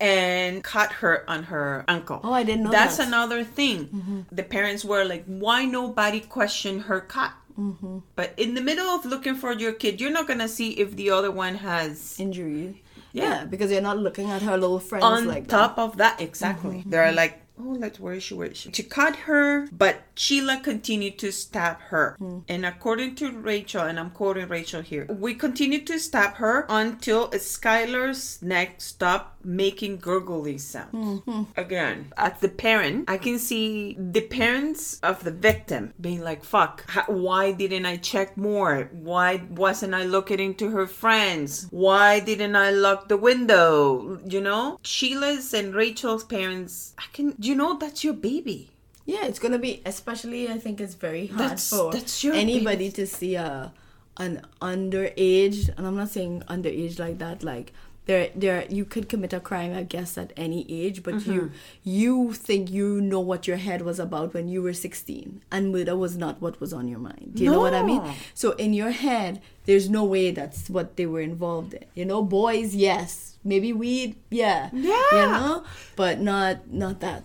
and 0.02 0.64
cut 0.64 0.92
her 0.94 1.30
on 1.30 1.44
her 1.44 1.86
ankle. 1.88 2.18
Mm-hmm. 2.18 2.28
Oh, 2.28 2.34
I 2.34 2.44
didn't 2.44 2.64
know 2.64 2.72
That's 2.72 2.98
that. 2.98 3.04
Mm-hmm. 3.04 3.14
another 3.14 3.44
thing. 3.44 4.26
The 4.32 4.44
parents 4.44 4.86
were 4.86 5.04
like, 5.06 5.26
why 5.26 5.66
nobody 5.66 6.20
questioned 6.20 6.84
her 6.84 7.02
cut? 7.02 7.32
Mm-hmm. 7.60 8.00
But 8.16 8.34
in 8.38 8.54
the 8.54 8.62
middle 8.62 8.88
of 8.88 9.06
looking 9.06 9.36
for 9.36 9.52
your 9.54 9.74
kid, 9.74 10.00
you're 10.00 10.12
not 10.12 10.28
gonna 10.28 10.48
see 10.48 10.72
if 10.80 10.96
the 10.96 11.10
other 11.10 11.30
one 11.32 11.56
has 11.56 12.18
Injury. 12.20 12.84
Yeah. 13.14 13.46
Because 13.46 13.72
you're 13.72 13.82
not 13.82 13.98
looking 13.98 14.30
at 14.30 14.42
her 14.44 14.58
little 14.58 14.80
friends 14.80 15.04
on 15.04 15.28
like 15.28 15.48
that. 15.48 15.56
Mm-hmm. 15.56 15.76
top 15.76 15.78
of 15.80 15.98
that 15.98 16.20
exactly 16.22 16.84
they're 16.86 17.12
like 17.12 17.42
oh 17.60 17.76
let's 17.80 18.00
where 18.00 18.14
is 18.14 18.24
she 18.24 18.34
where 18.36 18.48
is 18.48 18.58
she 18.58 18.72
she 18.72 18.84
cut 18.84 19.16
her 19.28 19.68
but 19.72 20.02
sheila 20.16 20.60
continued 20.64 21.18
to 21.20 21.30
stab 21.32 21.78
her 21.92 22.16
Hmm. 22.18 22.40
and 22.48 22.66
according 22.66 23.16
to 23.16 23.32
rachel 23.32 23.82
and 23.82 24.00
i'm 24.00 24.12
quoting 24.12 24.48
rachel 24.48 24.82
here 24.82 25.06
we 25.10 25.34
continued 25.34 25.86
to 25.88 26.00
stab 26.00 26.36
her 26.36 26.66
until 26.70 27.30
skylar's 27.32 28.42
neck 28.42 28.80
stopped 28.80 29.39
making 29.44 29.98
gurgly 29.98 30.58
sounds 30.58 30.90
Mm-hmm. 30.94 31.44
again 31.56 32.12
as 32.18 32.34
the 32.42 32.50
parent 32.50 33.10
i 33.10 33.18
can 33.18 33.40
see 33.40 33.96
the 33.98 34.22
parents 34.22 35.00
of 35.02 35.24
the 35.24 35.32
victim 35.32 35.94
being 36.02 36.22
like 36.22 36.44
fuck 36.44 36.84
how, 36.90 37.04
why 37.08 37.52
didn't 37.52 37.86
i 37.86 37.96
check 37.98 38.36
more 38.38 38.90
why 38.92 39.42
wasn't 39.50 39.94
i 39.94 40.04
looking 40.04 40.40
into 40.40 40.70
her 40.72 40.86
friends 40.88 41.68
why 41.72 42.20
didn't 42.20 42.56
i 42.56 42.70
lock 42.72 43.08
the 43.08 43.18
window 43.18 44.20
you 44.28 44.42
know 44.42 44.78
sheila's 44.84 45.54
and 45.54 45.74
rachel's 45.74 46.24
parents 46.24 46.94
i 46.98 47.04
can 47.14 47.34
you 47.40 47.56
know 47.56 47.78
that's 47.78 48.04
your 48.04 48.14
baby 48.14 48.70
Yeah, 49.10 49.26
it's 49.26 49.40
gonna 49.40 49.58
be 49.58 49.82
especially. 49.90 50.42
I 50.54 50.60
think 50.62 50.78
it's 50.80 50.94
very 50.94 51.26
hard 51.34 51.40
That's- 51.58 51.70
for 51.74 51.90
that's 51.92 52.22
your 52.24 52.36
anybody 52.38 52.92
to 52.94 53.08
see 53.08 53.34
a 53.34 53.74
an 54.18 54.46
underage, 54.62 55.70
and 55.76 55.88
I'm 55.88 55.96
not 55.96 56.10
saying 56.10 56.44
underage 56.48 57.00
like 57.00 57.18
that. 57.18 57.42
Like 57.42 57.74
there, 58.10 58.30
there, 58.44 58.66
you 58.78 58.86
could 58.94 59.06
commit 59.14 59.34
a 59.34 59.40
crime, 59.50 59.72
I 59.82 59.84
guess, 59.96 60.18
at 60.18 60.34
any 60.46 60.62
age, 60.68 60.98
but 61.08 61.16
you 61.30 61.42
Mm-hmm. 61.42 61.90
you 62.00 62.14
think 62.34 62.64
you 62.78 62.88
know 63.12 63.22
what 63.32 63.46
your 63.50 63.58
head 63.68 63.82
was 63.90 64.00
about 64.08 64.34
when 64.34 64.48
you 64.54 64.60
were 64.66 64.74
16, 64.74 65.42
and 65.54 65.72
murder 65.72 65.96
was 66.06 66.18
not 66.24 66.42
what 66.42 66.60
was 66.64 66.72
on 66.74 66.88
your 66.92 66.98
mind. 67.10 67.32
Do 67.36 67.44
you 67.44 67.52
know 67.54 67.62
what 67.68 67.76
I 67.82 67.84
mean? 67.92 68.02
So 68.34 68.48
in 68.66 68.74
your 68.74 68.92
head, 69.06 69.34
there's 69.68 69.88
no 69.90 70.04
way 70.16 70.26
that's 70.40 70.70
what 70.76 70.88
they 70.98 71.06
were 71.06 71.22
involved 71.22 71.72
in. 71.78 71.86
You 71.94 72.06
know, 72.10 72.22
boys, 72.26 72.74
yes, 72.74 73.38
maybe 73.44 73.72
weed, 73.84 74.16
yeah, 74.44 74.70
Yeah. 74.74 75.10
you 75.20 75.26
know, 75.38 75.54
but 75.96 76.20
not 76.32 76.56
not 76.84 76.96
that. 77.06 77.22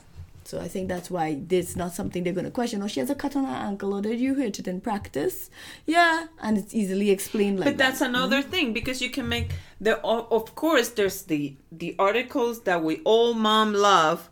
So 0.55 0.61
I 0.61 0.69
think 0.69 0.88
that's 0.88 1.11
why 1.11 1.43
it's 1.51 1.75
not 1.75 1.95
something 1.95 2.23
they're 2.23 2.33
going 2.33 2.45
to 2.45 2.51
question. 2.53 2.81
Or 2.81 2.88
she 2.88 3.01
has 3.01 3.11
a 3.11 3.17
cut 3.17 3.35
on 3.35 3.45
her 3.45 3.57
ankle, 3.69 3.93
or 3.93 4.01
did 4.01 4.21
you 4.21 4.37
hurt 4.37 4.61
it 4.61 4.69
in 4.69 4.81
practice? 4.81 5.51
Yeah, 5.85 6.29
and 6.40 6.57
it's 6.57 6.73
easily 6.73 7.11
explained 7.11 7.59
like 7.59 7.71
but 7.71 7.77
that's 7.77 7.99
that. 7.99 8.11
another 8.11 8.40
mm-hmm. 8.40 8.51
thing 8.51 8.73
because 8.73 9.03
you 9.03 9.11
can 9.11 9.29
make 9.29 9.51
the 9.81 9.99
of 10.01 10.55
course 10.55 10.90
there's 10.90 11.23
the 11.23 11.57
the 11.73 11.97
articles 11.99 12.62
that 12.62 12.85
we 12.85 13.01
all 13.03 13.35
mom 13.35 13.75
love 13.75 14.31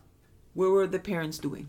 where 0.53 0.69
were 0.69 0.87
the 0.87 0.97
parents 0.97 1.39
doing 1.39 1.67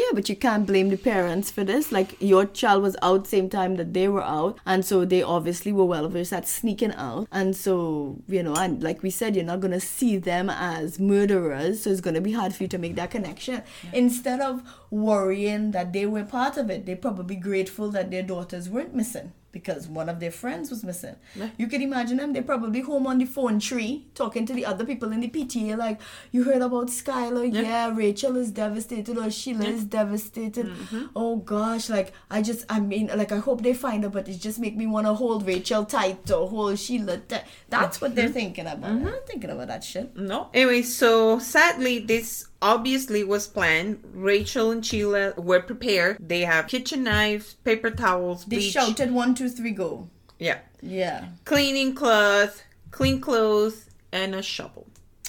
Yeah, 0.00 0.12
but 0.14 0.30
you 0.30 0.36
can't 0.36 0.66
blame 0.66 0.88
the 0.88 0.96
parents 0.96 1.50
for 1.50 1.62
this. 1.62 1.92
Like 1.92 2.16
your 2.20 2.46
child 2.46 2.82
was 2.82 2.96
out 3.02 3.26
same 3.26 3.50
time 3.50 3.76
that 3.76 3.92
they 3.92 4.08
were 4.08 4.22
out, 4.22 4.58
and 4.64 4.82
so 4.82 5.04
they 5.04 5.22
obviously 5.22 5.72
were 5.72 5.84
well 5.84 6.08
versed 6.08 6.32
at 6.32 6.48
sneaking 6.48 6.94
out. 6.94 7.28
And 7.30 7.54
so 7.54 8.16
you 8.26 8.42
know, 8.42 8.54
and 8.54 8.82
like 8.82 9.02
we 9.02 9.10
said, 9.10 9.36
you're 9.36 9.44
not 9.44 9.60
gonna 9.60 9.78
see 9.80 10.16
them 10.16 10.48
as 10.48 10.98
murderers, 10.98 11.82
so 11.82 11.90
it's 11.90 12.00
gonna 12.00 12.22
be 12.22 12.32
hard 12.32 12.54
for 12.54 12.62
you 12.62 12.68
to 12.68 12.78
make 12.78 12.94
that 12.94 13.10
connection. 13.10 13.62
Instead 13.92 14.40
of 14.40 14.62
worrying 14.90 15.72
that 15.72 15.92
they 15.92 16.06
were 16.06 16.24
part 16.24 16.56
of 16.56 16.70
it, 16.70 16.86
they're 16.86 16.96
probably 16.96 17.36
grateful 17.36 17.90
that 17.90 18.10
their 18.10 18.22
daughters 18.22 18.70
weren't 18.70 18.94
missing 18.94 19.32
because 19.52 19.88
one 19.88 20.08
of 20.08 20.20
their 20.20 20.30
friends 20.30 20.70
was 20.70 20.84
missing. 20.84 21.16
You 21.58 21.66
can 21.66 21.82
imagine 21.82 22.18
them, 22.18 22.32
they're 22.32 22.42
probably 22.42 22.80
home 22.80 23.06
on 23.06 23.18
the 23.18 23.24
phone 23.24 23.58
tree 23.58 24.06
talking 24.14 24.46
to 24.46 24.52
the 24.52 24.64
other 24.64 24.84
people 24.84 25.10
in 25.12 25.20
the 25.20 25.28
PTA, 25.28 25.76
like, 25.76 26.00
you 26.30 26.44
heard 26.44 26.62
about 26.62 26.86
Skylar? 26.88 27.52
Yeah, 27.52 27.92
Rachel 27.94 28.36
is 28.36 28.50
devastated, 28.50 29.18
or 29.18 29.30
Sheila 29.30 29.64
is 29.66 29.84
devastated. 29.84 30.66
Mm-hmm. 30.66 31.06
Oh 31.16 31.36
gosh, 31.36 31.88
like, 31.90 32.12
I 32.30 32.42
just, 32.42 32.64
I 32.68 32.80
mean, 32.80 33.10
like, 33.14 33.32
I 33.32 33.38
hope 33.38 33.62
they 33.62 33.74
find 33.74 34.04
her, 34.04 34.10
but 34.10 34.28
it 34.28 34.38
just 34.40 34.58
make 34.58 34.76
me 34.76 34.86
want 34.86 35.06
to 35.06 35.14
hold 35.14 35.46
Rachel 35.46 35.84
tight 35.84 36.30
or 36.30 36.48
hold 36.48 36.78
Sheila 36.78 37.18
tight. 37.18 37.44
That's 37.68 38.00
what 38.00 38.14
they're 38.14 38.26
Mm-hmm. 38.26 38.32
thinking 38.34 38.66
about. 38.66 38.90
I'm 38.90 39.02
not 39.04 39.26
thinking 39.26 39.50
about 39.50 39.68
that 39.68 39.82
shit. 39.82 40.16
No. 40.16 40.50
Anyway, 40.54 40.82
so 40.82 41.38
sadly, 41.40 41.98
this 41.98 42.46
obviously 42.62 43.24
was 43.24 43.46
planned. 43.46 44.00
Rachel 44.12 44.70
and 44.70 44.84
Sheila 44.84 45.34
were 45.36 45.60
prepared. 45.60 46.16
They 46.20 46.40
have 46.42 46.66
kitchen 46.68 47.02
knives, 47.04 47.54
paper 47.64 47.90
towels, 47.90 48.44
They 48.44 48.56
bleach. 48.56 48.72
shouted 48.72 49.12
one, 49.12 49.34
two, 49.34 49.48
three, 49.48 49.72
go. 49.72 50.08
Yeah. 50.38 50.58
Yeah. 50.82 51.26
Cleaning 51.44 51.94
cloth, 51.94 52.62
clean 52.90 53.20
clothes, 53.20 53.86
and 54.12 54.34
a 54.34 54.42
shovel. 54.42 54.86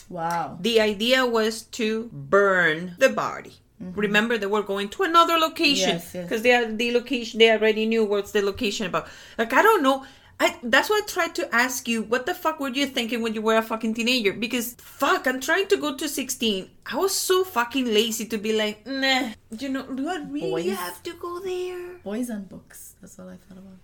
Wow. 0.10 0.58
The 0.62 0.82
idea 0.82 1.26
was 1.26 1.64
to 1.64 2.10
burn 2.12 2.96
the 3.00 3.10
body. 3.10 3.54
Mm-hmm. 3.82 4.00
Remember, 4.00 4.38
they 4.38 4.46
were 4.46 4.62
going 4.64 4.90
to 4.90 5.04
another 5.04 5.38
location 5.38 5.90
Yes, 5.90 6.12
yes. 6.14 6.24
because 6.26 6.42
they 6.44 6.54
are 6.54 6.72
the 6.72 6.92
location. 6.92 7.40
They 7.40 7.50
already 7.52 7.86
knew 7.86 8.06
what's 8.06 8.32
the 8.32 8.42
location 8.42 8.86
about. 8.86 9.08
Like 9.38 9.54
I 9.54 9.62
don't 9.62 9.82
know. 9.84 10.06
I, 10.40 10.58
that's 10.64 10.90
why 10.90 11.02
I 11.04 11.08
tried 11.08 11.36
to 11.36 11.54
ask 11.54 11.88
you, 11.88 12.02
what 12.02 12.26
the 12.26 12.34
fuck 12.34 12.60
were 12.60 12.70
you 12.70 12.88
thinking 12.88 13.22
when 13.22 13.36
you 13.36 13.42
were 13.42 13.58
a 13.58 13.62
fucking 13.62 13.94
teenager? 13.94 14.34
Because 14.34 14.74
fuck, 14.80 15.28
I'm 15.28 15.40
trying 15.40 15.68
to 15.68 15.78
go 15.78 15.96
to 15.96 16.10
16. 16.10 16.70
I 16.88 16.96
was 16.96 17.14
so 17.14 17.44
fucking 17.44 17.86
lazy 17.86 18.26
to 18.26 18.38
be 18.38 18.54
like, 18.54 18.86
nah, 18.88 19.30
you 19.60 19.70
know, 19.70 19.84
do 19.84 20.10
I 20.10 20.18
really 20.28 20.50
Boys. 20.50 20.78
have 20.78 21.04
to 21.04 21.14
go 21.14 21.40
there? 21.40 21.98
Boys 22.04 22.30
and 22.30 22.50
books. 22.50 22.96
That's 23.02 23.20
all 23.20 23.30
I 23.30 23.36
thought 23.36 23.60
about. 23.60 23.78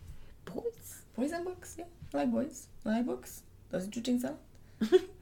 Boys. 0.46 1.04
Boys 1.16 1.32
and 1.32 1.46
books, 1.46 1.76
yeah. 1.78 1.86
I 2.14 2.18
like 2.18 2.32
boys. 2.32 2.68
I 2.86 2.90
like 2.90 3.06
books. 3.06 3.44
Doesn't 3.72 3.96
you 3.96 4.02
think 4.02 4.22
so? 4.22 4.38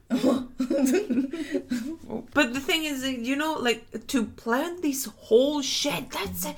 But 0.08 0.48
the 2.54 2.60
thing 2.60 2.84
is, 2.84 3.04
you 3.04 3.36
know, 3.36 3.54
like 3.54 4.06
to 4.08 4.24
plan 4.26 4.80
this 4.80 5.06
whole 5.06 5.62
shit, 5.62 6.10
that's 6.10 6.46
a 6.46 6.54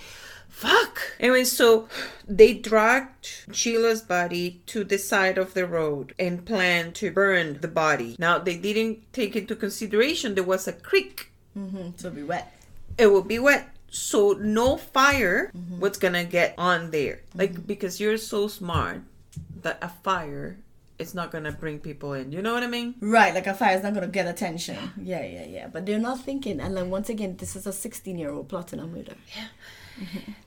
fuck. 0.49 1.01
Anyway, 1.21 1.45
so 1.45 1.89
they 2.27 2.55
dragged 2.55 3.47
Sheila's 3.53 4.03
body 4.03 4.61
to 4.67 4.85
the 4.85 4.99
side 4.99 5.39
of 5.39 5.55
the 5.55 5.67
road 5.67 6.15
and 6.19 6.45
planned 6.45 6.95
to 6.97 7.11
burn 7.11 7.61
the 7.61 7.69
body. 7.69 8.17
Now, 8.19 8.39
they 8.39 8.57
didn't 8.57 9.13
take 9.13 9.37
into 9.37 9.55
consideration 9.57 10.35
there 10.35 10.45
was 10.45 10.67
a 10.69 10.73
creek, 10.73 11.31
mm-hmm. 11.57 11.91
So 11.97 12.11
be 12.11 12.23
wet. 12.23 12.53
it 12.97 13.13
would 13.13 13.29
be 13.29 13.39
wet. 13.39 13.69
So, 13.91 14.33
no 14.33 14.77
fire 14.77 15.51
was 15.79 15.97
gonna 15.97 16.25
get 16.25 16.55
on 16.59 16.91
there. 16.91 17.21
Like, 17.35 17.67
because 17.67 18.01
you're 18.01 18.19
so 18.19 18.47
smart 18.49 19.01
that 19.63 19.79
a 19.81 19.89
fire 19.89 20.59
is 20.99 21.15
not 21.15 21.31
gonna 21.31 21.53
bring 21.53 21.79
people 21.79 22.13
in. 22.13 22.31
You 22.33 22.43
know 22.43 22.53
what 22.53 22.63
I 22.63 22.67
mean? 22.67 22.97
Right, 23.01 23.33
like 23.33 23.47
a 23.47 23.55
fire 23.55 23.77
is 23.77 23.83
not 23.83 23.95
gonna 23.95 24.09
get 24.09 24.27
attention. 24.27 24.77
Yeah, 25.01 25.25
yeah, 25.25 25.47
yeah. 25.47 25.67
But 25.69 25.87
they're 25.87 25.99
not 25.99 26.21
thinking. 26.21 26.61
And 26.61 26.77
then 26.77 26.91
once 26.91 27.09
again, 27.09 27.37
this 27.39 27.57
is 27.57 27.67
a 27.67 27.73
16 27.73 28.19
year 28.19 28.31
old 28.31 28.49
plotting 28.49 28.81
a 28.81 28.87
murder. 28.87 29.15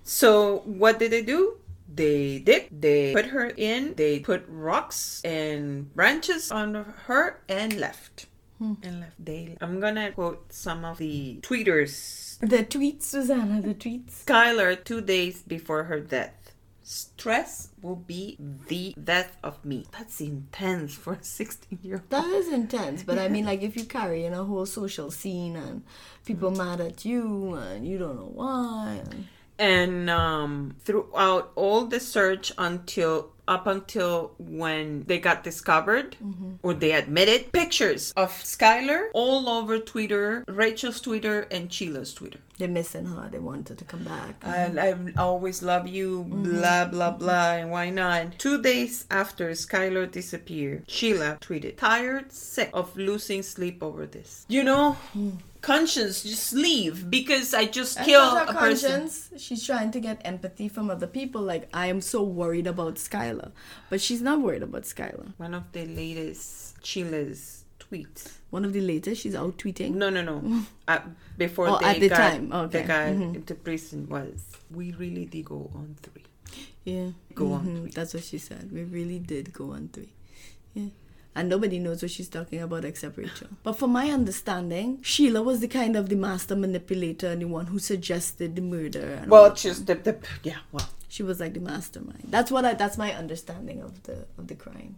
So 0.03 0.59
what 0.65 0.99
did 0.99 1.11
they 1.11 1.21
do? 1.21 1.57
They 1.93 2.39
did. 2.39 2.67
They 2.71 3.13
put 3.13 3.27
her 3.27 3.51
in. 3.55 3.95
They 3.95 4.19
put 4.19 4.45
rocks 4.47 5.21
and 5.23 5.93
branches 5.93 6.51
on 6.51 6.73
her 7.07 7.41
and 7.49 7.79
left. 7.79 8.27
Hmm. 8.59 8.73
And 8.83 9.01
left. 9.01 9.23
They. 9.23 9.57
I'm 9.59 9.79
gonna 9.79 10.11
quote 10.11 10.53
some 10.53 10.85
of 10.85 10.97
the 10.97 11.39
tweeters. 11.41 12.39
The 12.39 12.63
tweets, 12.63 13.03
Susanna, 13.03 13.61
the 13.61 13.75
tweets. 13.75 14.23
Skylar, 14.25 14.83
two 14.83 15.01
days 15.01 15.43
before 15.43 15.83
her 15.85 15.99
death. 15.99 16.53
Stress 16.83 17.69
will 17.81 17.95
be 17.95 18.37
the 18.67 18.93
death 19.01 19.37
of 19.43 19.63
me. 19.63 19.85
That's 19.91 20.19
intense 20.19 20.95
for 20.95 21.13
a 21.13 21.23
16 21.23 21.79
year 21.83 21.95
old. 21.95 22.09
That 22.09 22.25
is 22.25 22.51
intense, 22.51 23.03
but 23.03 23.19
I 23.19 23.27
mean, 23.29 23.45
like, 23.45 23.61
if 23.61 23.77
you 23.77 23.85
carry 23.85 24.25
in 24.25 24.33
a 24.33 24.43
whole 24.43 24.65
social 24.65 25.11
scene 25.11 25.55
and 25.55 25.83
people 26.25 26.49
mm-hmm. 26.49 26.57
mad 26.57 26.81
at 26.81 27.05
you 27.05 27.53
and 27.53 27.87
you 27.87 27.97
don't 27.97 28.15
know 28.15 28.31
why. 28.33 29.01
And... 29.05 29.27
and 29.61 30.09
um, 30.09 30.75
throughout 30.83 31.51
all 31.55 31.85
the 31.85 31.99
search 31.99 32.51
until 32.57 33.29
up 33.47 33.67
until 33.67 34.31
when 34.39 35.03
they 35.07 35.19
got 35.19 35.43
discovered 35.43 36.15
mm-hmm. 36.23 36.53
or 36.63 36.73
they 36.73 36.93
admitted 36.93 37.51
pictures 37.51 38.13
of 38.15 38.31
Skylar 38.31 39.09
all 39.13 39.49
over 39.49 39.77
Twitter, 39.77 40.43
Rachel's 40.47 41.01
Twitter, 41.01 41.41
and 41.51 41.71
Sheila's 41.71 42.13
Twitter. 42.13 42.39
They're 42.57 42.69
missing 42.69 43.05
her. 43.05 43.29
They 43.29 43.39
wanted 43.39 43.77
to 43.79 43.85
come 43.85 44.03
back. 44.03 44.35
And 44.43 44.79
I 44.79 44.95
always 45.17 45.61
love 45.61 45.87
you, 45.87 46.23
mm-hmm. 46.23 46.43
blah 46.43 46.85
blah 46.85 47.11
blah, 47.11 47.53
and 47.53 47.71
why 47.71 47.89
not? 47.89 48.39
Two 48.39 48.61
days 48.61 49.05
after 49.11 49.49
Skylar 49.51 50.09
disappeared, 50.09 50.85
Sheila 50.87 51.37
tweeted, 51.41 51.77
"Tired, 51.77 52.31
sick 52.31 52.69
of 52.73 52.95
losing 52.97 53.43
sleep 53.43 53.83
over 53.83 54.07
this. 54.07 54.45
You 54.47 54.63
know, 54.63 54.93
hmm. 55.13 55.31
Conscience, 55.61 56.23
just 56.23 56.53
leave 56.53 57.09
because 57.09 57.53
I 57.53 57.65
just 57.65 57.97
killed 57.99 58.37
a 58.37 58.51
her 58.51 58.59
person." 58.59 59.09
She's 59.37 59.65
trying 59.65 59.91
to 59.91 59.99
get 59.99 60.21
empathy 60.25 60.67
from 60.67 60.89
other 60.89 61.07
people. 61.07 61.41
Like, 61.41 61.69
I 61.73 61.87
am 61.87 62.01
so 62.01 62.23
worried 62.23 62.67
about 62.67 62.95
Skylar. 62.95 63.51
But 63.89 64.01
she's 64.01 64.21
not 64.21 64.41
worried 64.41 64.63
about 64.63 64.83
Skylar. 64.83 65.33
One 65.37 65.53
of 65.53 65.71
the 65.71 65.85
latest 65.85 66.83
Sheila's 66.85 67.65
tweets. 67.79 68.29
One 68.49 68.65
of 68.65 68.73
the 68.73 68.81
latest, 68.81 69.21
she's 69.21 69.35
out 69.35 69.57
tweeting. 69.57 69.93
No, 69.95 70.09
no, 70.09 70.21
no. 70.21 70.63
uh, 70.87 70.99
before 71.37 71.67
Oh, 71.69 71.79
at 71.83 71.99
the 71.99 72.09
got, 72.09 72.17
time. 72.17 72.51
Okay. 72.53 72.81
they 72.81 72.87
got 72.87 73.07
Mhm. 73.07 73.35
into 73.35 73.55
prison 73.55 74.07
was 74.09 74.45
we 74.71 74.91
really 74.93 75.25
did 75.25 75.45
go 75.45 75.69
on 75.75 75.95
three. 76.01 76.23
Yeah. 76.83 77.11
Go 77.35 77.53
on, 77.53 77.65
Mhm, 77.67 77.79
tweet. 77.81 77.95
That's 77.95 78.13
what 78.13 78.23
she 78.23 78.37
said. 78.39 78.71
We 78.71 78.83
really 78.83 79.19
did 79.19 79.53
go 79.53 79.71
on 79.71 79.89
three. 79.93 80.11
Yeah. 80.73 80.89
And 81.33 81.47
nobody 81.47 81.79
knows 81.79 82.01
what 82.01 82.11
she's 82.11 82.27
talking 82.27 82.61
about 82.61 82.83
except 82.83 83.17
Rachel. 83.17 83.47
But 83.63 83.73
from 83.73 83.91
my 83.91 84.09
understanding, 84.09 84.99
Sheila 85.01 85.41
was 85.41 85.61
the 85.61 85.67
kind 85.69 85.95
of 85.95 86.09
the 86.09 86.15
master 86.17 86.57
manipulator 86.57 87.27
and 87.29 87.41
the 87.41 87.45
one 87.47 87.67
who 87.67 87.79
suggested 87.79 88.55
the 88.57 88.61
murder. 88.61 89.19
And 89.21 89.31
Well, 89.31 89.55
she's 89.55 89.85
the, 89.85 89.95
the 89.95 90.17
yeah. 90.43 90.57
Well, 90.73 90.89
she 91.07 91.23
was 91.23 91.39
like 91.39 91.53
the 91.53 91.61
mastermind. 91.61 92.25
That's 92.29 92.51
what 92.51 92.65
I. 92.65 92.73
That's 92.73 92.97
my 92.97 93.13
understanding 93.13 93.81
of 93.81 94.03
the 94.03 94.25
of 94.37 94.47
the 94.47 94.55
crime. 94.55 94.97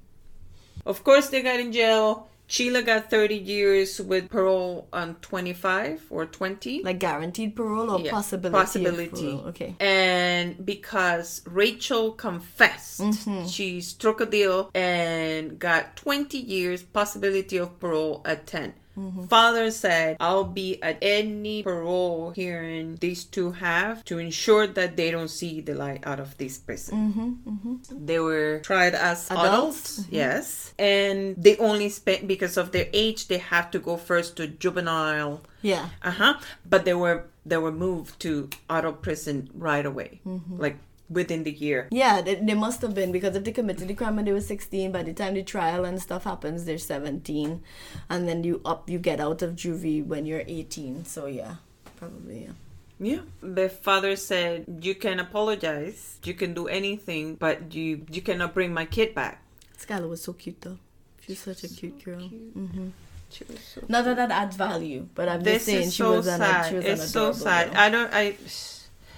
of 0.85 1.03
course 1.03 1.29
they 1.29 1.41
got 1.43 1.59
in 1.59 1.71
jail. 1.71 2.27
Sheila 2.47 2.81
got 2.83 3.09
30 3.09 3.35
years 3.35 3.99
with 4.01 4.29
parole 4.29 4.87
on 4.93 5.15
25 5.15 6.03
or 6.09 6.25
20. 6.25 6.83
Like 6.83 6.99
guaranteed 6.99 7.55
parole 7.55 7.89
or 7.89 7.99
Yeah, 8.01 8.11
possibility. 8.11 8.47
of 8.57 8.61
possibility. 8.65 9.09
parole? 9.31 9.47
Okay. 9.47 9.75
And 9.79 10.63
because 10.65 11.41
Rachel 11.45 12.11
confessed, 12.11 12.99
Mm-hmm. 13.01 13.47
she 13.47 13.81
struck 13.81 14.21
a 14.21 14.25
deal 14.25 14.69
and 14.75 15.57
got 15.57 15.95
20 15.95 16.37
years, 16.37 16.83
possibility 16.83 17.57
of 17.57 17.79
parole 17.79 18.21
at 18.25 18.45
10. 18.45 18.73
Mm-hmm. 18.97 19.25
Father 19.25 19.71
said, 19.71 20.17
I'll 20.19 20.43
be 20.43 20.81
at 20.83 20.97
any 21.01 21.63
parole 21.63 22.31
hearing 22.31 22.95
these 22.97 23.23
two 23.25 23.51
have 23.51 24.05
to 24.05 24.19
ensure 24.19 24.67
that 24.67 24.95
they 24.95 25.09
don't 25.11 25.29
see 25.29 25.61
the 25.61 25.73
light 25.73 26.05
out 26.05 26.19
of 26.19 26.37
this 26.37 26.57
prison. 26.57 27.39
Mm-hmm, 27.43 28.05
They 28.05 28.19
were 28.19 28.59
tried 28.63 28.93
as 28.95 29.29
Adults? 29.31 29.97
adults, 29.99 30.05
yes. 30.11 30.73
And 30.77 31.35
they 31.37 31.57
only 31.57 31.89
spent, 31.89 32.27
because 32.27 32.57
of 32.57 32.71
their 32.71 32.87
age, 32.93 33.27
they 33.27 33.39
have 33.39 33.71
to 33.71 33.79
go 33.79 33.97
first 33.97 34.37
to 34.37 34.47
juvenile 34.47 35.41
Yeah. 35.61 35.89
uh 36.01 36.11
huh. 36.11 36.33
But 36.65 36.85
they 36.85 36.93
were 36.93 37.25
they 37.45 37.57
were 37.57 37.71
moved 37.73 38.19
to 38.21 38.49
adult 38.69 39.01
prison 39.01 39.49
right 39.53 39.85
away, 39.85 40.21
Mm-hmm. 40.25 40.59
like 40.61 40.77
within 41.13 41.43
the 41.43 41.51
year. 41.51 41.87
Yeah, 41.91 42.21
they, 42.21 42.35
they 42.35 42.53
must 42.53 42.81
have 42.81 42.93
been 42.93 43.11
because 43.11 43.35
if 43.35 43.43
they 43.43 43.51
committed 43.51 43.87
the 43.87 43.93
crime 43.93 44.15
when 44.17 44.25
they 44.25 44.33
were 44.33 44.41
16, 44.41 44.91
by 44.91 45.03
the 45.03 45.13
time 45.13 45.35
the 45.35 45.43
trial 45.43 45.85
and 45.85 46.01
stuff 46.01 46.23
happens, 46.25 46.65
they're 46.65 46.77
17. 46.77 47.61
And 48.09 48.27
then 48.27 48.43
you 48.43 48.61
up, 48.65 48.89
you 48.89 48.99
get 48.99 49.19
out 49.19 49.41
of 49.41 49.55
juvie 49.55 50.05
when 50.05 50.25
you're 50.25 50.43
18. 50.47 51.05
So 51.05 51.25
yeah, 51.27 51.55
probably, 51.97 52.43
yeah. 52.45 52.51
Yeah. 52.99 53.21
The 53.41 53.67
father 53.69 54.15
said, 54.15 54.65
"You 54.81 54.95
can 54.95 55.19
apologize, 55.19 56.19
you 56.23 56.33
can 56.33 56.53
do 56.53 56.67
anything, 56.67 57.35
but 57.35 57.73
you 57.73 58.05
you 58.09 58.21
cannot 58.21 58.53
bring 58.53 58.73
my 58.73 58.85
kid 58.85 59.13
back." 59.15 59.41
Skylar 59.77 60.07
was 60.07 60.21
so 60.23 60.31
cute 60.33 60.61
though. 60.61 60.77
She's 61.25 61.39
such 61.39 61.63
a 61.63 61.67
cute 61.67 62.03
girl. 62.03 62.19
hmm 62.27 62.89
She 63.33 63.43
was 63.49 63.59
so- 63.59 63.83
Not 63.89 64.05
that 64.05 64.15
that 64.17 64.31
adds 64.31 64.55
value, 64.55 65.07
but 65.15 65.27
I'm 65.27 65.41
This 65.41 65.53
just 65.53 65.65
saying 65.65 65.87
is 65.87 65.93
she 65.95 66.03
so 66.03 66.11
was 66.21 66.27
an 66.27 66.39
sad. 66.39 66.69
she 66.69 66.75
was 66.75 66.85
it's 66.85 67.09
so 67.11 67.31
sad. 67.33 67.71
girl. 67.73 67.77
I 67.81 67.89
don't. 67.89 68.11
I. 68.13 68.37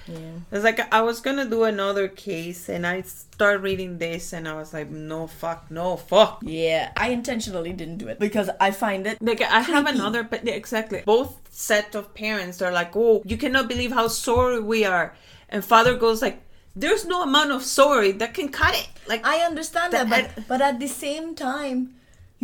Yeah. 0.08 0.40
It's 0.52 0.64
like 0.64 0.80
I 0.94 1.02
was 1.02 1.20
gonna 1.20 1.46
do 1.50 1.64
another 1.64 2.08
case, 2.08 2.70
and 2.70 2.86
I 2.86 3.02
start 3.02 3.62
reading 3.62 3.98
this, 3.98 4.34
and 4.34 4.48
I 4.48 4.54
was 4.54 4.74
like, 4.74 4.90
"No, 4.90 5.26
fuck, 5.28 5.70
no, 5.72 5.98
fuck." 5.98 6.42
Yeah, 6.44 6.92
I 6.96 7.10
intentionally 7.10 7.74
didn't 7.74 7.98
do 7.98 8.08
it 8.08 8.20
because 8.20 8.50
I 8.60 8.72
find 8.72 9.08
it 9.08 9.18
Like 9.22 9.42
I 9.42 9.62
have 9.62 9.88
another, 9.88 10.24
but 10.24 10.48
exactly. 10.48 11.02
Both 11.06 11.40
set 11.50 11.96
of 11.96 12.14
parents 12.14 12.62
are 12.62 12.72
like, 12.72 12.96
"Oh, 12.96 13.22
you 13.26 13.38
cannot 13.38 13.68
believe 13.68 13.92
how 13.94 14.08
sorry 14.08 14.60
we 14.60 14.86
are," 14.86 15.16
and 15.50 15.64
father 15.66 15.96
goes 15.96 16.22
like, 16.22 16.42
"There's 16.76 17.06
no 17.06 17.24
amount 17.24 17.52
of 17.52 17.64
sorry 17.64 18.12
that 18.14 18.34
can 18.34 18.50
cut 18.50 18.76
it." 18.76 18.88
Like, 19.08 19.26
I 19.26 19.40
understand 19.40 19.94
that, 19.94 20.10
That- 20.10 20.36
but 20.36 20.48
but 20.48 20.62
at 20.62 20.80
the 20.80 20.88
same 20.88 21.34
time, 21.36 21.96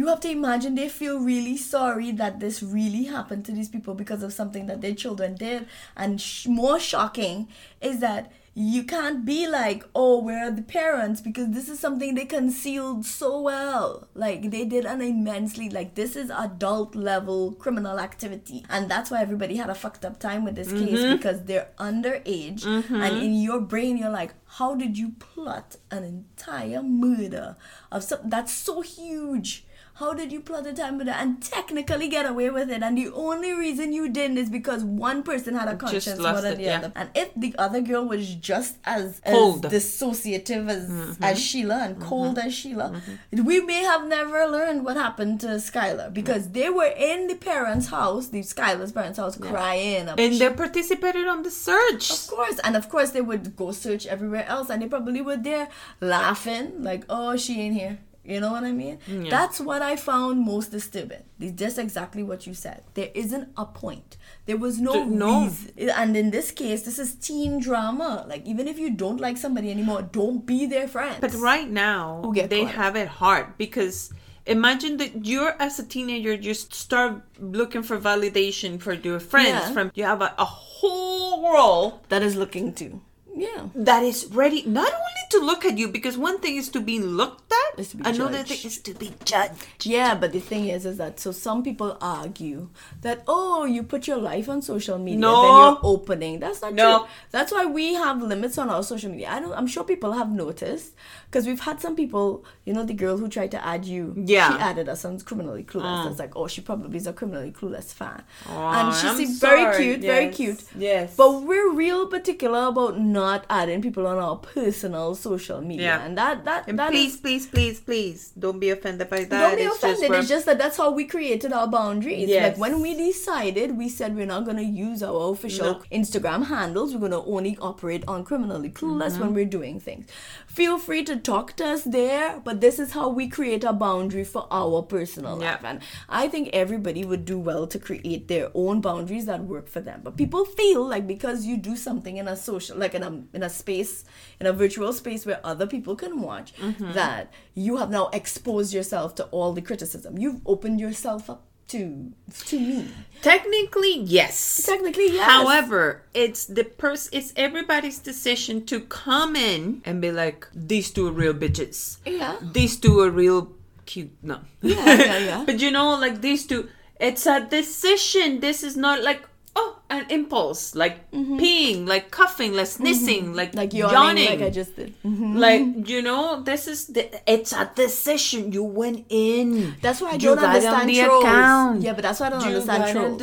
you 0.01 0.07
have 0.07 0.19
to 0.19 0.31
imagine 0.31 0.73
they 0.73 0.89
feel 0.89 1.19
really 1.19 1.55
sorry 1.55 2.11
that 2.11 2.39
this 2.39 2.63
really 2.63 3.03
happened 3.03 3.45
to 3.45 3.51
these 3.51 3.69
people 3.69 3.93
because 3.93 4.23
of 4.23 4.33
something 4.33 4.65
that 4.65 4.81
their 4.81 4.95
children 4.95 5.35
did. 5.35 5.67
And 5.95 6.19
sh- 6.19 6.47
more 6.47 6.79
shocking 6.79 7.49
is 7.81 7.99
that 7.99 8.31
you 8.55 8.83
can't 8.83 9.23
be 9.23 9.47
like, 9.47 9.85
oh, 9.93 10.19
where 10.23 10.47
are 10.47 10.51
the 10.51 10.63
parents? 10.63 11.21
Because 11.21 11.51
this 11.51 11.69
is 11.69 11.79
something 11.79 12.15
they 12.15 12.25
concealed 12.25 13.05
so 13.05 13.39
well. 13.39 14.07
Like 14.15 14.49
they 14.49 14.65
did 14.65 14.85
an 14.85 15.01
immensely 15.01 15.69
like 15.69 15.93
this 15.93 16.15
is 16.15 16.31
adult 16.31 16.95
level 16.95 17.53
criminal 17.53 17.99
activity, 17.99 18.65
and 18.69 18.89
that's 18.89 19.11
why 19.11 19.21
everybody 19.21 19.55
had 19.55 19.69
a 19.69 19.75
fucked 19.75 20.03
up 20.03 20.19
time 20.19 20.43
with 20.43 20.55
this 20.55 20.71
case 20.71 20.99
mm-hmm. 20.99 21.15
because 21.15 21.43
they're 21.43 21.69
underage, 21.77 22.63
mm-hmm. 22.63 22.95
and 22.95 23.17
in 23.23 23.35
your 23.35 23.61
brain 23.61 23.97
you're 23.97 24.09
like, 24.09 24.33
how 24.57 24.75
did 24.75 24.97
you 24.97 25.11
plot 25.19 25.77
an 25.91 26.03
entire 26.03 26.81
murder 26.83 27.55
of 27.91 28.03
something 28.03 28.31
that's 28.31 28.51
so 28.51 28.81
huge? 28.81 29.63
How 29.95 30.13
did 30.13 30.31
you 30.31 30.39
plot 30.39 30.65
a 30.65 30.73
time 30.73 30.97
with 30.97 31.07
that 31.07 31.21
and 31.21 31.41
technically 31.43 32.07
get 32.07 32.25
away 32.25 32.49
with 32.49 32.71
it? 32.71 32.81
And 32.81 32.97
the 32.97 33.09
only 33.11 33.51
reason 33.51 33.93
you 33.93 34.09
didn't 34.09 34.37
is 34.39 34.49
because 34.49 34.83
one 34.83 35.21
person 35.21 35.53
had 35.53 35.67
a 35.67 35.75
conscience 35.75 36.17
more 36.19 36.41
than 36.41 36.57
the 36.57 36.63
yeah. 36.63 36.77
other. 36.77 36.91
And 36.95 37.09
if 37.13 37.29
the 37.35 37.53
other 37.59 37.81
girl 37.81 38.05
was 38.05 38.33
just 38.35 38.77
as, 38.85 39.19
as 39.23 39.33
Cold. 39.33 39.63
dissociative 39.65 40.69
as, 40.69 40.89
Mm-hmm. 40.89 41.23
as 41.23 41.39
Sheila 41.39 41.75
and 41.85 42.01
cold 42.01 42.39
as 42.39 42.53
Sheila, 42.53 42.99
we 43.31 43.61
may 43.61 43.83
have 43.83 44.07
never 44.07 44.45
learned 44.47 44.83
what 44.85 44.97
happened 44.97 45.39
to 45.41 45.47
Skylar 45.47 46.11
because 46.13 46.49
they 46.49 46.69
were 46.69 46.91
in 46.97 47.27
the 47.27 47.35
parents' 47.35 47.87
house, 47.87 48.29
the 48.29 48.39
Skylar's 48.41 48.91
parents' 48.91 49.19
house, 49.19 49.37
crying. 49.37 50.07
And 50.09 50.19
She- 50.19 50.39
they 50.39 50.49
participated 50.51 51.27
on 51.27 51.43
the 51.43 51.51
search. 51.51 52.09
of 52.11 52.27
course, 52.27 52.59
and 52.63 52.75
of 52.75 52.89
course 52.89 53.11
they 53.11 53.21
would 53.21 53.55
go 53.55 53.71
search 53.71 54.07
everywhere 54.07 54.45
else, 54.47 54.69
and 54.69 54.81
they 54.81 54.87
probably 54.87 55.21
were 55.21 55.37
there 55.37 55.67
laughing 55.99 56.81
like, 56.81 57.03
"Oh, 57.09 57.35
she 57.37 57.59
ain't 57.61 57.75
here." 57.75 57.99
You 58.31 58.39
know 58.39 58.51
what 58.51 58.63
I 58.63 58.71
mean? 58.71 58.97
That's 59.29 59.59
what 59.59 59.81
I 59.81 59.95
found 59.95 60.45
most 60.45 60.71
disturbing. 60.71 61.23
It's 61.39 61.59
just 61.63 61.77
exactly 61.77 62.23
what 62.23 62.47
you 62.47 62.53
said. 62.53 62.79
There 62.93 63.09
isn't 63.13 63.49
a 63.57 63.65
point. 63.65 64.17
There 64.47 64.57
was 64.57 64.79
no 64.79 64.93
Th- 64.93 65.07
no. 65.07 65.33
reason. 65.43 65.89
And 66.01 66.15
in 66.15 66.31
this 66.31 66.49
case, 66.51 66.81
this 66.83 66.97
is 66.97 67.15
teen 67.15 67.59
drama. 67.59 68.25
Like 68.27 68.43
even 68.45 68.67
if 68.67 68.79
you 68.79 68.89
don't 69.03 69.19
like 69.19 69.37
somebody 69.37 69.69
anymore, 69.71 70.01
don't 70.03 70.45
be 70.45 70.65
their 70.65 70.87
friend. 70.87 71.17
But 71.21 71.33
right 71.35 71.69
now, 71.69 72.21
oh, 72.23 72.31
Who 72.31 72.47
they 72.47 72.63
caught? 72.65 72.75
have 72.75 72.95
it 72.95 73.07
hard 73.21 73.57
because 73.57 74.13
imagine 74.45 74.97
that 74.97 75.25
you're 75.25 75.55
as 75.59 75.77
a 75.79 75.85
teenager, 75.85 76.33
you 76.33 76.53
start 76.53 77.21
looking 77.39 77.83
for 77.83 77.97
validation 77.99 78.79
for 78.81 78.93
your 78.93 79.19
friends. 79.19 79.49
Yeah. 79.67 79.71
From 79.73 79.91
you 79.93 80.03
have 80.05 80.21
a, 80.21 80.33
a 80.37 80.45
whole 80.45 81.43
world 81.43 81.99
that 82.09 82.21
is 82.23 82.35
looking 82.35 82.73
to. 82.75 83.01
Yeah. 83.33 83.67
that 83.75 84.03
is 84.03 84.27
ready 84.31 84.63
not 84.65 84.91
only 84.91 85.25
to 85.31 85.39
look 85.39 85.63
at 85.63 85.77
you 85.77 85.87
because 85.87 86.17
one 86.17 86.39
thing 86.39 86.57
is 86.57 86.67
to 86.69 86.81
be 86.81 86.99
looked 86.99 87.51
at, 87.51 87.79
Is 87.79 87.89
to 87.91 87.97
be 87.97 88.03
another 88.09 88.39
judged. 88.39 88.49
thing 88.49 88.65
is 88.67 88.77
to 88.79 88.93
be 88.93 89.13
judged. 89.23 89.85
Yeah, 89.85 90.15
but 90.15 90.33
the 90.33 90.39
thing 90.41 90.67
is, 90.67 90.85
is 90.85 90.97
that 90.97 91.19
so 91.19 91.31
some 91.31 91.63
people 91.63 91.97
argue 92.01 92.67
that 93.01 93.23
oh, 93.27 93.63
you 93.65 93.83
put 93.83 94.05
your 94.07 94.17
life 94.17 94.49
on 94.49 94.61
social 94.61 94.97
media, 94.97 95.19
No. 95.19 95.41
then 95.41 95.55
you're 95.57 95.79
opening. 95.83 96.39
That's 96.39 96.61
not 96.61 96.73
No. 96.73 96.99
true. 96.99 97.07
That's 97.31 97.51
why 97.53 97.65
we 97.65 97.93
have 97.93 98.21
limits 98.21 98.57
on 98.57 98.69
our 98.69 98.83
social 98.83 99.09
media. 99.09 99.29
I 99.31 99.39
don't. 99.39 99.53
I'm 99.53 99.67
sure 99.67 99.85
people 99.85 100.11
have 100.11 100.29
noticed 100.29 100.93
because 101.31 101.47
we've 101.47 101.61
had 101.61 101.79
some 101.79 101.95
people. 101.95 102.43
You 102.65 102.73
know, 102.73 102.83
the 102.85 102.93
girl 102.93 103.17
who 103.17 103.27
tried 103.27 103.51
to 103.51 103.65
add 103.65 103.85
you. 103.85 104.13
Yeah. 104.15 104.49
She 104.55 104.61
added 104.61 104.87
us 104.87 105.03
on 105.03 105.19
criminally 105.21 105.63
clueless. 105.63 106.11
It's 106.11 106.19
like, 106.19 106.35
oh, 106.35 106.47
she 106.47 106.61
probably 106.61 106.95
is 106.97 107.07
a 107.07 107.13
criminally 107.13 107.51
clueless 107.51 107.91
fan, 107.93 108.21
Aw, 108.47 108.79
and 108.87 108.95
she 108.95 109.07
I'm 109.07 109.17
seems 109.17 109.39
very 109.39 109.61
sorry. 109.63 109.83
cute, 109.83 110.01
very 110.01 110.29
cute. 110.29 110.63
yes. 110.77 111.15
But 111.15 111.41
we're 111.43 111.71
real 111.73 112.05
particular 112.07 112.67
about 112.67 112.99
not 112.99 113.45
adding 113.49 113.81
people 113.81 114.05
on 114.05 114.17
our 114.19 114.35
personal 114.37 115.15
social 115.15 115.59
media, 115.61 115.85
Yeah. 115.85 116.05
and 116.05 116.17
that 116.17 116.45
that 116.45 116.67
And 116.67 116.77
that 116.79 116.91
please, 116.91 117.15
is- 117.15 117.19
please, 117.19 117.47
please, 117.47 117.79
please, 117.79 118.31
don't 118.37 118.59
be 118.59 118.69
offended 118.69 119.09
by 119.09 119.23
that. 119.23 119.29
don't 119.29 119.55
be 119.57 119.63
It's 119.63 119.77
offended. 119.77 120.09
where- 120.11 120.19
it's 120.19 120.29
just 120.29 120.45
that 120.45 120.57
that's 120.59 120.77
how 120.77 120.91
we 120.91 121.05
created 121.05 121.51
our 121.53 121.67
boundaries. 121.67 122.29
Yes. 122.29 122.43
Like 122.51 122.57
when 122.59 122.81
we 122.81 122.95
decided, 122.95 123.77
we 123.77 123.89
said 123.89 124.15
we're 124.15 124.25
not 124.35 124.45
going 124.45 124.57
to 124.57 124.63
use 124.63 125.01
our 125.01 125.31
official 125.31 125.65
No. 125.73 125.81
Instagram 125.91 126.45
handles. 126.45 126.93
We're 126.93 126.99
going 127.09 127.11
to 127.23 127.23
only 127.37 127.57
operate 127.59 128.03
on 128.07 128.23
criminally 128.23 128.69
clueless 128.69 129.11
Mm-hmm. 129.13 129.21
when 129.21 129.33
we're 129.33 129.45
doing 129.59 129.79
things. 129.79 130.05
Feel 130.47 130.77
free 130.77 131.03
to 131.05 131.15
talk 131.23 131.55
to 131.57 131.65
us 131.65 131.83
there, 131.83 132.39
but 132.43 132.61
this 132.61 132.79
is 132.79 132.91
how 132.91 133.09
we 133.09 133.27
create 133.27 133.63
a 133.63 133.73
boundary 133.73 134.23
for 134.23 134.47
our 134.51 134.81
personal 134.81 135.39
Yeah. 135.41 135.51
life. 135.51 135.63
And 135.63 135.79
I 136.09 136.27
think 136.27 136.49
everybody 136.53 137.05
would 137.05 137.25
do 137.25 137.37
well 137.39 137.67
to 137.67 137.79
create 137.79 138.27
their 138.27 138.49
own 138.53 138.81
boundaries 138.81 139.25
that 139.27 139.43
work 139.45 139.67
for 139.67 139.81
them. 139.81 140.01
But 140.03 140.17
people 140.17 140.45
feel 140.45 140.83
like 140.87 141.07
because 141.07 141.45
you 141.45 141.57
do 141.57 141.75
something 141.75 142.17
in 142.17 142.27
a 142.27 142.35
social, 142.35 142.77
like 142.77 142.93
in 142.95 143.03
a 143.03 143.11
in 143.33 143.43
a 143.43 143.49
space, 143.49 144.03
in 144.39 144.47
a 144.47 144.53
virtual 144.53 144.91
space 144.93 145.25
where 145.25 145.39
other 145.43 145.67
people 145.67 145.95
can 145.95 146.21
watch, 146.21 146.53
Mm-hmm. 146.55 146.93
that 146.93 147.31
you 147.53 147.77
have 147.77 147.89
now 147.89 148.09
exposed 148.13 148.73
yourself 148.73 149.15
to 149.15 149.23
all 149.25 149.53
the 149.53 149.61
criticism. 149.61 150.17
You've 150.17 150.41
opened 150.45 150.79
yourself 150.79 151.29
up 151.29 151.43
to 151.71 152.11
to 152.45 152.59
me. 152.59 152.87
Technically, 153.21 153.99
yes. 153.99 154.63
Technically, 154.65 155.13
yes. 155.13 155.29
However, 155.29 156.03
it's 156.13 156.45
the 156.45 156.63
person. 156.63 157.09
It's 157.13 157.33
everybody's 157.35 157.99
decision 157.99 158.65
to 158.65 158.81
come 158.81 159.35
in 159.35 159.81
and 159.85 160.01
be 160.01 160.11
like, 160.11 160.47
"These 160.53 160.91
two 160.91 161.07
are 161.07 161.15
real 161.15 161.33
bitches. 161.33 161.97
Yeah. 162.05 162.37
These 162.41 162.77
two 162.77 162.99
are 162.99 163.09
real 163.09 163.53
cute." 163.85 164.11
No. 164.21 164.41
Yeah, 164.61 164.83
yeah, 164.95 165.17
yeah. 165.17 165.43
but 165.47 165.59
you 165.59 165.71
know, 165.71 165.95
like 165.95 166.21
these 166.21 166.45
two, 166.45 166.67
it's 166.99 167.25
a 167.25 167.39
decision. 167.39 168.41
This 168.41 168.63
is 168.63 168.75
not 168.75 169.01
like 169.03 169.23
oh, 169.55 169.79
an 169.89 170.05
impulse, 170.09 170.73
like 170.75 171.11
peeing, 171.11 171.85
like 171.87 172.11
coughing, 172.11 172.53
like 172.53 172.67
sneezing, 172.67 173.33
like 173.33 173.49
Mm-hmm. 173.51 173.57
like 173.57 173.73
yawning, 173.73 173.93
yawning. 173.93 174.29
like 174.39 174.41
I 174.41 174.49
just 174.49 174.75
did. 174.77 174.93
Mhm. 175.03 175.37
Like 175.37 175.89
you 175.89 176.01
know, 176.01 176.41
this 176.41 176.67
is 176.67 176.87
the. 176.87 177.03
It's 177.29 177.51
a 177.51 177.69
decision. 177.75 178.51
You 178.53 178.63
went 178.63 179.05
in. 179.09 179.75
That's 179.81 179.99
why 179.99 180.11
I 180.11 180.13
You 180.13 180.19
don't 180.35 180.39
understand 180.39 180.89
trolls. 180.95 181.23
account. 181.25 181.81
Yeah, 181.81 181.93
but 181.93 182.03
that's 182.03 182.19
why 182.19 182.27
I 182.27 182.29
don't 182.29 182.41
You 182.41 182.47
understand 182.55 182.91
trolls. 182.93 183.21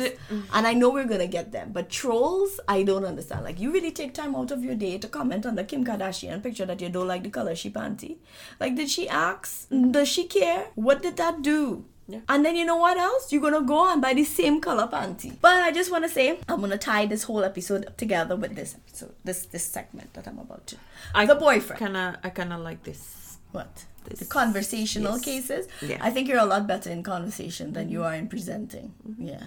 And 0.53 0.67
I 0.67 0.73
know 0.73 0.89
we're 0.91 1.05
gonna 1.09 1.27
get 1.27 1.51
them, 1.51 1.71
but 1.73 1.89
trolls, 1.89 2.59
I 2.67 2.83
don't 2.83 3.05
understand. 3.05 3.43
Like 3.43 3.59
you 3.59 3.71
really 3.71 3.91
take 3.91 4.13
time 4.13 4.35
out 4.35 4.51
of 4.51 4.63
your 4.63 4.75
day 4.75 4.97
to 4.99 5.07
comment 5.07 5.45
on 5.47 5.55
the 5.55 5.63
Kim 5.63 5.83
Kardashian 5.83 6.43
picture 6.43 6.65
that 6.65 6.79
you 6.81 6.89
don't 6.89 7.07
like 7.07 7.23
the 7.23 7.29
color 7.31 7.55
she 7.55 7.69
panty. 7.71 8.17
Like, 8.59 8.75
did 8.75 8.89
she 8.89 9.09
ask? 9.09 9.67
Does 9.69 10.07
she 10.07 10.25
care? 10.25 10.67
What 10.75 11.01
did 11.01 11.17
that 11.17 11.41
do? 11.41 11.85
Yeah. 12.09 12.21
And 12.27 12.43
then 12.43 12.55
you 12.55 12.65
know 12.65 12.77
what 12.77 12.97
else? 12.97 13.31
You're 13.31 13.41
gonna 13.41 13.61
go 13.61 13.91
and 13.91 14.01
buy 14.01 14.13
the 14.15 14.23
same 14.23 14.59
color 14.59 14.87
panty. 14.87 15.35
But 15.39 15.61
I 15.61 15.71
just 15.71 15.91
wanna 15.91 16.09
say 16.09 16.39
I'm 16.49 16.59
gonna 16.59 16.77
tie 16.77 17.05
this 17.05 17.23
whole 17.23 17.43
episode 17.43 17.93
together 17.97 18.35
with 18.35 18.55
this 18.55 18.73
episode, 18.73 19.13
this 19.23 19.45
this 19.45 19.63
segment 19.63 20.13
that 20.15 20.27
I'm 20.27 20.39
about 20.39 20.65
to. 20.67 20.77
I 21.13 21.27
the 21.27 21.35
boyfriend. 21.35 21.79
Kinda, 21.79 22.19
I 22.23 22.29
kinda 22.31 22.57
like 22.57 22.83
this. 22.83 23.37
What? 23.51 23.85
This- 24.05 24.19
the 24.19 24.25
conversational 24.25 25.17
yes. 25.17 25.25
cases. 25.25 25.67
Yeah. 25.83 25.99
I 26.01 26.09
think 26.09 26.27
you're 26.27 26.39
a 26.39 26.45
lot 26.45 26.65
better 26.65 26.89
in 26.89 27.03
conversation 27.03 27.73
than 27.73 27.89
you 27.89 27.99
mm-hmm. 27.99 28.07
are 28.07 28.15
in 28.15 28.27
presenting. 28.27 28.95
Mm-hmm. 29.07 29.27
Yeah. 29.27 29.43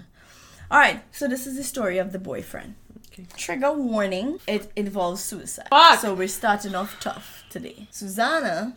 All 0.71 0.79
right. 0.79 1.03
So 1.11 1.27
this 1.27 1.47
is 1.49 1.57
the 1.57 1.65
story 1.65 1.99
of 1.99 2.13
the 2.13 2.21
boyfriend. 2.21 2.77
Okay. 3.13 3.27
Trigger 3.37 3.73
warning. 3.73 4.39
It 4.47 4.71
involves 4.77 5.23
suicide. 5.23 5.67
Fuck. 5.71 5.99
So 5.99 6.15
we're 6.15 6.29
starting 6.29 6.77
off 6.77 6.99
tough 7.01 7.45
today. 7.51 7.89
Susanna, 7.91 8.77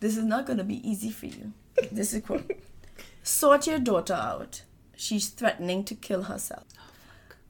this 0.00 0.16
is 0.16 0.24
not 0.24 0.44
going 0.46 0.58
to 0.58 0.64
be 0.64 0.86
easy 0.88 1.10
for 1.10 1.26
you. 1.26 1.52
This 1.90 2.12
is 2.12 2.22
quote. 2.22 2.50
Sort 3.26 3.66
your 3.66 3.78
daughter 3.78 4.12
out. 4.12 4.64
She's 4.94 5.30
threatening 5.30 5.82
to 5.84 5.94
kill 5.94 6.24
herself. 6.24 6.64
Oh, 6.78 6.92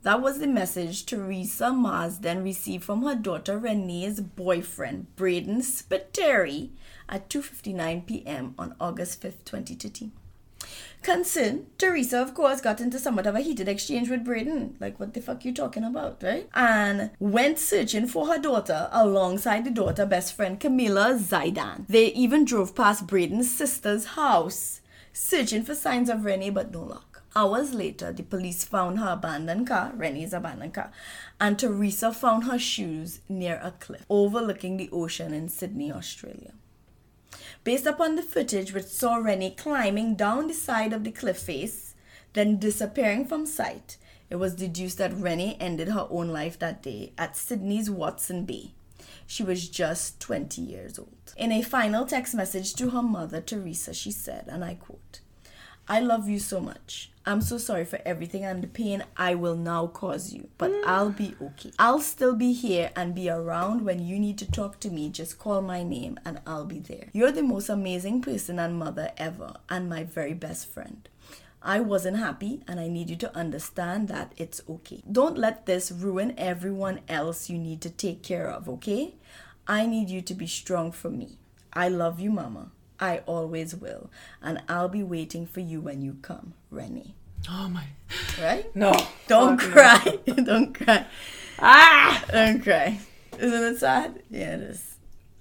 that 0.05 0.23
was 0.23 0.39
the 0.39 0.47
message 0.47 1.05
Teresa 1.05 1.73
Marsden 1.73 2.45
received 2.45 2.85
from 2.85 3.03
her 3.03 3.17
daughter 3.17 3.59
Renee's 3.59 4.21
boyfriend, 4.21 5.17
Braden 5.17 5.63
Spiteri, 5.63 6.71
at 7.09 7.29
2.59 7.29 8.07
p.m. 8.07 8.55
on 8.57 8.77
August 8.81 9.21
5th, 9.21 9.45
2013. 9.45 10.13
Concerned, 11.03 11.67
Teresa, 11.77 12.23
of 12.23 12.35
course, 12.35 12.61
got 12.61 12.81
into 12.81 13.01
somewhat 13.01 13.27
of 13.27 13.35
a 13.35 13.41
heated 13.41 13.67
exchange 13.67 14.09
with 14.09 14.25
Braden. 14.25 14.77
Like, 14.79 15.01
what 15.01 15.13
the 15.13 15.21
fuck 15.21 15.45
you 15.45 15.53
talking 15.53 15.83
about, 15.83 16.23
right? 16.23 16.49
And 16.55 17.11
went 17.19 17.59
searching 17.59 18.07
for 18.07 18.29
her 18.29 18.39
daughter 18.39 18.89
alongside 18.93 19.65
the 19.65 19.73
daughter 19.73 20.07
best 20.07 20.35
friend 20.35 20.61
Camila 20.61 21.19
Zaidan. 21.19 21.89
They 21.89 22.13
even 22.13 22.45
drove 22.45 22.77
past 22.77 23.09
Braden's 23.09 23.51
sister's 23.53 24.05
house, 24.05 24.81
searching 25.15 25.63
for 25.63 25.75
signs 25.75 26.11
of 26.11 26.25
Renee, 26.25 26.51
but 26.51 26.73
no 26.73 26.83
luck. 26.83 27.23
Hours 27.37 27.73
later, 27.73 28.13
the 28.13 28.23
police 28.23 28.65
found 28.65 28.99
her 28.99 29.13
abandoned 29.13 29.69
car, 29.69 29.93
Renee's 29.97 30.33
abandoned 30.33 30.75
car, 30.75 30.93
and 31.41 31.59
Teresa 31.59 32.13
found 32.13 32.45
her 32.45 32.59
shoes 32.59 33.21
near 33.29 33.61
a 33.63 33.71
cliff 33.71 34.05
overlooking 34.11 34.77
the 34.77 34.91
ocean 34.93 35.33
in 35.33 35.49
Sydney, 35.49 35.91
Australia. 35.91 36.53
Based 37.63 37.87
upon 37.87 38.17
the 38.17 38.23
footage 38.23 38.75
which 38.75 38.85
saw 38.85 39.17
Rennie 39.17 39.51
climbing 39.51 40.17
down 40.17 40.49
the 40.49 40.55
side 40.55 40.93
of 40.93 41.05
the 41.05 41.11
cliff 41.11 41.39
face, 41.39 41.95
then 42.35 42.59
disappearing 42.59 43.25
from 43.25 43.47
sight, 43.47 43.97
it 44.31 44.37
was 44.37 44.55
deduced 44.55 44.99
that 44.99 45.17
Rennie 45.17 45.57
ended 45.61 45.89
her 45.89 46.09
own 46.11 46.29
life 46.29 46.59
that 46.59 46.83
day 46.83 47.13
at 47.17 47.37
Sydney's 47.37 47.89
Watson 47.89 48.45
Bay. 48.45 48.75
She 49.27 49.43
was 49.43 49.69
just 49.69 50.21
20 50.21 50.61
years 50.61 50.99
old. 50.99 51.35
In 51.37 51.53
a 51.53 51.63
final 51.63 52.07
text 52.07 52.35
message 52.35 52.75
to 52.75 52.91
her 52.91 53.03
mother, 53.03 53.41
Teresa, 53.41 53.95
she 53.95 54.11
said, 54.11 54.47
and 54.49 54.65
I 54.65 54.75
quote, 54.75 55.21
I 55.87 56.01
love 56.01 56.29
you 56.29 56.39
so 56.39 56.61
much. 56.61 57.11
I'm 57.27 57.41
so 57.41 57.57
sorry 57.57 57.85
for 57.85 58.01
everything 58.05 58.45
and 58.45 58.63
the 58.63 58.67
pain 58.67 59.03
I 59.17 59.35
will 59.35 59.57
now 59.57 59.87
cause 59.87 60.33
you, 60.33 60.49
but 60.59 60.71
mm. 60.71 60.83
I'll 60.87 61.11
be 61.11 61.35
okay. 61.41 61.73
I'll 61.79 62.01
still 62.01 62.35
be 62.35 62.53
here 62.53 62.91
and 62.95 63.15
be 63.15 63.31
around 63.31 63.83
when 63.83 63.99
you 63.99 64.19
need 64.19 64.37
to 64.39 64.51
talk 64.51 64.79
to 64.81 64.91
me. 64.91 65.09
Just 65.09 65.39
call 65.39 65.63
my 65.63 65.83
name 65.83 66.19
and 66.25 66.41
I'll 66.47 66.67
be 66.67 66.81
there. 66.81 67.09
You're 67.13 67.33
the 67.33 67.43
most 67.43 67.71
amazing 67.71 68.21
person 68.21 68.59
and 68.59 68.79
mother 68.79 69.13
ever, 69.17 69.55
and 69.71 69.89
my 69.89 70.05
very 70.05 70.35
best 70.35 70.67
friend. 70.67 71.09
I 71.65 71.81
wasn't 71.81 72.19
happy, 72.19 72.61
and 72.69 72.79
I 72.79 72.89
need 72.89 73.09
you 73.09 73.17
to 73.17 73.35
understand 73.35 74.09
that 74.09 74.33
it's 74.37 74.61
okay. 74.69 75.03
Don't 75.11 75.39
let 75.39 75.65
this 75.65 75.91
ruin 75.91 76.35
everyone 76.37 77.01
else 77.09 77.49
you 77.49 77.57
need 77.57 77.81
to 77.81 77.91
take 77.91 78.23
care 78.23 78.51
of, 78.51 78.69
okay? 78.69 79.15
I 79.67 79.87
need 79.87 80.11
you 80.11 80.21
to 80.21 80.35
be 80.35 80.47
strong 80.47 80.93
for 80.93 81.09
me. 81.09 81.39
I 81.73 81.89
love 81.89 82.21
you, 82.21 82.31
Mama. 82.31 82.71
I 83.01 83.23
always 83.27 83.75
will. 83.75 84.11
And 84.43 84.63
I'll 84.69 84.91
be 84.91 85.03
waiting 85.03 85.47
for 85.47 85.61
you 85.61 85.81
when 85.81 86.03
you 86.03 86.19
come, 86.21 86.53
Rennie. 86.71 87.15
Oh 87.49 87.69
my. 87.69 87.85
Right? 88.41 88.75
No. 88.77 88.93
Don't 89.27 89.59
no. 89.59 89.69
cry. 89.71 90.19
Don't 90.27 90.75
cry. 90.75 91.07
Ah! 91.59 92.25
Don't 92.31 92.63
cry. 92.63 93.01
Isn't 93.39 93.75
it 93.75 93.79
sad? 93.79 94.23
Yeah, 94.31 94.57
it 94.57 94.61
is. 94.61 94.94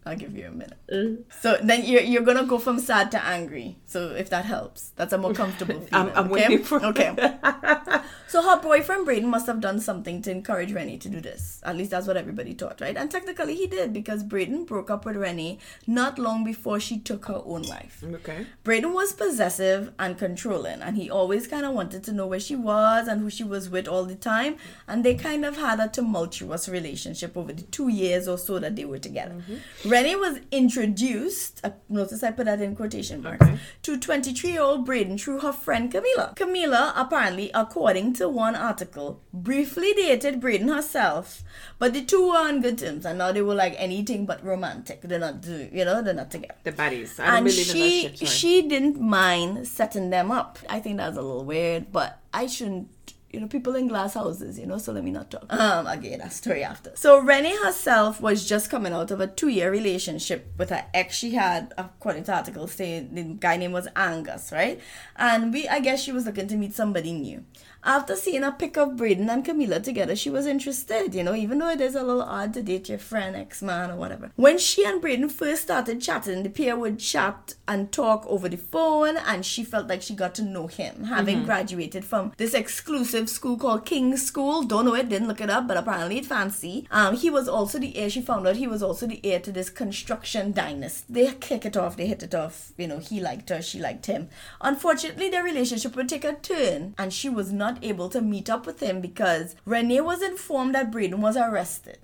I'll 0.05 0.15
give 0.17 0.35
you 0.37 0.47
a 0.47 0.51
minute. 0.51 0.77
Mm. 0.91 1.23
So 1.41 1.57
then 1.63 1.85
you're 1.85 2.01
you're 2.01 2.23
gonna 2.23 2.45
go 2.45 2.57
from 2.59 2.79
sad 2.79 3.09
to 3.11 3.23
angry. 3.23 3.77
So 3.85 4.09
if 4.09 4.29
that 4.31 4.45
helps, 4.45 4.91
that's 4.95 5.13
a 5.13 5.17
more 5.17 5.33
comfortable 5.33 5.75
feeling. 5.75 5.93
I'm- 5.93 6.11
I'm 6.15 6.25
okay? 6.31 6.33
waiting 6.49 6.63
for- 6.63 6.83
Okay. 6.85 7.15
so 8.27 8.41
her 8.41 8.59
boyfriend 8.61 9.05
Braden 9.05 9.29
must 9.29 9.47
have 9.47 9.61
done 9.61 9.79
something 9.79 10.21
to 10.23 10.31
encourage 10.31 10.71
Rennie 10.73 10.97
to 10.97 11.09
do 11.09 11.21
this. 11.21 11.61
At 11.63 11.77
least 11.77 11.91
that's 11.91 12.07
what 12.07 12.17
everybody 12.17 12.53
thought, 12.53 12.81
right? 12.81 12.97
And 12.97 13.09
technically 13.09 13.55
he 13.55 13.67
did 13.67 13.93
because 13.93 14.23
Braden 14.23 14.65
broke 14.65 14.89
up 14.89 15.05
with 15.05 15.15
Rennie 15.15 15.59
not 15.87 16.19
long 16.19 16.43
before 16.43 16.79
she 16.79 16.99
took 16.99 17.25
her 17.25 17.41
own 17.45 17.61
life. 17.63 18.03
Okay. 18.03 18.45
Braden 18.63 18.93
was 18.93 19.13
possessive 19.13 19.91
and 19.99 20.17
controlling, 20.17 20.81
and 20.81 20.97
he 20.97 21.09
always 21.09 21.47
kind 21.47 21.65
of 21.65 21.73
wanted 21.73 22.03
to 22.05 22.11
know 22.11 22.27
where 22.27 22.39
she 22.39 22.55
was 22.55 23.07
and 23.07 23.21
who 23.21 23.29
she 23.29 23.43
was 23.43 23.69
with 23.69 23.87
all 23.87 24.03
the 24.05 24.15
time. 24.15 24.57
And 24.87 25.03
they 25.03 25.15
kind 25.15 25.45
of 25.45 25.57
had 25.57 25.79
a 25.79 25.87
tumultuous 25.87 26.67
relationship 26.67 27.37
over 27.37 27.53
the 27.53 27.61
two 27.63 27.87
years 27.89 28.27
or 28.27 28.37
so 28.37 28.59
that 28.59 28.75
they 28.75 28.85
were 28.85 28.99
together. 28.99 29.35
Mm-hmm. 29.35 29.89
Rennie 29.93 30.15
was 30.15 30.39
introduced, 30.51 31.61
uh, 31.63 31.69
notice 31.87 32.23
I 32.23 32.31
put 32.31 32.45
that 32.45 32.59
in 32.61 32.75
quotation 32.75 33.21
marks, 33.21 33.45
Okay. 33.45 33.59
to 33.83 33.97
23 33.99 34.51
year 34.51 34.61
old 34.61 34.85
Braden 34.87 35.19
through 35.19 35.41
her 35.41 35.53
friend 35.53 35.91
Camila. 35.93 36.35
Camila, 36.35 36.93
apparently, 36.95 37.51
according 37.53 38.13
to 38.13 38.27
one 38.27 38.55
article, 38.55 39.21
briefly 39.31 39.93
dated 39.93 40.39
Braden 40.41 40.67
herself, 40.67 41.43
but 41.77 41.93
the 41.93 42.01
two 42.03 42.27
were 42.27 42.37
on 42.37 42.61
good 42.61 42.79
terms, 42.79 43.05
and 43.05 43.19
now 43.19 43.31
they 43.31 43.43
were 43.43 43.53
like 43.53 43.75
anything 43.77 44.25
but 44.25 44.43
romantic. 44.43 45.01
They're 45.03 45.19
not, 45.19 45.41
do- 45.41 45.69
you 45.71 45.85
know, 45.85 46.01
they're 46.01 46.15
not 46.15 46.31
together 46.31 46.55
The 46.63 46.71
baddies. 46.71 47.19
I 47.19 47.25
don't 47.27 47.35
and 47.35 47.45
believe 47.45 47.65
she 47.67 48.05
in 48.05 48.11
that 48.13 48.17
shit. 48.17 48.27
She 48.29 48.61
didn't 48.67 48.99
mind 48.99 49.67
setting 49.67 50.09
them 50.09 50.31
up. 50.31 50.57
I 50.67 50.79
think 50.79 50.97
that's 50.97 51.17
a 51.17 51.21
little 51.21 51.45
weird, 51.45 51.91
but 51.91 52.19
I 52.33 52.47
shouldn't. 52.47 52.87
You 53.33 53.39
know, 53.39 53.47
people 53.47 53.75
in 53.75 53.87
glass 53.87 54.13
houses, 54.13 54.59
you 54.59 54.67
know, 54.67 54.77
so 54.77 54.91
let 54.91 55.03
me 55.03 55.09
not 55.09 55.31
talk. 55.31 55.51
Um, 55.51 55.87
again, 55.87 56.19
that 56.19 56.33
story 56.33 56.63
after. 56.63 56.91
So 56.93 57.19
Rennie 57.19 57.57
herself 57.63 58.21
was 58.21 58.47
just 58.47 58.69
coming 58.69 58.93
out 58.93 59.09
of 59.09 59.19
a 59.19 59.25
two-year 59.25 59.71
relationship 59.71 60.53
with 60.55 60.69
her 60.69 60.85
ex 60.93 61.15
she 61.15 61.31
had, 61.31 61.73
according 61.75 62.25
to 62.25 62.33
articles, 62.35 62.73
saying 62.73 63.15
the 63.15 63.23
guy 63.23 63.57
name 63.57 63.71
was 63.71 63.87
Angus, 63.95 64.51
right? 64.51 64.79
And 65.15 65.51
we, 65.51 65.67
I 65.67 65.79
guess 65.79 66.03
she 66.03 66.11
was 66.11 66.27
looking 66.27 66.47
to 66.47 66.55
meet 66.55 66.75
somebody 66.75 67.11
new. 67.11 67.43
After 67.83 68.15
seeing 68.15 68.43
a 68.43 68.51
pic 68.51 68.77
of 68.77 68.95
Braden 68.95 69.29
and 69.29 69.43
Camila 69.43 69.83
together, 69.83 70.15
she 70.15 70.29
was 70.29 70.45
interested, 70.45 71.13
you 71.15 71.23
know, 71.23 71.33
even 71.35 71.57
though 71.57 71.69
it 71.69 71.81
is 71.81 71.95
a 71.95 72.03
little 72.03 72.21
odd 72.21 72.53
to 72.53 72.61
date 72.61 72.87
your 72.87 72.99
friend, 72.99 73.35
ex-man, 73.35 73.89
or 73.89 73.97
whatever. 73.97 74.31
When 74.35 74.57
she 74.59 74.85
and 74.85 75.01
Braden 75.01 75.27
first 75.29 75.63
started 75.63 76.01
chatting, 76.01 76.43
the 76.43 76.49
pair 76.49 76.77
would 76.77 76.99
chat 76.99 77.55
and 77.67 77.91
talk 77.91 78.25
over 78.27 78.49
the 78.49 78.57
phone, 78.57 79.17
and 79.17 79.45
she 79.45 79.63
felt 79.63 79.87
like 79.87 80.01
she 80.01 80.13
got 80.13 80.35
to 80.35 80.41
know 80.41 80.67
him, 80.67 81.05
having 81.05 81.43
graduated 81.45 82.03
from 82.03 82.33
this 82.37 82.53
exclusive 82.53 83.29
school 83.29 83.57
called 83.57 83.85
King's 83.85 84.25
School. 84.25 84.63
Don't 84.63 84.85
know 84.85 84.95
it, 84.95 85.09
didn't 85.09 85.27
look 85.27 85.41
it 85.41 85.49
up, 85.49 85.67
but 85.67 85.77
apparently 85.77 86.17
it's 86.17 86.27
fancy. 86.27 86.87
Um, 86.91 87.15
he 87.15 87.29
was 87.29 87.47
also 87.47 87.79
the 87.79 87.95
heir, 87.97 88.09
she 88.09 88.21
found 88.21 88.47
out 88.47 88.57
he 88.57 88.67
was 88.67 88.83
also 88.83 89.07
the 89.07 89.21
heir 89.23 89.39
to 89.39 89.51
this 89.51 89.69
construction 89.69 90.51
dynasty. 90.51 91.13
They 91.13 91.33
kick 91.33 91.65
it 91.65 91.77
off, 91.77 91.95
they 91.95 92.07
hit 92.07 92.23
it 92.23 92.35
off, 92.35 92.73
you 92.77 92.87
know, 92.87 92.99
he 92.99 93.19
liked 93.21 93.49
her, 93.49 93.61
she 93.61 93.79
liked 93.79 94.05
him. 94.07 94.29
Unfortunately, 94.61 95.29
their 95.29 95.43
relationship 95.43 95.95
would 95.95 96.09
take 96.09 96.25
a 96.25 96.33
turn, 96.33 96.93
and 96.97 97.13
she 97.13 97.29
was 97.29 97.51
not 97.51 97.83
able 97.83 98.09
to 98.09 98.21
meet 98.21 98.49
up 98.49 98.65
with 98.65 98.81
him 98.81 99.01
because 99.01 99.55
Renee 99.65 100.01
was 100.01 100.21
informed 100.21 100.75
that 100.75 100.91
Braden 100.91 101.21
was 101.21 101.37
arrested. 101.37 101.99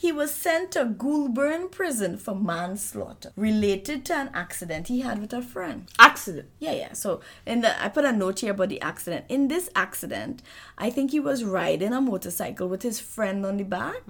He 0.00 0.12
was 0.12 0.32
sent 0.32 0.72
to 0.72 0.86
Goulburn 0.86 1.68
prison 1.68 2.16
for 2.16 2.34
manslaughter 2.34 3.32
related 3.36 4.06
to 4.06 4.14
an 4.14 4.30
accident 4.32 4.88
he 4.88 5.00
had 5.00 5.20
with 5.20 5.34
a 5.34 5.42
friend. 5.42 5.90
Accident. 5.98 6.48
Yeah, 6.58 6.72
yeah. 6.72 6.92
So 6.94 7.20
in 7.44 7.60
the 7.60 7.70
I 7.84 7.90
put 7.90 8.06
a 8.06 8.12
note 8.12 8.40
here 8.40 8.52
about 8.52 8.70
the 8.70 8.80
accident. 8.80 9.26
In 9.28 9.48
this 9.48 9.68
accident, 9.76 10.40
I 10.78 10.88
think 10.88 11.10
he 11.10 11.20
was 11.20 11.44
riding 11.44 11.92
a 11.92 12.00
motorcycle 12.00 12.66
with 12.66 12.80
his 12.82 12.98
friend 12.98 13.44
on 13.44 13.58
the 13.58 13.64
back, 13.64 14.00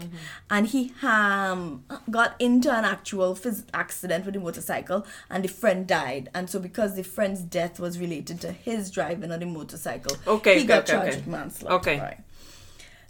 and 0.49 0.69
he 0.69 0.93
um 1.03 1.83
got 2.09 2.37
into 2.39 2.71
an 2.73 2.85
actual 2.85 3.35
phys- 3.35 3.65
accident 3.75 4.25
with 4.27 4.35
the 4.35 4.41
motorcycle, 4.41 5.05
and 5.29 5.43
the 5.43 5.49
friend 5.49 5.89
died. 5.89 6.31
And 6.35 6.49
so 6.49 6.61
because 6.61 6.95
the 6.95 7.03
friend's 7.03 7.41
death 7.41 7.81
was 7.81 7.99
related 7.99 8.41
to 8.43 8.53
his 8.53 8.93
driving 8.93 9.33
on 9.33 9.41
the 9.41 9.47
motorcycle, 9.47 10.17
Okay, 10.25 10.55
he 10.55 10.61
okay, 10.61 10.67
got 10.69 10.87
charged 10.87 11.09
okay. 11.09 11.17
with 11.17 11.27
manslaughter. 11.27 11.75
Okay. 11.75 11.99
Right. 11.99 12.19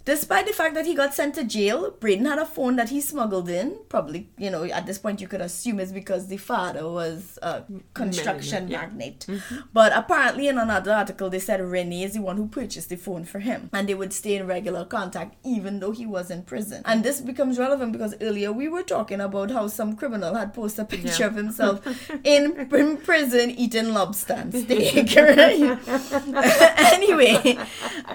Despite 0.05 0.47
the 0.47 0.53
fact 0.53 0.73
that 0.75 0.85
he 0.85 0.95
got 0.95 1.13
sent 1.13 1.35
to 1.35 1.43
jail, 1.43 1.91
Braden 1.99 2.25
had 2.25 2.39
a 2.39 2.45
phone 2.45 2.75
that 2.77 2.89
he 2.89 3.01
smuggled 3.01 3.49
in. 3.49 3.77
Probably, 3.89 4.29
you 4.37 4.49
know, 4.49 4.63
at 4.63 4.85
this 4.85 4.97
point 4.97 5.21
you 5.21 5.27
could 5.27 5.41
assume 5.41 5.79
it's 5.79 5.91
because 5.91 6.27
the 6.27 6.37
father 6.37 6.89
was 6.89 7.37
a 7.41 7.63
construction 7.93 8.67
yeah. 8.67 8.81
magnate. 8.81 9.27
But 9.73 9.91
apparently, 9.95 10.47
in 10.47 10.57
another 10.57 10.91
article, 10.91 11.29
they 11.29 11.39
said 11.39 11.61
Renee 11.61 12.03
is 12.03 12.13
the 12.13 12.21
one 12.21 12.37
who 12.37 12.47
purchased 12.47 12.89
the 12.89 12.95
phone 12.95 13.25
for 13.25 13.39
him. 13.39 13.69
And 13.73 13.87
they 13.87 13.93
would 13.93 14.13
stay 14.13 14.35
in 14.35 14.47
regular 14.47 14.85
contact 14.85 15.35
even 15.43 15.79
though 15.79 15.91
he 15.91 16.05
was 16.05 16.31
in 16.31 16.43
prison. 16.43 16.81
And 16.85 17.03
this 17.03 17.21
becomes 17.21 17.59
relevant 17.59 17.91
because 17.91 18.15
earlier 18.21 18.51
we 18.51 18.67
were 18.67 18.83
talking 18.83 19.21
about 19.21 19.51
how 19.51 19.67
some 19.67 19.95
criminal 19.95 20.35
had 20.35 20.53
posted 20.53 20.85
a 20.85 20.87
picture 20.87 21.23
Yeah. 21.23 21.27
of 21.27 21.35
himself 21.35 21.85
in, 22.23 22.67
in 22.71 22.97
prison 22.97 23.51
eating 23.51 23.93
lobster 23.93 24.33
and 24.33 24.53
steak, 24.53 25.15
right? 25.15 25.79
anyway, 26.93 27.57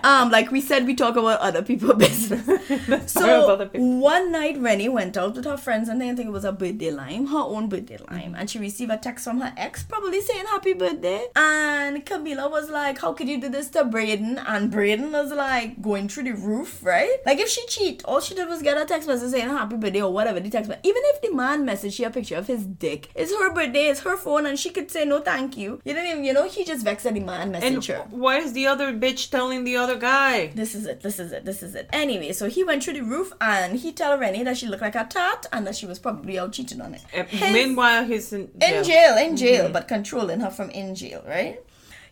um, 0.02 0.30
like 0.30 0.50
we 0.50 0.60
said, 0.60 0.86
we 0.86 0.94
talk 0.94 1.16
about 1.16 1.40
other 1.40 1.62
people's 1.78 1.98
business. 2.06 3.06
So 3.06 3.66
people. 3.66 3.98
one 4.00 4.32
night, 4.32 4.58
Rennie 4.58 4.88
went 4.88 5.16
out 5.16 5.34
with 5.36 5.44
her 5.44 5.56
friends, 5.56 5.88
and 5.88 6.02
I 6.02 6.14
think 6.14 6.28
it 6.28 6.32
was 6.32 6.44
a 6.44 6.52
birthday 6.52 6.90
lime, 6.90 7.26
her 7.26 7.38
own 7.38 7.68
birthday 7.68 7.98
lime, 8.10 8.20
mm-hmm. 8.20 8.34
and 8.34 8.50
she 8.50 8.58
received 8.58 8.90
a 8.90 8.96
text 8.96 9.24
from 9.24 9.40
her 9.40 9.52
ex, 9.56 9.82
probably 9.82 10.20
saying 10.20 10.46
happy 10.46 10.72
birthday. 10.72 11.26
And 11.34 12.04
Camila 12.04 12.50
was 12.50 12.70
like, 12.70 13.00
"How 13.00 13.12
could 13.12 13.28
you 13.28 13.40
do 13.40 13.48
this 13.48 13.68
to 13.70 13.84
Braden?" 13.84 14.38
And 14.38 14.70
Braden 14.70 15.12
was 15.12 15.32
like 15.32 15.80
going 15.82 16.08
through 16.08 16.24
the 16.24 16.32
roof, 16.32 16.80
right? 16.82 17.16
Like 17.24 17.38
if 17.38 17.48
she 17.48 17.64
cheat, 17.66 18.04
all 18.04 18.20
she 18.20 18.34
did 18.34 18.48
was 18.48 18.62
get 18.62 18.76
a 18.80 18.84
text 18.84 19.08
message 19.08 19.30
saying 19.30 19.48
happy 19.48 19.76
birthday 19.76 20.02
or 20.02 20.12
whatever 20.12 20.40
the 20.40 20.50
text. 20.50 20.70
Even 20.70 21.02
if 21.14 21.22
the 21.22 21.32
man 21.32 21.64
messaged 21.66 21.98
her 22.02 22.08
a 22.08 22.10
picture 22.10 22.36
of 22.36 22.46
his 22.46 22.64
dick, 22.64 23.10
it's 23.14 23.32
her 23.32 23.52
birthday, 23.52 23.86
it's 23.86 24.00
her 24.00 24.16
phone, 24.16 24.46
and 24.46 24.58
she 24.58 24.70
could 24.70 24.90
say 24.90 25.04
no, 25.04 25.20
thank 25.20 25.56
you. 25.56 25.80
You 25.84 25.94
didn't 25.94 26.10
even, 26.10 26.24
you 26.24 26.32
know, 26.32 26.48
he 26.48 26.64
just 26.64 26.84
vexed 26.84 27.04
the 27.04 27.20
man 27.20 27.54
And 27.54 27.76
messaged 27.76 27.94
her. 27.94 28.06
why 28.10 28.38
is 28.38 28.52
the 28.52 28.66
other 28.66 28.92
bitch 28.92 29.30
telling 29.30 29.64
the 29.64 29.76
other 29.76 29.96
guy? 29.96 30.48
This 30.48 30.74
is 30.74 30.86
it. 30.86 31.00
This 31.02 31.18
is 31.18 31.32
it. 31.32 31.44
This 31.44 31.62
is 31.62 31.65
it. 31.74 31.88
Anyway, 31.92 32.32
so 32.32 32.48
he 32.48 32.62
went 32.62 32.84
through 32.84 32.94
the 32.94 33.00
roof 33.02 33.32
and 33.40 33.78
he 33.78 33.92
told 33.92 34.20
Rennie 34.20 34.42
that 34.44 34.56
she 34.56 34.66
looked 34.66 34.82
like 34.82 34.94
a 34.94 35.04
tat 35.04 35.46
and 35.52 35.66
that 35.66 35.76
she 35.76 35.86
was 35.86 35.98
probably 35.98 36.38
out 36.38 36.52
cheating 36.52 36.80
on 36.80 36.94
it. 36.94 37.02
Uh, 37.16 37.24
His- 37.24 37.52
Meanwhile, 37.52 38.04
he's 38.04 38.32
in 38.32 38.50
jail. 38.58 38.78
in 38.78 38.84
jail, 38.84 39.16
in 39.16 39.36
jail, 39.36 39.68
but 39.70 39.88
controlling 39.88 40.40
her 40.40 40.50
from 40.50 40.70
in 40.70 40.94
jail, 40.94 41.22
right? 41.26 41.60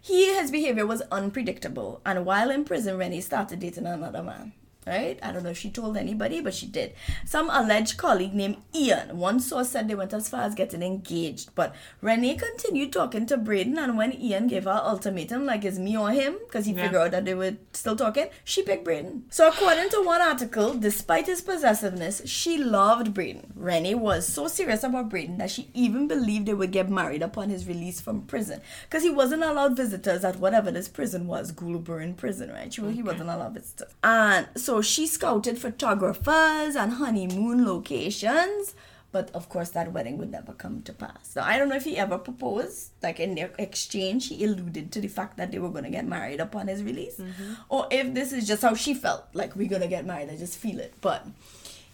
He, 0.00 0.34
his 0.34 0.50
behavior 0.50 0.86
was 0.86 1.00
unpredictable, 1.10 2.00
and 2.04 2.26
while 2.26 2.50
in 2.50 2.64
prison, 2.64 2.98
Rennie 2.98 3.22
started 3.22 3.60
dating 3.60 3.86
another 3.86 4.22
man. 4.22 4.52
Right? 4.86 5.18
I 5.22 5.32
don't 5.32 5.42
know 5.44 5.50
if 5.50 5.58
she 5.58 5.70
told 5.70 5.96
anybody, 5.96 6.40
but 6.40 6.52
she 6.54 6.66
did. 6.66 6.92
Some 7.24 7.48
alleged 7.50 7.96
colleague 7.96 8.34
named 8.34 8.58
Ian. 8.74 9.16
One 9.18 9.40
source 9.40 9.70
said 9.70 9.88
they 9.88 9.94
went 9.94 10.12
as 10.12 10.28
far 10.28 10.42
as 10.42 10.54
getting 10.54 10.82
engaged, 10.82 11.54
but 11.54 11.74
Renee 12.02 12.34
continued 12.36 12.92
talking 12.92 13.24
to 13.26 13.36
Braden, 13.38 13.78
and 13.78 13.96
when 13.96 14.12
Ian 14.12 14.46
gave 14.46 14.64
her 14.64 14.70
ultimatum, 14.84 15.46
like 15.46 15.64
it's 15.64 15.78
me 15.78 15.96
or 15.96 16.10
him, 16.10 16.34
because 16.46 16.66
he 16.66 16.72
Yeah. 16.72 16.82
figured 16.84 17.00
out 17.02 17.10
that 17.12 17.24
they 17.24 17.34
were 17.34 17.56
still 17.72 17.96
talking, 17.96 18.26
she 18.44 18.62
picked 18.62 18.84
Braden. 18.84 19.24
So 19.30 19.48
according 19.48 19.88
to 19.90 20.02
one 20.04 20.20
article, 20.20 20.74
despite 20.74 21.26
his 21.26 21.40
possessiveness, 21.40 22.20
she 22.26 22.58
loved 22.58 23.14
Braden. 23.14 23.52
Rennie 23.56 23.94
was 23.94 24.26
so 24.26 24.48
serious 24.48 24.84
about 24.84 25.08
Braden 25.08 25.38
that 25.38 25.50
she 25.50 25.70
even 25.72 26.06
believed 26.08 26.46
they 26.46 26.54
would 26.54 26.72
get 26.72 26.90
married 26.90 27.22
upon 27.22 27.48
his 27.48 27.66
release 27.66 28.00
from 28.02 28.22
prison. 28.22 28.60
Because 28.88 29.02
he 29.02 29.10
wasn't 29.10 29.42
allowed 29.44 29.76
visitors 29.76 30.24
at 30.24 30.36
whatever 30.38 30.70
this 30.70 30.88
prison 30.88 31.26
was, 31.26 31.52
Goulburn 31.52 32.14
prison, 32.14 32.50
right? 32.50 32.72
She, 32.72 32.82
He 32.92 33.02
wasn't 33.02 33.30
allowed 33.30 33.54
visitors. 33.54 33.88
And 34.02 34.46
so 34.56 34.73
she 34.82 35.06
scouted 35.06 35.58
photographers 35.58 36.76
and 36.76 36.94
honeymoon 36.94 37.64
locations. 37.66 38.74
But 39.12 39.30
of 39.30 39.48
course, 39.48 39.70
that 39.70 39.92
wedding 39.92 40.18
would 40.18 40.32
never 40.32 40.52
come 40.52 40.82
to 40.82 40.92
pass. 40.92 41.28
So 41.28 41.40
I 41.40 41.56
don't 41.56 41.68
know 41.68 41.76
if 41.76 41.84
he 41.84 41.96
ever 41.96 42.18
proposed. 42.18 42.90
Like 43.00 43.20
in 43.20 43.36
their 43.36 43.52
exchange, 43.60 44.26
he 44.26 44.44
alluded 44.44 44.90
to 44.90 45.00
the 45.00 45.06
fact 45.06 45.36
that 45.36 45.52
they 45.52 45.60
were 45.60 45.68
going 45.68 45.84
to 45.84 45.90
get 45.90 46.04
married 46.04 46.40
upon 46.40 46.66
his 46.66 46.82
release. 46.82 47.18
Mm-hmm. 47.18 47.52
Or 47.68 47.86
if 47.92 48.12
this 48.12 48.32
is 48.32 48.44
just 48.44 48.62
how 48.62 48.74
she 48.74 48.92
felt, 48.92 49.26
like 49.32 49.54
we're 49.54 49.68
going 49.68 49.82
to 49.82 49.88
get 49.88 50.04
married, 50.04 50.30
I 50.30 50.36
just 50.36 50.58
feel 50.58 50.80
it. 50.80 50.94
But 51.00 51.24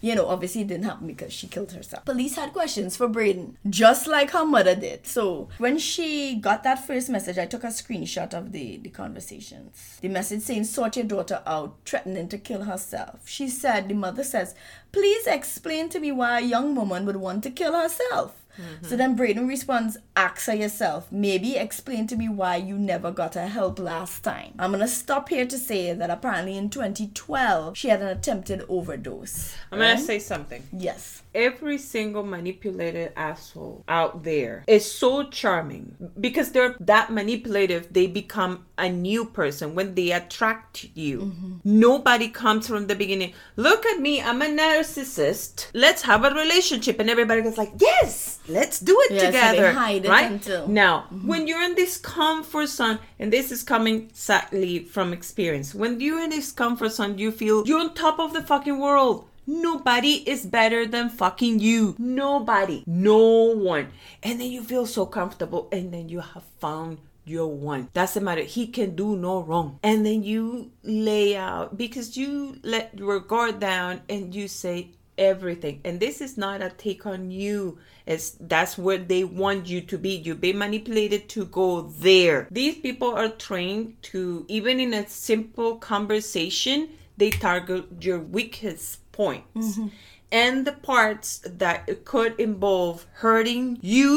you 0.00 0.14
know, 0.14 0.26
obviously 0.26 0.62
it 0.62 0.68
didn't 0.68 0.84
happen 0.84 1.06
because 1.06 1.32
she 1.32 1.46
killed 1.46 1.72
herself. 1.72 2.04
Police 2.04 2.36
had 2.36 2.52
questions 2.52 2.96
for 2.96 3.08
Braden, 3.08 3.58
just 3.68 4.06
like 4.06 4.30
her 4.30 4.44
mother 4.44 4.74
did. 4.74 5.06
So 5.06 5.48
when 5.58 5.78
she 5.78 6.36
got 6.36 6.62
that 6.64 6.86
first 6.86 7.08
message, 7.08 7.38
I 7.38 7.46
took 7.46 7.64
a 7.64 7.68
screenshot 7.68 8.32
of 8.34 8.52
the, 8.52 8.78
the 8.78 8.90
conversations. 8.90 9.98
The 10.00 10.08
message 10.08 10.42
saying, 10.42 10.64
sort 10.64 10.96
your 10.96 11.06
daughter 11.06 11.42
out, 11.46 11.76
threatening 11.84 12.28
to 12.28 12.38
kill 12.38 12.64
herself. 12.64 13.28
She 13.28 13.48
said, 13.48 13.88
the 13.88 13.94
mother 13.94 14.24
says, 14.24 14.54
please 14.92 15.26
explain 15.26 15.88
to 15.90 16.00
me 16.00 16.12
why 16.12 16.40
a 16.40 16.44
young 16.44 16.74
woman 16.74 17.04
would 17.06 17.16
want 17.16 17.42
to 17.44 17.50
kill 17.50 17.78
herself. 17.78 18.34
Mm-hmm. 18.58 18.86
So 18.86 18.96
then 18.96 19.16
Braden 19.16 19.46
responds, 19.46 19.96
Ask 20.16 20.46
her 20.46 20.54
yourself. 20.54 21.10
Maybe 21.10 21.56
explain 21.56 22.06
to 22.08 22.16
me 22.16 22.28
why 22.28 22.56
you 22.56 22.76
never 22.76 23.10
got 23.10 23.34
her 23.34 23.46
help 23.46 23.78
last 23.78 24.22
time. 24.22 24.54
I'm 24.58 24.72
gonna 24.72 24.88
stop 24.88 25.28
here 25.28 25.46
to 25.46 25.58
say 25.58 25.92
that 25.92 26.10
apparently 26.10 26.56
in 26.56 26.70
2012 26.70 27.76
she 27.76 27.88
had 27.88 28.02
an 28.02 28.08
attempted 28.08 28.64
overdose. 28.68 29.54
I'm 29.70 29.78
gonna 29.78 29.98
say 29.98 30.18
something. 30.18 30.62
Yes. 30.72 31.22
Every 31.34 31.78
single 31.78 32.24
manipulated 32.24 33.12
asshole 33.16 33.84
out 33.88 34.24
there 34.24 34.64
is 34.66 34.90
so 34.90 35.24
charming 35.24 35.96
because 36.18 36.50
they're 36.50 36.74
that 36.80 37.12
manipulative. 37.12 37.92
They 37.92 38.06
become 38.06 38.66
a 38.76 38.88
new 38.88 39.24
person 39.24 39.74
when 39.74 39.94
they 39.94 40.10
attract 40.10 40.88
you. 40.94 41.20
Mm-hmm. 41.20 41.54
Nobody 41.64 42.28
comes 42.28 42.66
from 42.66 42.88
the 42.88 42.96
beginning. 42.96 43.34
Look 43.56 43.86
at 43.86 44.00
me, 44.00 44.20
I'm 44.20 44.42
a 44.42 44.46
narcissist. 44.46 45.68
Let's 45.72 46.02
have 46.02 46.24
a 46.24 46.30
relationship, 46.30 46.98
and 46.98 47.08
everybody 47.08 47.42
goes 47.42 47.58
like, 47.58 47.72
"Yes, 47.78 48.40
let's 48.48 48.80
do 48.80 48.96
it 49.04 49.10
they 49.10 49.26
together." 49.26 49.66
it 49.68 49.76
right 49.76 50.30
until- 50.30 50.66
now, 50.66 51.06
mm-hmm. 51.12 51.28
when 51.28 51.46
you're 51.46 51.62
in 51.62 51.74
this 51.74 51.96
comfort 51.96 52.66
zone, 52.68 52.98
and 53.18 53.32
this 53.32 53.52
is 53.52 53.62
coming 53.62 54.10
sadly 54.12 54.84
from 54.84 55.12
experience, 55.12 55.74
when 55.74 56.00
you're 56.00 56.22
in 56.22 56.30
this 56.30 56.50
comfort 56.50 56.90
zone, 56.90 57.18
you 57.18 57.30
feel 57.30 57.66
you're 57.66 57.80
on 57.80 57.94
top 57.94 58.18
of 58.18 58.32
the 58.32 58.42
fucking 58.42 58.78
world. 58.78 59.26
Nobody 59.50 60.22
is 60.30 60.46
better 60.46 60.86
than 60.86 61.10
fucking 61.10 61.58
you. 61.58 61.96
Nobody. 61.98 62.84
No 62.86 63.18
one. 63.56 63.88
And 64.22 64.40
then 64.40 64.52
you 64.52 64.62
feel 64.62 64.86
so 64.86 65.06
comfortable, 65.06 65.68
and 65.72 65.92
then 65.92 66.08
you 66.08 66.20
have 66.20 66.44
found 66.60 66.98
your 67.24 67.48
one. 67.48 67.88
Doesn't 67.92 68.22
matter. 68.22 68.42
He 68.42 68.68
can 68.68 68.94
do 68.94 69.16
no 69.16 69.40
wrong. 69.42 69.80
And 69.82 70.06
then 70.06 70.22
you 70.22 70.70
lay 70.84 71.36
out 71.36 71.76
because 71.76 72.16
you 72.16 72.60
let 72.62 72.96
your 72.96 73.18
guard 73.18 73.58
down 73.58 74.02
and 74.08 74.32
you 74.32 74.46
say, 74.46 74.90
everything 75.18 75.78
and 75.84 76.00
this 76.00 76.22
is 76.22 76.38
not 76.38 76.62
a 76.62 76.70
take 76.70 77.04
on 77.04 77.30
you 77.30 77.76
it's 78.06 78.38
that's 78.40 78.78
where 78.78 78.96
they 78.96 79.22
want 79.22 79.66
you 79.66 79.82
to 79.82 79.98
be 79.98 80.16
you've 80.16 80.40
been 80.40 80.56
manipulated 80.56 81.28
to 81.28 81.44
go 81.44 81.82
there 81.82 82.48
these 82.50 82.76
people 82.76 83.14
are 83.14 83.28
trained 83.28 83.94
to 84.00 84.46
even 84.48 84.80
in 84.80 84.94
a 84.94 85.06
simple 85.06 85.76
conversation 85.76 86.88
they 87.18 87.28
target 87.28 87.84
your 88.02 88.18
weakest 88.18 89.09
points 89.20 89.66
mm-hmm. 89.76 89.88
and 90.32 90.54
the 90.68 90.76
parts 90.90 91.28
that 91.62 91.80
could 92.10 92.32
involve 92.46 92.96
hurting 93.24 93.64
you 93.96 94.10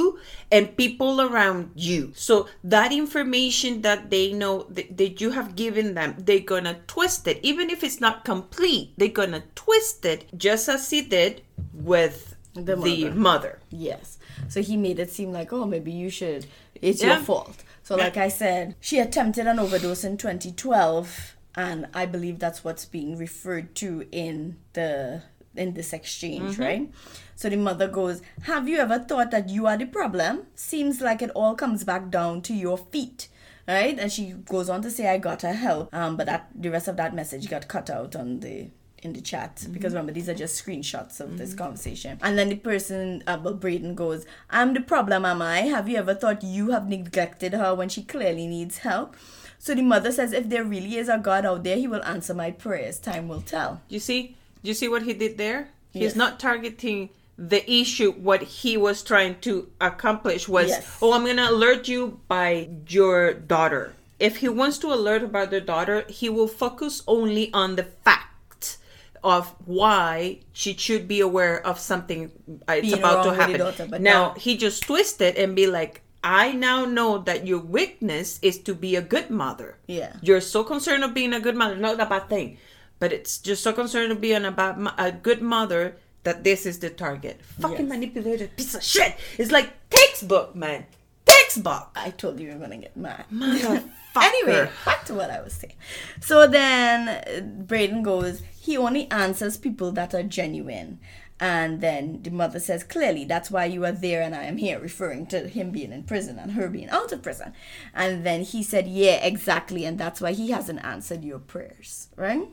and 0.55 0.77
people 0.83 1.13
around 1.27 1.71
you. 1.89 2.11
So 2.15 2.35
that 2.75 2.91
information 3.03 3.81
that 3.87 4.09
they 4.13 4.25
know 4.41 4.55
that, 4.75 4.87
that 4.99 5.13
you 5.21 5.29
have 5.37 5.49
given 5.63 5.87
them, 5.99 6.15
they're 6.27 6.49
gonna 6.53 6.77
twist 6.95 7.27
it. 7.31 7.37
Even 7.51 7.65
if 7.75 7.79
it's 7.87 7.99
not 8.07 8.23
complete, 8.33 8.93
they're 8.97 9.19
gonna 9.21 9.43
twist 9.55 10.05
it 10.13 10.21
just 10.47 10.65
as 10.75 10.89
he 10.93 11.01
did 11.17 11.41
with 11.73 12.35
The 12.53 12.61
the 12.61 12.75
mother. 12.77 13.11
mother. 13.29 13.53
Yes. 13.89 14.05
So 14.53 14.61
he 14.69 14.75
made 14.77 14.99
it 15.03 15.09
seem 15.17 15.29
like, 15.39 15.49
oh, 15.57 15.65
maybe 15.65 15.91
you 16.03 16.09
should. 16.19 16.45
It's 16.87 17.01
Yeah. 17.01 17.15
your 17.15 17.23
fault. 17.29 17.57
So, 17.85 17.95
like 17.95 18.17
I 18.27 18.29
said, 18.29 18.75
she 18.79 18.97
attempted 18.99 19.45
an 19.45 19.59
overdose 19.59 20.03
in 20.09 20.15
2012, 20.17 21.35
and 21.55 21.87
I 21.93 22.05
believe 22.05 22.39
that's 22.39 22.63
what's 22.63 22.85
being 22.85 23.17
referred 23.17 23.75
to 23.75 24.07
in 24.11 24.57
the 24.73 25.23
in 25.55 25.73
this 25.75 25.93
exchange, 25.93 26.57
right? 26.57 26.91
So 27.35 27.49
the 27.49 27.57
mother 27.57 27.87
goes, 27.87 28.21
"Have 28.43 28.67
you 28.67 28.77
ever 28.77 28.99
thought 28.99 29.31
that 29.31 29.49
you 29.49 29.67
are 29.67 29.77
the 29.77 29.85
problem? 29.85 30.47
Seems 30.55 30.99
like 31.01 31.21
it 31.21 31.29
all 31.31 31.55
comes 31.55 31.83
back 31.83 32.09
down 32.09 32.41
to 32.43 32.53
your 32.53 32.77
feet." 32.77 33.27
Right, 33.67 33.97
and 33.97 34.11
she 34.11 34.31
goes 34.31 34.67
on 34.69 34.81
to 34.81 34.91
say, 34.91 35.07
"I 35.07 35.17
got 35.19 35.43
her 35.43 35.53
help," 35.53 35.93
um, 35.93 36.17
but 36.17 36.25
that 36.25 36.49
the 36.53 36.69
rest 36.69 36.87
of 36.89 36.97
that 36.97 37.15
message 37.15 37.49
got 37.49 37.67
cut 37.69 37.89
out 37.89 38.15
on 38.15 38.41
the 38.41 38.67
in 39.03 39.13
the 39.13 39.21
chat. 39.21 39.65
Because 39.71 39.93
remember 39.93 40.11
these 40.11 40.29
are 40.29 40.33
just 40.33 40.63
screenshots 40.63 41.19
of 41.19 41.37
this 41.37 41.53
conversation. 41.53 42.17
And 42.21 42.37
then 42.37 42.49
the 42.49 42.55
person 42.55 43.23
uh, 43.27 43.37
braden 43.37 43.95
goes 43.95 44.25
i'm 44.49 44.73
the 44.73 44.81
problem 44.81 45.25
am 45.25 45.41
i? 45.41 45.61
Have 45.61 45.87
you 45.89 45.97
ever 45.97 46.13
thought 46.13 46.43
you 46.43 46.71
have 46.71 46.87
neglected 46.87 47.53
her 47.53 47.75
when 47.75 47.89
she 47.89 48.03
clearly 48.03 48.47
needs 48.47 48.79
help 48.79 49.15
so 49.63 49.73
the 49.73 49.81
mother 49.81 50.11
says 50.11 50.33
if 50.33 50.45
there 50.49 50.63
really 50.73 50.95
is 51.01 51.07
a 51.07 51.17
god 51.17 51.45
out 51.49 51.63
there 51.63 51.77
he 51.83 51.87
will 51.87 52.03
answer 52.03 52.33
my 52.33 52.51
prayers 52.51 52.99
time 52.99 53.25
will 53.31 53.41
tell 53.55 53.71
You 53.87 53.99
see? 54.09 54.35
You 54.67 54.73
see 54.73 54.87
what 54.93 55.03
he 55.03 55.13
did 55.23 55.37
there? 55.37 55.59
He's 55.91 56.13
Yes. 56.13 56.15
not 56.23 56.39
targeting 56.39 57.09
the 57.37 57.61
issue. 57.81 58.11
What 58.29 58.41
he 58.61 58.77
was 58.77 59.03
trying 59.03 59.33
to 59.47 59.53
accomplish 59.89 60.47
was, 60.47 60.69
Yes. 60.69 60.97
oh, 61.01 61.11
I'm 61.15 61.25
gonna 61.25 61.49
alert 61.49 61.87
you 61.87 62.19
by 62.27 62.69
your 62.87 63.33
daughter. 63.33 63.83
If 64.19 64.37
he 64.43 64.47
wants 64.61 64.77
to 64.83 64.87
alert 64.93 65.23
about 65.23 65.49
the 65.51 65.59
daughter, 65.59 66.05
he 66.07 66.27
will 66.29 66.47
focus 66.47 67.01
only 67.07 67.51
on 67.53 67.75
the 67.75 67.83
fact 68.07 68.77
of 69.23 69.53
why 69.65 70.39
she 70.53 70.71
should 70.77 71.07
be 71.07 71.19
aware 71.19 71.65
of 71.65 71.79
something 71.79 72.31
uh, 72.69 72.73
it's 72.79 72.87
Being 72.87 72.99
about 72.99 73.23
to 73.27 73.33
happen. 73.33 73.57
daughter, 73.59 73.99
now 73.99 74.33
he 74.45 74.55
just 74.55 74.83
twist 74.83 75.19
it 75.19 75.35
and 75.37 75.55
be 75.55 75.67
like, 75.67 76.02
I 76.23 76.53
now 76.53 76.85
know 76.85 77.17
that 77.19 77.45
your 77.45 77.59
weakness 77.59 78.39
is 78.41 78.57
to 78.59 78.73
be 78.73 78.95
a 78.95 79.01
good 79.01 79.29
mother. 79.29 79.77
Yeah. 79.87 80.13
You're 80.21 80.41
so 80.41 80.63
concerned 80.63 81.03
of 81.03 81.13
being 81.13 81.33
a 81.33 81.39
good 81.39 81.55
mother, 81.55 81.75
not 81.75 81.99
a 81.99 82.05
bad 82.05 82.29
thing, 82.29 82.57
but 82.99 83.11
it's 83.11 83.37
just 83.37 83.61
so 83.63 83.73
concerned 83.73 84.11
of 84.11 84.21
being 84.21 84.45
a, 84.45 84.51
bad, 84.51 84.79
a 84.97 85.11
good 85.11 85.41
mother 85.41 85.97
that 86.23 86.43
this 86.45 86.65
is 86.65 86.79
the 86.79 86.89
target. 86.89 87.41
Fucking 87.59 87.87
Yes. 87.87 87.89
manipulated 87.89 88.55
piece 88.55 88.73
of 88.75 88.83
shit. 88.83 89.15
It's 89.37 89.51
like 89.51 89.73
textbook, 89.89 90.55
man. 90.55 90.85
Textbook. 91.25 91.89
i 91.95 92.09
told 92.11 92.39
you 92.39 92.47
you 92.47 92.53
were 92.53 92.59
gonna 92.59 92.77
get 92.77 92.95
mad. 92.95 93.25
Anyway, 94.15 94.69
back 94.85 95.05
to 95.05 95.15
what 95.15 95.31
I 95.31 95.41
was 95.41 95.53
saying. 95.53 95.73
So 96.21 96.45
then 96.45 97.65
Braden 97.65 98.03
goes, 98.03 98.43
he 98.59 98.77
only 98.77 99.09
answers 99.09 99.57
people 99.57 99.91
that 99.93 100.13
are 100.13 100.21
genuine. 100.21 100.99
And 101.43 101.81
then 101.81 102.21
the 102.23 102.29
mother 102.29 102.57
says, 102.57 102.85
clearly, 102.85 103.25
that's 103.25 103.51
why 103.51 103.65
you 103.65 103.83
are 103.83 103.91
there 103.91 104.21
and 104.21 104.33
I 104.33 104.43
am 104.45 104.55
here, 104.55 104.79
referring 104.79 105.25
to 105.25 105.49
him 105.49 105.71
being 105.71 105.91
in 105.91 106.03
prison 106.03 106.39
and 106.39 106.53
her 106.53 106.69
being 106.69 106.87
out 106.87 107.11
of 107.11 107.21
prison. 107.21 107.51
And 107.93 108.25
then 108.25 108.43
he 108.43 108.63
said, 108.63 108.87
yeah, 108.87 109.15
exactly. 109.15 109.83
And 109.83 109.97
that's 109.97 110.21
why 110.21 110.31
he 110.31 110.51
hasn't 110.51 110.85
answered 110.85 111.25
your 111.25 111.39
prayers, 111.39 112.07
right? 112.15 112.47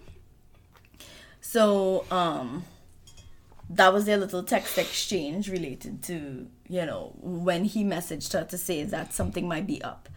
So, 1.40 2.04
um, 2.10 2.64
that 3.68 3.92
was 3.92 4.06
their 4.06 4.16
little 4.16 4.42
text 4.42 4.76
exchange 4.76 5.48
related 5.48 6.02
to, 6.02 6.48
you 6.68 6.84
know, 6.84 7.12
when 7.20 7.66
he 7.66 7.84
messaged 7.84 8.32
her 8.32 8.44
to 8.46 8.58
say 8.58 8.82
that 8.82 9.14
something 9.14 9.46
might 9.46 9.68
be 9.68 9.80
up. 9.84 10.08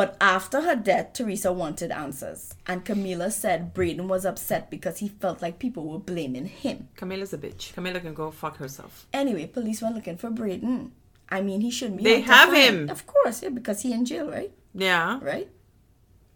But 0.00 0.16
after 0.18 0.62
her 0.62 0.76
death, 0.76 1.12
Teresa 1.12 1.52
wanted 1.52 1.90
answers. 1.90 2.54
And 2.66 2.86
Camila 2.86 3.30
said 3.30 3.74
Braden 3.74 4.08
was 4.08 4.24
upset 4.24 4.70
because 4.70 5.00
he 5.00 5.08
felt 5.08 5.42
like 5.42 5.58
people 5.58 5.84
were 5.86 5.98
blaming 5.98 6.46
him. 6.46 6.88
Camilla's 6.96 7.34
a 7.34 7.36
bitch. 7.36 7.74
Camilla 7.74 8.00
can 8.00 8.14
go 8.14 8.30
fuck 8.30 8.56
herself. 8.56 9.06
Anyway, 9.12 9.46
police 9.46 9.82
were 9.82 9.90
looking 9.90 10.16
for 10.16 10.30
Braden. 10.30 10.92
I 11.28 11.42
mean, 11.42 11.60
he 11.60 11.70
shouldn't 11.70 11.98
be. 11.98 12.04
They 12.04 12.22
have 12.22 12.50
him. 12.50 12.88
Of 12.88 13.06
course, 13.06 13.42
yeah, 13.42 13.50
because 13.50 13.82
he 13.82 13.92
in 13.92 14.06
jail, 14.06 14.30
right? 14.30 14.50
Yeah. 14.72 15.18
Right? 15.20 15.50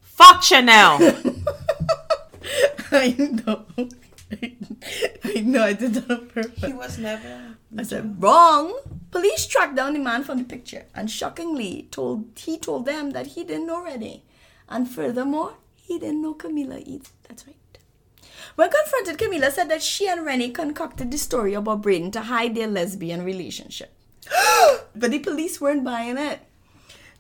Fuck 0.02 0.42
Chanel. 0.42 0.98
I 2.92 3.16
know. 3.46 3.64
I 5.24 5.40
know 5.40 5.62
I 5.62 5.72
did 5.72 5.94
that 5.94 6.10
on 6.10 6.26
purpose. 6.28 6.64
he 6.64 6.72
was 6.72 6.98
never. 6.98 7.56
I 7.76 7.82
said, 7.82 8.22
wrong. 8.22 8.78
Police 9.10 9.46
tracked 9.46 9.76
down 9.76 9.94
the 9.94 9.98
man 9.98 10.24
from 10.24 10.38
the 10.38 10.44
picture 10.44 10.86
and 10.94 11.10
shockingly 11.10 11.88
told 11.90 12.26
he 12.36 12.58
told 12.58 12.86
them 12.86 13.10
that 13.10 13.28
he 13.28 13.44
didn't 13.44 13.66
know 13.66 13.82
Renee. 13.82 14.22
And 14.68 14.88
furthermore, 14.88 15.54
he 15.76 15.98
didn't 15.98 16.22
know 16.22 16.34
Camila 16.34 16.82
either. 16.84 17.10
That's 17.28 17.46
right. 17.46 17.56
When 18.56 18.70
confronted, 18.70 19.18
Camila 19.18 19.50
said 19.50 19.68
that 19.70 19.82
she 19.82 20.08
and 20.08 20.24
Renee 20.24 20.50
concocted 20.50 21.10
the 21.10 21.18
story 21.18 21.54
about 21.54 21.82
Braden 21.82 22.12
to 22.12 22.20
hide 22.22 22.54
their 22.54 22.68
lesbian 22.68 23.24
relationship. 23.24 23.92
but 24.94 25.10
the 25.10 25.18
police 25.18 25.60
weren't 25.60 25.84
buying 25.84 26.16
it. 26.16 26.40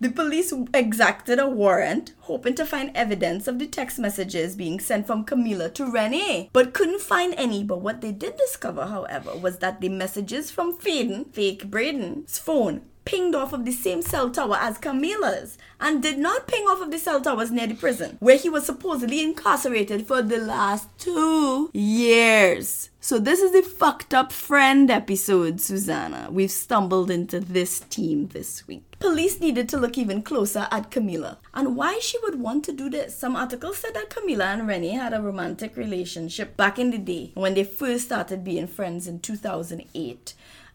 The 0.00 0.10
police 0.10 0.52
exacted 0.74 1.38
a 1.38 1.48
warrant, 1.48 2.12
hoping 2.20 2.54
to 2.56 2.66
find 2.66 2.90
evidence 2.94 3.46
of 3.46 3.58
the 3.58 3.66
text 3.66 3.98
messages 3.98 4.56
being 4.56 4.80
sent 4.80 5.06
from 5.06 5.24
Camila 5.24 5.72
to 5.74 5.90
Renee, 5.90 6.50
but 6.52 6.74
couldn't 6.74 7.00
find 7.00 7.34
any. 7.36 7.62
But 7.62 7.80
what 7.80 8.00
they 8.00 8.12
did 8.12 8.36
discover, 8.36 8.86
however, 8.86 9.36
was 9.36 9.58
that 9.58 9.80
the 9.80 9.88
messages 9.88 10.50
from 10.50 10.76
Faden, 10.76 11.32
fake 11.32 11.70
Braden's 11.70 12.38
phone, 12.38 12.82
pinged 13.04 13.34
off 13.34 13.52
of 13.52 13.64
the 13.64 13.72
same 13.72 14.02
cell 14.02 14.30
tower 14.30 14.56
as 14.60 14.78
Camila's 14.78 15.58
and 15.80 16.02
did 16.02 16.18
not 16.18 16.46
ping 16.46 16.64
off 16.64 16.80
of 16.80 16.90
the 16.90 16.98
cell 16.98 17.20
towers 17.20 17.50
near 17.50 17.66
the 17.66 17.74
prison, 17.74 18.16
where 18.20 18.36
he 18.36 18.48
was 18.48 18.64
supposedly 18.64 19.22
incarcerated 19.22 20.06
for 20.06 20.22
the 20.22 20.38
last 20.38 20.88
two 20.98 21.70
years. 21.72 22.90
So 23.00 23.18
this 23.18 23.40
is 23.40 23.52
the 23.52 23.60
fucked 23.60 24.14
up 24.14 24.32
friend 24.32 24.90
episode, 24.90 25.60
Susanna. 25.60 26.28
We've 26.30 26.50
stumbled 26.50 27.10
into 27.10 27.38
this 27.38 27.80
team 27.80 28.28
this 28.28 28.66
week. 28.66 28.96
Police 28.98 29.40
needed 29.40 29.68
to 29.68 29.76
look 29.76 29.98
even 29.98 30.22
closer 30.22 30.66
at 30.70 30.90
Camila 30.90 31.36
and 31.52 31.76
why 31.76 31.98
she 32.00 32.16
would 32.22 32.40
want 32.40 32.64
to 32.64 32.72
do 32.72 32.88
this. 32.88 33.14
Some 33.14 33.36
articles 33.36 33.76
said 33.76 33.92
that 33.92 34.08
Camila 34.08 34.54
and 34.54 34.66
Renee 34.66 34.88
had 34.88 35.12
a 35.12 35.20
romantic 35.20 35.76
relationship 35.76 36.56
back 36.56 36.78
in 36.78 36.90
the 36.90 36.96
day 36.96 37.32
when 37.34 37.52
they 37.52 37.64
first 37.64 38.06
started 38.06 38.42
being 38.42 38.66
friends 38.66 39.06
in 39.06 39.20
2008 39.20 40.32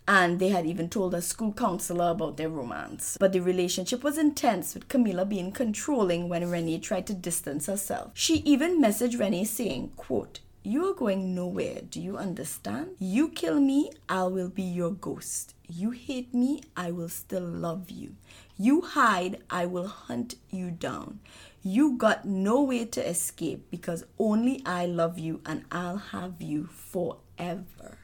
and 0.09 0.39
they 0.39 0.49
had 0.49 0.65
even 0.65 0.89
told 0.89 1.13
a 1.13 1.21
school 1.21 1.53
counselor 1.53 2.09
about 2.09 2.35
their 2.35 2.49
romance. 2.49 3.15
But 3.19 3.31
the 3.31 3.41
relationship 3.41 4.03
was 4.03 4.17
intense, 4.17 4.73
with 4.73 4.87
Camila 4.87 5.29
being 5.29 5.51
controlling 5.51 6.27
when 6.27 6.49
Renee 6.49 6.79
tried 6.79 7.05
to 7.07 7.13
distance 7.13 7.67
herself. 7.67 8.09
She 8.15 8.37
even 8.37 8.81
messaged 8.81 9.19
Renee 9.19 9.43
saying, 9.43 9.91
quote, 9.97 10.39
You 10.63 10.89
are 10.89 10.95
going 10.95 11.35
nowhere. 11.35 11.81
Do 11.87 12.01
you 12.01 12.17
understand? 12.17 12.95
You 12.97 13.29
kill 13.29 13.59
me, 13.59 13.91
I 14.09 14.23
will 14.23 14.49
be 14.49 14.63
your 14.63 14.89
ghost. 14.89 15.53
You 15.67 15.91
hate 15.91 16.33
me, 16.33 16.63
I 16.75 16.89
will 16.89 17.09
still 17.09 17.45
love 17.45 17.91
you. 17.91 18.15
You 18.57 18.81
hide, 18.81 19.43
I 19.47 19.67
will 19.67 19.87
hunt 19.87 20.35
you 20.49 20.71
down. 20.71 21.19
You 21.61 21.97
got 21.97 22.25
no 22.25 22.63
way 22.63 22.85
to 22.85 23.07
escape 23.07 23.69
because 23.69 24.05
only 24.17 24.63
I 24.65 24.87
love 24.87 25.19
you 25.19 25.41
and 25.45 25.65
I'll 25.71 25.97
have 25.97 26.41
you 26.41 26.65
forever. 26.65 27.98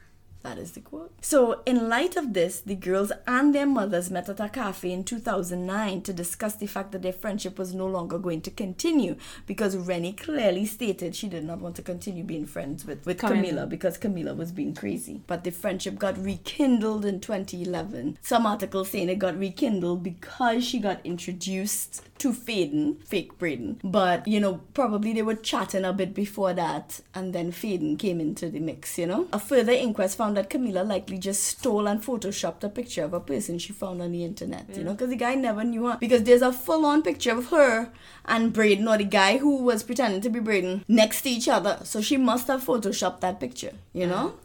That 0.46 0.60
is 0.60 0.74
the 0.74 0.82
quote. 0.82 1.12
So, 1.22 1.64
in 1.66 1.89
light 1.89 2.16
of 2.16 2.34
this, 2.34 2.62
the 2.62 2.76
girls 2.76 3.12
and 3.26 3.56
their 3.56 3.66
mothers 3.66 4.12
met 4.12 4.30
at 4.30 4.39
a 4.39 4.48
cafe 4.48 4.91
in 4.91 5.04
2009 5.04 6.04
to 6.04 6.14
discuss 6.14 6.54
the 6.54 6.68
fact 6.68 6.91
that 6.91 7.02
their 7.02 7.14
friendship 7.14 7.58
was 7.58 7.74
no 7.74 7.88
longer 7.88 8.20
going 8.20 8.41
to 8.41 8.52
continue 8.52 9.16
because 9.48 9.76
Rennie 9.76 10.14
clearly 10.14 10.68
stated 10.68 11.16
she 11.16 11.30
did 11.30 11.46
not 11.46 11.62
want 11.62 11.76
to 11.78 11.82
continue 11.82 12.24
being 12.24 12.46
friends 12.46 12.86
with, 12.86 13.04
with 13.08 13.18
Camila. 13.18 13.68
Because 13.68 13.98
Camila 13.98 14.38
was 14.38 14.52
being 14.52 14.76
crazy. 14.76 15.22
But 15.26 15.43
the 15.43 15.52
friendship 15.52 15.98
got 15.98 16.16
rekindled 16.16 17.06
in 17.06 17.22
2011. 17.22 18.20
Some 18.22 18.46
articles 18.46 18.91
saying 18.91 19.10
it 19.10 19.18
got 19.18 19.39
rekindled 19.39 20.04
because 20.04 20.64
she 20.64 20.78
got 20.78 21.04
introduced 21.04 22.04
to 22.18 22.32
Faden, 22.32 23.03
fake 23.05 23.38
Braden. 23.38 23.82
But, 23.84 24.28
you 24.28 24.39
know, 24.39 24.61
probably 24.74 25.13
they 25.13 25.22
were 25.22 25.36
chatting 25.36 25.84
a 25.84 25.91
bit 25.91 26.13
before 26.13 26.53
that 26.53 27.01
and 27.13 27.34
then 27.34 27.51
Faden 27.51 27.99
came 27.99 28.22
into 28.22 28.49
the 28.49 28.59
mix, 28.59 28.97
you 28.97 29.05
know? 29.05 29.28
A 29.34 29.39
further 29.39 29.74
inquest 29.74 30.18
found 30.18 30.38
that 30.38 30.49
Camila 30.49 30.88
likely 30.88 31.18
just 31.18 31.43
stole 31.43 31.88
and 31.88 32.01
photoshopped 32.01 32.63
a 32.63 32.70
picture 32.70 33.03
of 33.03 33.13
a 33.13 33.20
person 33.20 33.59
she 33.59 33.74
found 33.74 34.01
on 34.01 34.11
the 34.11 34.24
internet, 34.24 34.66
you 34.76 34.84
know? 34.84 34.93
Because 34.93 35.09
the 35.09 35.18
guy 35.18 35.36
never 35.36 35.63
knew 35.63 35.88
her. 35.88 35.97
Because 35.99 36.24
there's 36.24 36.41
a 36.41 36.53
full 36.53 36.86
on 36.86 37.01
picture 37.01 37.38
of 37.38 37.47
her 37.47 37.91
and 38.26 38.53
Braden, 38.53 38.88
or 38.88 38.97
the 38.97 39.03
guy 39.03 39.38
who 39.38 39.63
was 39.63 39.84
pretending 39.84 40.22
to 40.22 40.30
be 40.30 40.39
Braden, 40.39 40.86
next 40.88 41.22
to 41.24 41.30
each 41.30 41.49
other. 41.49 41.80
So 41.84 42.01
she 42.01 42.18
must 42.18 42.47
have 42.47 42.63
photoshopped 42.63 43.20
that 43.20 43.39
picture, 43.39 43.74
you 43.93 44.07
know? 44.07 44.36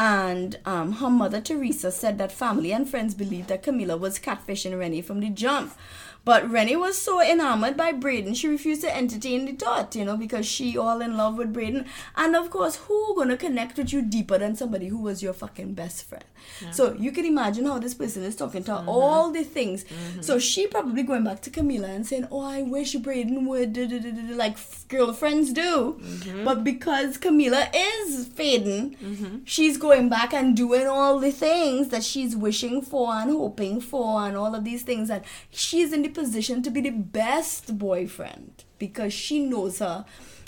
And 0.00 0.60
um, 0.64 0.92
her 0.92 1.10
mother, 1.10 1.40
Teresa, 1.40 1.90
said 1.90 2.18
that 2.18 2.30
family 2.30 2.72
and 2.72 2.88
friends 2.88 3.14
believed 3.14 3.48
that 3.48 3.64
Camila 3.64 3.98
was 3.98 4.20
catfishing 4.20 4.78
Rennie 4.78 5.02
from 5.02 5.18
the 5.18 5.28
jump. 5.28 5.74
But 6.28 6.50
Rennie 6.50 6.76
was 6.76 7.00
so 7.00 7.22
enamored 7.22 7.76
by 7.78 7.90
Braden, 7.92 8.34
she 8.34 8.48
refused 8.48 8.82
to 8.82 8.94
entertain 8.94 9.46
the 9.46 9.52
thought, 9.52 9.96
you 9.96 10.04
know, 10.04 10.18
because 10.18 10.44
she 10.44 10.76
all 10.76 11.00
in 11.00 11.16
love 11.16 11.38
with 11.38 11.54
Braden. 11.54 11.86
And 12.16 12.36
of 12.36 12.50
course, 12.50 12.76
who 12.76 13.14
gonna 13.16 13.38
connect 13.38 13.78
with 13.78 13.94
you 13.94 14.02
deeper 14.02 14.36
than 14.36 14.54
somebody 14.54 14.88
who 14.88 14.98
was 14.98 15.22
your 15.22 15.32
fucking 15.32 15.72
best 15.72 16.04
friend? 16.04 16.24
So 16.70 16.94
you 16.94 17.12
can 17.12 17.24
imagine 17.24 17.66
how 17.66 17.78
this 17.78 17.94
person 17.94 18.22
is 18.22 18.36
talking 18.36 18.64
to 18.64 18.72
her, 18.76 18.84
all 18.86 19.30
the 19.30 19.42
things. 19.44 19.84
Mm-hmm. 19.84 20.22
So 20.22 20.38
she 20.38 20.66
probably 20.66 21.02
going 21.02 21.24
back 21.24 21.40
to 21.42 21.50
Camila 21.50 21.88
and 21.94 22.06
saying, 22.06 22.28
"Oh, 22.30 22.42
I 22.42 22.62
wish 22.62 22.94
Braden 22.94 23.46
would," 23.46 23.76
like 24.36 24.56
girlfriends 24.88 25.52
do. 25.52 25.98
Mm-hmm. 26.00 26.44
But 26.44 26.64
because 26.64 27.18
Camila 27.18 27.68
is 27.74 28.26
fading, 28.26 29.42
she's 29.44 29.76
going 29.76 30.08
back 30.08 30.32
and 30.32 30.56
doing 30.56 30.86
all 30.86 31.18
the 31.18 31.32
things 31.32 31.88
that 31.88 32.04
she's 32.04 32.36
wishing 32.36 32.80
for 32.82 33.12
and 33.14 33.30
hoping 33.30 33.80
for, 33.80 34.22
and 34.26 34.36
all 34.36 34.54
of 34.54 34.64
these 34.64 34.82
things. 34.82 35.10
And 35.10 35.22
she's 35.50 35.92
in 35.92 36.02
the 36.02 36.08
position 36.18 36.62
to 36.62 36.70
be 36.70 36.80
the 36.80 36.90
best 36.90 37.78
boyfriend 37.78 38.64
because 38.78 39.12
she 39.12 39.40
knows 39.40 39.78
her 39.78 40.04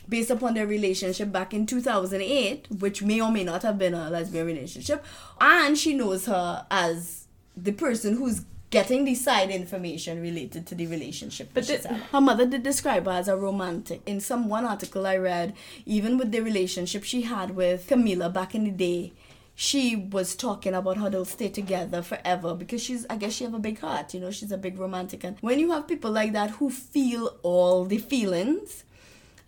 based 0.09 0.31
upon 0.31 0.55
their 0.55 0.67
relationship 0.67 1.31
back 1.31 1.55
in 1.55 1.65
2008, 1.67 2.67
which 2.81 3.03
may 3.03 3.21
or 3.21 3.31
may 3.31 3.45
not 3.45 3.63
have 3.63 3.79
been 3.79 3.95
a 3.95 4.11
lesbian 4.11 4.47
relationship, 4.47 5.05
and 5.41 5.79
she 5.79 5.95
knows 5.95 6.27
her 6.27 6.67
as 6.71 7.27
the 7.57 7.71
person 7.73 8.17
who's 8.17 8.43
getting 8.71 9.05
the 9.05 9.15
side 9.15 9.51
information 9.51 10.21
related 10.21 10.67
to 10.67 10.75
the 10.75 10.87
relationship. 10.87 11.51
But 11.53 11.67
the- 11.67 11.95
her 12.13 12.21
mother 12.21 12.47
did 12.47 12.63
describe 12.63 13.05
her 13.07 13.13
as 13.13 13.29
a 13.29 13.37
romantic. 13.37 14.01
In 14.07 14.21
some 14.21 14.49
one 14.49 14.65
article 14.65 15.07
I 15.07 15.17
read, 15.17 15.55
even 15.87 16.19
with 16.19 16.31
the 16.33 16.41
relationship 16.41 17.05
she 17.05 17.23
had 17.23 17.57
with 17.57 17.89
Camila 17.89 18.33
back 18.33 18.55
in 18.55 18.65
the 18.65 18.71
day. 18.71 19.13
She 19.63 19.95
was 19.95 20.37
talking 20.37 20.73
about 20.73 20.97
how 20.97 21.11
they'll 21.11 21.27
stay 21.27 21.51
together 21.51 22.01
forever 22.01 22.55
because 22.55 22.83
she's, 22.83 23.05
I 23.11 23.17
guess, 23.17 23.35
she 23.35 23.45
have 23.45 23.53
a 23.53 23.59
big 23.59 23.79
heart. 23.79 24.15
You 24.15 24.21
know, 24.21 24.31
she's 24.31 24.53
a 24.53 24.57
big 24.57 24.79
romantic, 24.79 25.23
and 25.23 25.37
when 25.43 25.59
you 25.59 25.71
have 25.73 25.87
people 25.87 26.11
like 26.11 26.33
that 26.33 26.53
who 26.53 26.71
feel 26.71 27.37
all 27.43 27.85
the 27.85 27.99
feelings, 27.99 28.85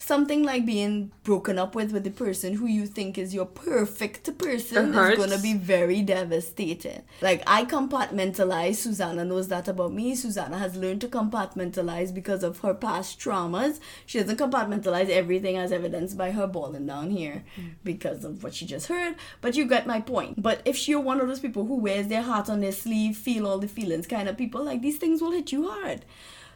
something 0.02 0.42
like 0.42 0.66
being 0.66 1.12
broken 1.22 1.58
up 1.58 1.76
with 1.76 1.92
with 1.92 2.02
the 2.02 2.10
person 2.10 2.54
who 2.54 2.66
you 2.66 2.86
think 2.86 3.16
is 3.16 3.32
your 3.32 3.46
perfect 3.46 4.36
person 4.36 4.92
is 4.92 5.16
gonna 5.16 5.38
be 5.38 5.54
very 5.54 6.02
devastating. 6.02 7.02
Like 7.20 7.42
I 7.46 7.64
compartmentalize. 7.64 8.76
Susanna 8.76 9.24
knows 9.24 9.48
that 9.48 9.68
about 9.68 9.92
me. 9.92 10.16
Susanna 10.16 10.58
has 10.58 10.76
learned 10.76 11.00
to 11.02 11.08
compartmentalize 11.08 12.12
because 12.12 12.42
of 12.42 12.58
her 12.60 12.74
past 12.74 13.20
traumas. 13.20 13.78
She 14.04 14.18
doesn't 14.18 14.38
compartmentalize 14.38 15.08
everything 15.08 15.56
as 15.56 15.70
evidenced 15.70 16.18
by 16.18 16.32
her 16.32 16.48
balling 16.48 16.86
down 16.86 17.10
here 17.10 17.44
hmm. 17.54 17.68
because 17.84 18.24
of 18.24 18.42
what 18.42 18.54
she 18.54 18.66
just 18.66 18.88
heard. 18.88 19.14
But 19.40 19.56
you 19.56 19.66
get 19.66 19.86
my 19.86 20.00
point. 20.00 20.42
But 20.42 20.62
if 20.64 20.88
you're 20.88 21.00
one 21.00 21.20
of 21.20 21.28
those 21.28 21.40
people 21.40 21.66
who 21.66 21.76
wears 21.76 22.08
their 22.08 22.22
heart 22.22 22.50
on 22.50 22.60
their 22.60 22.72
sleeve, 22.72 23.16
feel 23.16 23.46
all 23.46 23.58
the 23.58 23.68
feelings 23.68 24.08
kind 24.08 24.28
of 24.28 24.36
people, 24.36 24.64
like 24.64 24.82
these 24.82 24.98
things 24.98 25.22
will 25.22 25.30
hit 25.30 25.52
you 25.52 25.68
hard. 25.68 26.04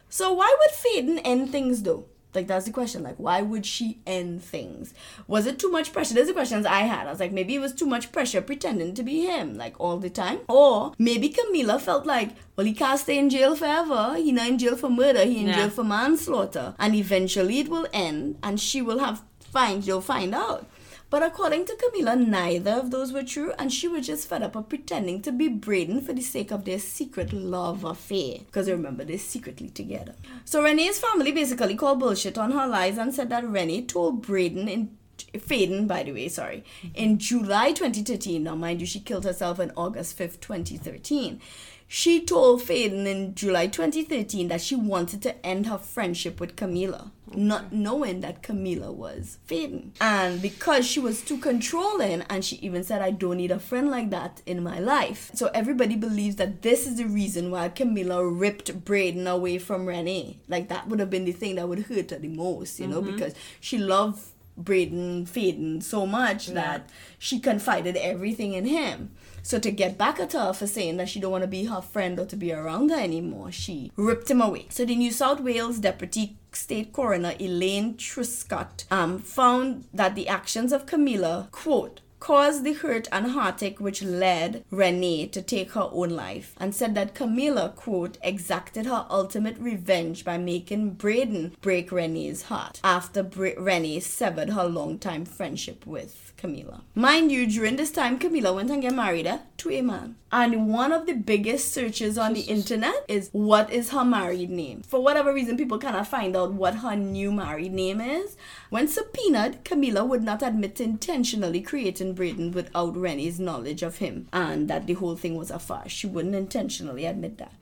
So 0.09 0.33
why 0.33 0.53
would 0.59 0.71
Faden 0.71 1.21
end 1.23 1.51
things 1.51 1.83
though? 1.83 2.05
Like 2.35 2.47
that's 2.47 2.65
the 2.65 2.71
question. 2.71 3.03
Like 3.03 3.15
why 3.17 3.41
would 3.41 3.65
she 3.65 3.99
end 4.05 4.43
things? 4.43 4.93
Was 5.27 5.47
it 5.47 5.57
too 5.57 5.71
much 5.71 5.91
pressure? 5.93 6.13
There's 6.13 6.27
the 6.27 6.33
questions 6.33 6.65
I 6.65 6.81
had. 6.81 7.07
I 7.07 7.09
was 7.11 7.19
like, 7.19 7.31
maybe 7.31 7.55
it 7.55 7.59
was 7.59 7.73
too 7.73 7.85
much 7.87 8.11
pressure 8.11 8.41
pretending 8.41 8.93
to 8.95 9.03
be 9.03 9.25
him, 9.25 9.55
like 9.57 9.75
all 9.79 9.97
the 9.97 10.09
time. 10.09 10.39
Or 10.47 10.93
maybe 10.99 11.29
Camila 11.29 11.79
felt 11.81 12.05
like, 12.05 12.31
well, 12.55 12.67
he 12.67 12.73
can't 12.73 12.99
stay 12.99 13.17
in 13.17 13.29
jail 13.29 13.55
forever. 13.55 14.15
He 14.17 14.31
not 14.31 14.47
in 14.49 14.57
jail 14.59 14.75
for 14.75 14.89
murder. 14.89 15.23
He 15.25 15.39
in 15.39 15.47
Yeah. 15.47 15.55
jail 15.55 15.69
for 15.69 15.83
manslaughter. 15.83 16.75
And 16.77 16.93
eventually 16.95 17.59
it 17.59 17.69
will 17.69 17.87
end 17.93 18.37
and 18.43 18.59
she 18.59 18.81
will 18.81 18.99
have 18.99 19.23
find 19.39 19.85
you'll 19.87 20.01
find 20.01 20.35
out. 20.35 20.67
But 21.09 21.23
according 21.23 21.65
to 21.65 21.73
Camila, 21.75 22.19
neither 22.19 22.71
of 22.71 22.91
those 22.91 23.13
were 23.13 23.23
true, 23.23 23.53
and 23.57 23.71
she 23.71 23.87
was 23.87 24.07
just 24.07 24.27
fed 24.27 24.43
up 24.43 24.57
of 24.57 24.67
pretending 24.67 25.21
to 25.21 25.31
be 25.31 25.47
Braden 25.47 26.01
for 26.01 26.11
the 26.11 26.21
sake 26.21 26.51
of 26.51 26.65
their 26.65 26.79
secret 26.79 27.31
love 27.31 27.85
affair. 27.85 28.39
Because 28.45 28.69
remember, 28.69 29.05
they're 29.05 29.17
secretly 29.17 29.69
together. 29.69 30.15
So 30.43 30.61
Renee's 30.61 30.99
family 30.99 31.31
basically 31.31 31.75
called 31.75 32.01
bullshit 32.01 32.37
on 32.37 32.51
her 32.51 32.67
lies 32.67 32.97
and 32.97 33.13
said 33.13 33.29
that 33.29 33.47
Renee 33.47 33.83
told 33.83 34.21
Braden 34.21 34.67
in 34.67 34.97
Faden, 35.33 35.87
by 35.87 36.03
the 36.03 36.11
way, 36.11 36.27
sorry, 36.27 36.63
in 36.93 37.17
July 37.19 37.71
2013. 37.71 38.43
Now, 38.43 38.55
mind 38.55 38.81
you, 38.81 38.85
she 38.85 38.99
killed 38.99 39.23
herself 39.23 39.59
on 39.59 39.71
August 39.77 40.17
5th, 40.17 40.41
2013. 40.41 41.39
She 41.87 42.25
told 42.25 42.61
Faden 42.61 43.05
in 43.05 43.33
July 43.33 43.67
2013 43.67 44.49
that 44.49 44.61
she 44.61 44.75
wanted 44.75 45.21
to 45.21 45.45
end 45.45 45.67
her 45.67 45.77
friendship 45.77 46.39
with 46.39 46.57
Camila, 46.57 47.11
not 47.33 47.73
knowing 47.73 48.21
that 48.21 48.41
Camila 48.41 48.93
was 48.93 49.37
Faden. 49.47 49.91
And 49.99 50.41
because 50.41 50.85
she 50.87 50.99
was 50.99 51.21
too 51.21 51.37
controlling, 51.37 52.21
and 52.29 52.43
she 52.43 52.57
even 52.57 52.83
said, 52.83 53.01
I 53.01 53.11
don't 53.11 53.37
need 53.37 53.51
a 53.51 53.59
friend 53.59 53.89
like 53.89 54.09
that 54.11 54.41
in 54.45 54.63
my 54.63 54.79
life. 54.79 55.31
So 55.33 55.47
everybody 55.53 55.95
believes 55.95 56.37
that 56.37 56.61
this 56.61 56.87
is 56.87 56.97
the 56.97 57.05
reason 57.05 57.51
why 57.51 57.69
Camila 57.69 58.21
ripped 58.23 58.85
Braden 58.85 59.27
away 59.27 59.57
from 59.57 59.85
Renee. 59.85 60.37
Like 60.47 60.69
that 60.69 60.87
would 60.87 60.99
have 60.99 61.09
been 61.09 61.25
the 61.25 61.31
thing 61.31 61.55
that 61.55 61.67
would 61.67 61.83
hurt 61.83 62.11
her 62.11 62.19
the 62.19 62.27
most, 62.27 62.79
you 62.79 62.87
know, 62.87 63.01
mm-hmm. 63.01 63.13
because 63.13 63.33
she 63.59 63.77
loved 63.77 64.21
Braden 64.57 65.25
Faden 65.27 65.83
so 65.83 66.05
much 66.05 66.47
that 66.47 66.89
she 67.19 67.39
confided 67.39 67.95
everything 67.95 68.53
in 68.53 68.65
him. 68.65 69.11
So 69.47 69.59
to 69.59 69.71
get 69.71 69.97
back 69.97 70.19
at 70.19 70.33
her 70.33 70.51
for 70.51 70.67
saying 70.67 70.97
that 70.97 71.07
she 71.07 71.21
don't 71.21 71.31
want 71.31 71.45
to 71.45 71.47
be 71.47 71.63
her 71.63 71.79
friend 71.79 72.19
or 72.19 72.25
to 72.25 72.35
be 72.35 72.51
around 72.51 72.89
her 72.89 72.99
anymore, 72.99 73.49
she 73.49 73.93
ripped 73.95 74.29
him 74.29 74.41
away. 74.41 74.65
So 74.67 74.83
the 74.83 74.93
New 74.93 75.09
South 75.09 75.39
Wales 75.39 75.79
Deputy 75.79 76.35
State 76.51 76.91
Coroner 76.91 77.33
Elaine 77.39 77.93
Truscott 77.93 78.83
um, 78.91 79.19
found 79.19 79.85
that 79.93 80.15
the 80.15 80.27
actions 80.27 80.73
of 80.73 80.85
Camilla, 80.85 81.47
quote, 81.53 82.01
caused 82.19 82.65
the 82.65 82.73
hurt 82.73 83.07
and 83.09 83.31
heartache 83.31 83.79
which 83.79 84.03
led 84.03 84.65
Renee 84.69 85.27
to 85.27 85.41
take 85.41 85.71
her 85.71 85.87
own 85.93 86.09
life 86.09 86.53
and 86.57 86.75
said 86.75 86.93
that 86.95 87.15
Camilla, 87.15 87.71
quote, 87.73 88.17
exacted 88.21 88.85
her 88.85 89.05
ultimate 89.09 89.57
revenge 89.59 90.25
by 90.25 90.37
making 90.37 90.95
Braden 90.95 91.55
break 91.61 91.89
Renee's 91.93 92.43
heart 92.43 92.81
after 92.83 93.23
Bra- 93.23 93.51
Renee 93.57 94.01
severed 94.01 94.49
her 94.49 94.65
longtime 94.65 95.23
friendship 95.23 95.85
with 95.85 96.26
Camila. 96.37 96.81
Mind 96.93 97.31
you, 97.31 97.47
during 97.47 97.75
this 97.75 97.91
time, 97.91 98.19
Camila 98.19 98.53
went 98.53 98.69
and 98.69 98.81
get 98.81 98.93
married 98.93 99.25
eh, 99.25 99.39
to 99.57 99.71
a 99.71 99.81
man. 99.81 100.15
And 100.31 100.71
one 100.71 100.91
of 100.91 101.07
the 101.07 101.13
biggest 101.13 101.73
searches 101.73 102.17
on 102.17 102.33
the 102.33 102.41
internet 102.41 103.05
is 103.07 103.29
what 103.31 103.71
is 103.71 103.89
her 103.89 104.05
married 104.05 104.49
name? 104.49 104.83
For 104.83 105.01
whatever 105.01 105.33
reason, 105.33 105.57
people 105.57 105.79
cannot 105.79 106.07
find 106.07 106.35
out 106.35 106.53
what 106.53 106.75
her 106.75 106.95
new 106.95 107.31
married 107.31 107.73
name 107.73 108.01
is. 108.01 108.37
When 108.69 108.87
subpoenaed, 108.87 109.63
Camila 109.63 110.07
would 110.07 110.23
not 110.23 110.43
admit 110.43 110.75
to 110.75 110.83
intentionally 110.83 111.61
creating 111.61 112.13
Braden 112.13 112.51
without 112.51 112.95
Renee's 112.95 113.39
knowledge 113.39 113.81
of 113.81 113.97
him 113.97 114.27
and 114.31 114.67
that 114.67 114.85
the 114.85 114.93
whole 114.93 115.15
thing 115.15 115.35
was 115.35 115.49
a 115.49 115.59
farce. 115.59 115.91
She 115.91 116.07
wouldn't 116.07 116.35
intentionally 116.35 117.05
admit 117.05 117.37
that. 117.39 117.53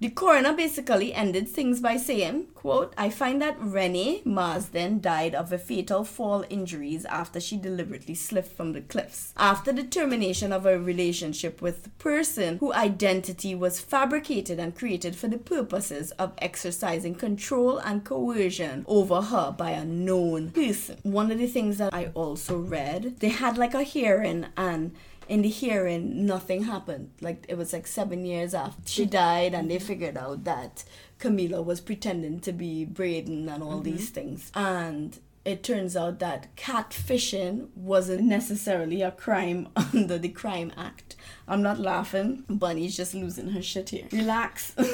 The 0.00 0.10
coroner 0.10 0.52
basically 0.52 1.12
ended 1.12 1.48
things 1.48 1.80
by 1.80 1.96
saying, 1.96 2.46
quote, 2.54 2.94
I 2.96 3.10
find 3.10 3.42
that 3.42 3.60
Renee 3.60 4.22
Marsden 4.24 5.00
died 5.00 5.34
of 5.34 5.52
a 5.52 5.58
fatal 5.58 6.04
fall 6.04 6.44
injuries 6.48 7.04
after 7.04 7.40
she 7.40 7.56
deliberately 7.56 8.14
slipped 8.14 8.52
from 8.52 8.74
the 8.74 8.80
cliffs. 8.80 9.32
After 9.36 9.72
the 9.72 9.82
termination 9.82 10.52
of 10.52 10.66
a 10.66 10.78
relationship 10.78 11.60
with 11.60 11.82
the 11.82 11.90
person 11.90 12.58
whose 12.58 12.74
identity 12.74 13.56
was 13.56 13.80
fabricated 13.80 14.60
and 14.60 14.76
created 14.76 15.16
for 15.16 15.26
the 15.26 15.36
purposes 15.36 16.12
of 16.12 16.32
exercising 16.38 17.16
control 17.16 17.78
and 17.78 18.04
coercion 18.04 18.84
over 18.86 19.20
her 19.20 19.50
by 19.50 19.70
a 19.70 19.84
known 19.84 20.52
person. 20.52 20.98
One 21.02 21.32
of 21.32 21.38
the 21.38 21.48
things 21.48 21.78
that 21.78 21.92
I 21.92 22.12
also 22.14 22.56
read, 22.56 23.18
they 23.18 23.30
had 23.30 23.58
like 23.58 23.74
a 23.74 23.82
hearing 23.82 24.46
and 24.56 24.94
in 25.28 25.42
the 25.42 25.48
hearing 25.48 26.26
nothing 26.26 26.64
happened. 26.64 27.10
Like 27.20 27.44
it 27.48 27.56
was 27.56 27.72
like 27.72 27.86
seven 27.86 28.24
years 28.24 28.54
after 28.54 28.82
she 28.86 29.06
died 29.06 29.54
and 29.54 29.70
they 29.70 29.78
figured 29.78 30.16
out 30.16 30.44
that 30.44 30.84
camila 31.20 31.64
was 31.64 31.80
pretending 31.80 32.40
to 32.40 32.52
be 32.52 32.84
braden 32.84 33.48
and 33.48 33.62
all 33.62 33.80
these 33.80 34.06
mm-hmm. 34.06 34.14
things. 34.14 34.52
And 34.54 35.18
it 35.44 35.62
turns 35.62 35.96
out 35.96 36.18
that 36.18 36.54
catfishing 36.56 37.68
wasn't 37.74 38.22
necessarily 38.22 39.02
a 39.02 39.10
crime 39.10 39.68
under 39.76 40.18
the 40.18 40.28
crime 40.28 40.72
act. 40.76 41.16
I'm 41.46 41.62
not 41.62 41.78
laughing. 41.78 42.44
Bunny's 42.48 42.96
just 42.96 43.14
losing 43.14 43.50
her 43.50 43.62
shit 43.62 43.90
here. 43.90 44.08
Relax. 44.12 44.74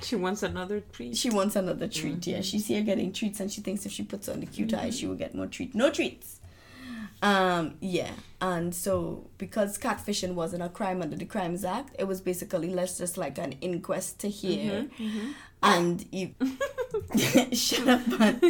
She 0.00 0.14
wants 0.14 0.44
another 0.44 0.80
treat. 0.92 1.16
she 1.16 1.28
wants 1.28 1.56
another 1.56 1.88
treat 1.88 2.24
yeah. 2.26 2.36
Mm-hmm. 2.36 2.42
She's 2.42 2.66
here 2.68 2.82
getting 2.82 3.12
treats 3.12 3.40
and 3.40 3.50
she 3.50 3.60
thinks 3.60 3.84
if 3.84 3.90
she 3.90 4.04
puts 4.04 4.28
on 4.28 4.40
the 4.40 4.46
cute 4.46 4.72
eyes, 4.72 4.80
mm-hmm. 4.80 4.90
she 5.00 5.06
will 5.08 5.16
get 5.16 5.34
more 5.34 5.48
treat. 5.48 5.74
No 5.74 5.90
treats 5.90 6.37
um 7.22 7.74
yeah 7.80 8.10
and 8.40 8.72
so 8.74 9.28
because 9.38 9.76
catfishing 9.78 10.34
wasn't 10.34 10.62
a 10.62 10.68
crime 10.68 11.02
under 11.02 11.16
the 11.16 11.24
crimes 11.24 11.64
act 11.64 11.94
it 11.98 12.04
was 12.04 12.20
basically 12.20 12.70
let's 12.72 12.96
just 12.98 13.18
like 13.18 13.38
an 13.38 13.52
inquest 13.60 14.20
to 14.20 14.28
hear 14.28 14.86
and 15.62 16.04
you 16.12 16.32
shut 17.52 17.88
up 17.88 18.06
man. 18.18 18.40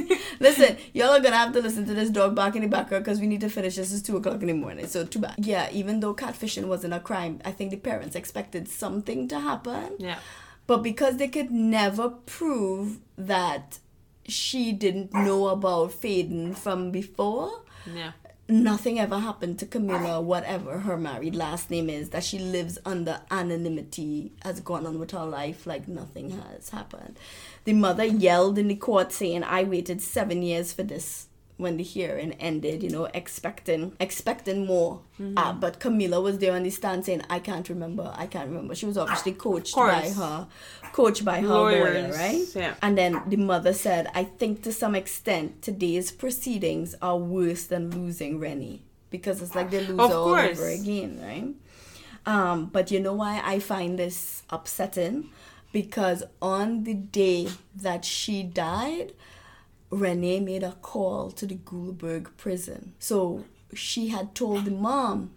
listen 0.41 0.77
y'all 0.93 1.11
are 1.11 1.21
gonna 1.21 1.37
have 1.37 1.53
to 1.53 1.61
listen 1.63 1.87
to 1.87 1.95
this 1.95 2.11
dog 2.11 2.35
bark 2.35 2.55
in 2.57 2.63
the 2.63 2.69
background 2.69 3.05
because 3.05 3.21
we 3.21 3.27
need 3.27 3.41
to 3.41 3.49
finish 3.49 3.77
this 3.77 3.93
It's 3.93 4.03
two 4.03 4.17
o'clock 4.19 4.41
in 4.43 4.49
the 4.49 4.53
morning 4.55 4.87
so 4.87 5.05
too 5.07 5.21
bad 5.21 5.35
yeah 5.39 5.71
even 5.73 6.01
though 6.01 6.15
catfishing 6.15 6.67
wasn't 6.67 6.93
a 6.93 7.01
crime 7.01 7.41
i 7.47 7.51
think 7.51 7.71
the 7.71 7.77
parents 7.79 8.15
expected 8.17 8.69
something 8.69 9.29
to 9.29 9.41
happen 9.41 9.93
Yeah. 9.99 10.19
but 10.67 10.83
because 10.83 11.17
they 11.17 11.29
could 11.29 11.51
never 11.51 12.11
prove 12.11 12.99
that 13.17 13.79
she 14.27 14.73
didn't 14.73 15.15
know 15.15 15.49
about 15.49 15.91
Faden 15.91 16.55
from 16.55 16.91
before, 16.91 17.63
Yeah. 17.95 18.13
Nothing 18.49 18.99
ever 18.99 19.19
happened 19.19 19.59
to 19.59 19.67
Camilla, 19.67 20.21
whatever 20.21 20.81
her 20.81 20.97
married 20.97 21.37
last 21.37 21.71
name 21.71 21.91
is, 21.91 22.11
that 22.11 22.25
she 22.25 22.39
lives 22.39 22.79
under 22.85 23.21
anonymity, 23.31 24.33
has 24.43 24.61
gone 24.61 24.87
on 24.87 24.99
with 24.99 25.11
her 25.11 25.25
life 25.25 25.67
like 25.67 25.87
nothing 25.87 26.31
has 26.31 26.71
happened. 26.71 27.19
The 27.65 27.75
mother 27.75 28.05
yelled 28.05 28.59
in 28.59 28.69
the 28.69 28.77
court 28.77 29.13
saying, 29.13 29.45
I 29.45 29.65
waited 29.65 30.01
seven 30.01 30.43
years 30.43 30.73
for 30.73 30.83
this 30.83 31.28
when 31.59 31.77
the 31.77 31.83
hearing 31.83 32.33
ended, 32.35 32.83
you 32.83 32.89
know, 32.89 33.07
expecting 33.13 33.93
expecting 34.01 34.65
more. 34.65 35.01
Uh, 35.37 35.53
but 35.53 35.81
Camilla 35.81 36.21
was 36.21 36.39
there 36.39 36.55
on 36.55 36.63
the 36.63 36.71
stand 36.71 37.05
saying, 37.05 37.23
I 37.29 37.41
can't 37.41 37.69
remember, 37.69 38.13
I 38.17 38.27
can't 38.27 38.49
remember. 38.49 38.75
She 38.77 38.87
was 38.87 38.97
obviously 38.97 39.33
coached 39.33 39.75
by 39.75 40.09
her 40.09 40.47
coached 40.93 41.25
by 41.25 41.41
her 41.41 41.49
lawyer, 41.49 42.11
right? 42.13 42.47
yeah. 42.55 42.75
And 42.81 42.97
then 42.97 43.21
the 43.27 43.37
mother 43.37 43.73
said, 43.73 44.09
I 44.15 44.25
think 44.25 44.63
to 44.63 44.73
some 44.73 44.95
extent 44.95 45.61
today's 45.61 46.13
proceedings 46.13 46.95
are 47.03 47.19
worse 47.19 47.65
than 47.67 47.91
losing 47.91 48.39
Rennie. 48.39 48.83
Because 49.11 49.43
it's 49.43 49.55
like 49.55 49.71
they 49.71 49.85
lose 49.85 49.99
all 49.99 50.13
over 50.35 50.69
again, 50.69 51.19
right? 51.23 51.55
Um, 52.27 52.67
but 52.67 52.91
you 52.91 53.01
know 53.01 53.15
why 53.15 53.41
I 53.43 53.59
find 53.59 53.99
this 53.99 54.43
upsetting? 54.51 55.31
Because 55.73 56.23
on 56.43 56.85
the 56.85 56.95
day 56.95 57.49
that 57.75 58.05
she 58.05 58.43
died, 58.43 59.13
Renee 59.91 60.41
made 60.41 60.63
a 60.63 60.73
call 60.83 61.31
to 61.33 61.47
the 61.47 61.55
Goulburn 61.55 62.27
prison. 62.37 62.95
So 62.99 63.45
she 63.75 64.09
had 64.09 64.35
told 64.35 64.65
the 64.65 64.71
mom 64.71 65.33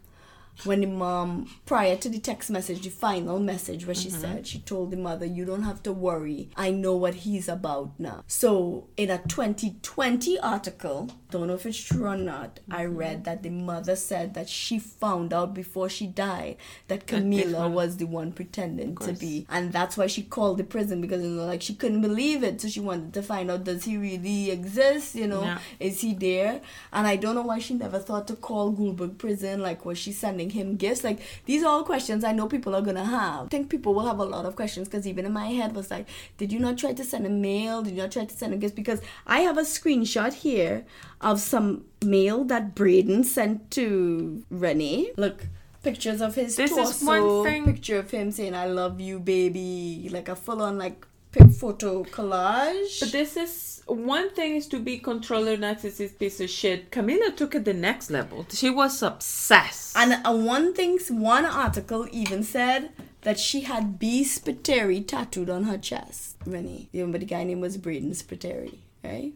when 0.65 0.81
the 0.81 0.87
mom 0.87 1.49
prior 1.65 1.95
to 1.97 2.09
the 2.09 2.19
text 2.19 2.49
message 2.49 2.81
the 2.81 2.89
final 2.89 3.39
message 3.39 3.85
where 3.85 3.95
she 3.95 4.09
said 4.09 4.45
she 4.47 4.59
told 4.59 4.91
the 4.91 4.97
mother 4.97 5.25
you 5.25 5.45
don't 5.45 5.63
have 5.63 5.81
to 5.83 5.91
worry. 5.91 6.49
I 6.55 6.71
know 6.71 6.95
what 6.95 7.15
he's 7.15 7.47
about 7.47 7.99
now. 7.99 8.23
So 8.27 8.87
in 8.97 9.09
a 9.09 9.19
2020 9.19 10.39
article 10.39 11.09
don't 11.29 11.47
know 11.47 11.53
if 11.53 11.65
it's 11.65 11.81
true 11.81 12.07
or 12.07 12.17
not 12.17 12.59
i 12.69 12.83
read 12.83 13.23
that 13.23 13.41
the 13.41 13.49
mother 13.49 13.95
said 13.95 14.33
that 14.33 14.49
she 14.49 14.77
found 14.77 15.31
out 15.31 15.53
before 15.53 15.87
she 15.87 16.05
died 16.05 16.57
that 16.89 17.07
camila 17.07 17.71
was 17.71 17.95
the 17.97 18.05
one 18.05 18.33
pretending 18.33 18.97
to 18.97 19.13
be. 19.13 19.47
and 19.49 19.71
that's 19.71 19.95
why 19.95 20.07
she 20.07 20.21
called 20.21 20.57
the 20.57 20.63
prison 20.63 20.99
because 20.99 21.23
you 21.23 21.29
know 21.29 21.45
like 21.45 21.61
she 21.61 21.73
couldn't 21.73 22.01
believe 22.01 22.43
it. 22.43 22.59
So 22.61 22.67
she 22.67 22.79
wanted 22.79 23.13
to 23.13 23.21
find 23.23 23.49
out 23.49 23.63
does 23.63 23.85
he 23.85 23.97
really 23.97 24.51
exist 24.51 25.15
you 25.15 25.27
know? 25.27 25.43
Yeah. 25.43 25.59
is 25.79 26.01
he 26.01 26.13
there? 26.13 26.61
And 26.93 27.07
I 27.07 27.15
don't 27.15 27.35
know 27.35 27.41
why 27.41 27.59
she 27.59 27.73
never 27.73 27.99
thought 27.99 28.27
to 28.27 28.35
call 28.35 28.71
Goulburn 28.71 29.15
prison. 29.15 29.61
Like, 29.61 29.85
was 29.85 29.97
she 29.97 30.11
sending 30.11 30.49
him 30.51 30.75
gifts? 30.77 31.03
Like, 31.03 31.19
these 31.45 31.63
are 31.63 31.67
all 31.67 31.83
questions 31.83 32.23
I 32.23 32.31
know 32.31 32.47
people 32.47 32.75
are 32.75 32.81
gonna 32.81 33.05
have. 33.05 33.45
I 33.45 33.47
think 33.49 33.69
people 33.69 33.93
will 33.93 34.05
have 34.05 34.19
a 34.19 34.23
lot 34.25 34.45
of 34.45 34.55
questions 34.55 34.87
because 34.87 35.07
even 35.07 35.25
in 35.25 35.33
my 35.33 35.47
head 35.47 35.75
was 35.75 35.89
like, 35.91 36.07
did 36.37 36.51
you 36.53 36.59
not 36.59 36.77
try 36.77 36.93
to 36.93 37.03
send 37.03 37.25
a 37.25 37.29
mail? 37.29 37.81
Did 37.81 37.91
you 37.95 38.01
not 38.03 38.11
try 38.11 38.25
to 38.25 38.35
send 38.37 38.53
a 38.53 38.57
gift? 38.57 38.75
Because 38.75 39.01
I 39.25 39.41
have 39.41 39.57
a 39.57 39.61
screenshot 39.61 40.33
here 40.33 40.85
of 41.19 41.39
some 41.39 41.85
mail 42.03 42.43
that 42.45 42.75
Braden 42.75 43.23
sent 43.23 43.71
to 43.71 44.43
Renee. 44.49 45.11
Look. 45.17 45.47
Pictures 45.83 46.21
of 46.21 46.35
his 46.35 46.55
This 46.57 46.77
is 46.77 47.01
one 47.03 47.43
thing- 47.43 47.65
picture 47.65 47.97
of 47.97 48.11
him 48.11 48.31
saying 48.31 48.53
"I 48.53 48.67
love 48.67 49.01
you, 49.01 49.17
baby," 49.17 50.09
like 50.11 50.29
a 50.29 50.35
full-on 50.35 50.77
like 50.77 51.07
photo 51.39 52.03
collage. 52.03 52.99
But 52.99 53.11
this 53.11 53.37
is 53.37 53.83
one 53.85 54.29
thing 54.31 54.55
is 54.55 54.67
to 54.67 54.79
be 54.79 54.97
controller 54.97 55.57
narcissist 55.57 56.19
piece 56.19 56.39
of 56.39 56.49
shit. 56.49 56.91
Camila 56.91 57.35
took 57.35 57.55
it 57.55 57.65
the 57.65 57.73
next 57.73 58.09
level. 58.09 58.45
She 58.49 58.69
was 58.69 59.01
obsessed. 59.01 59.95
And 59.97 60.25
uh, 60.25 60.33
one 60.33 60.73
thing, 60.73 60.99
one 61.09 61.45
article 61.45 62.07
even 62.11 62.43
said 62.43 62.91
that 63.21 63.39
she 63.39 63.61
had 63.61 63.99
B. 63.99 64.23
Spiteri 64.23 65.05
tattooed 65.05 65.49
on 65.49 65.63
her 65.63 65.77
chest. 65.77 66.37
Rennie, 66.45 66.89
you 66.91 67.01
remember 67.01 67.19
the 67.19 67.25
guy 67.25 67.43
name 67.43 67.61
was 67.61 67.77
Braden 67.77 68.11
Spiteri, 68.11 68.79
right? 69.03 69.33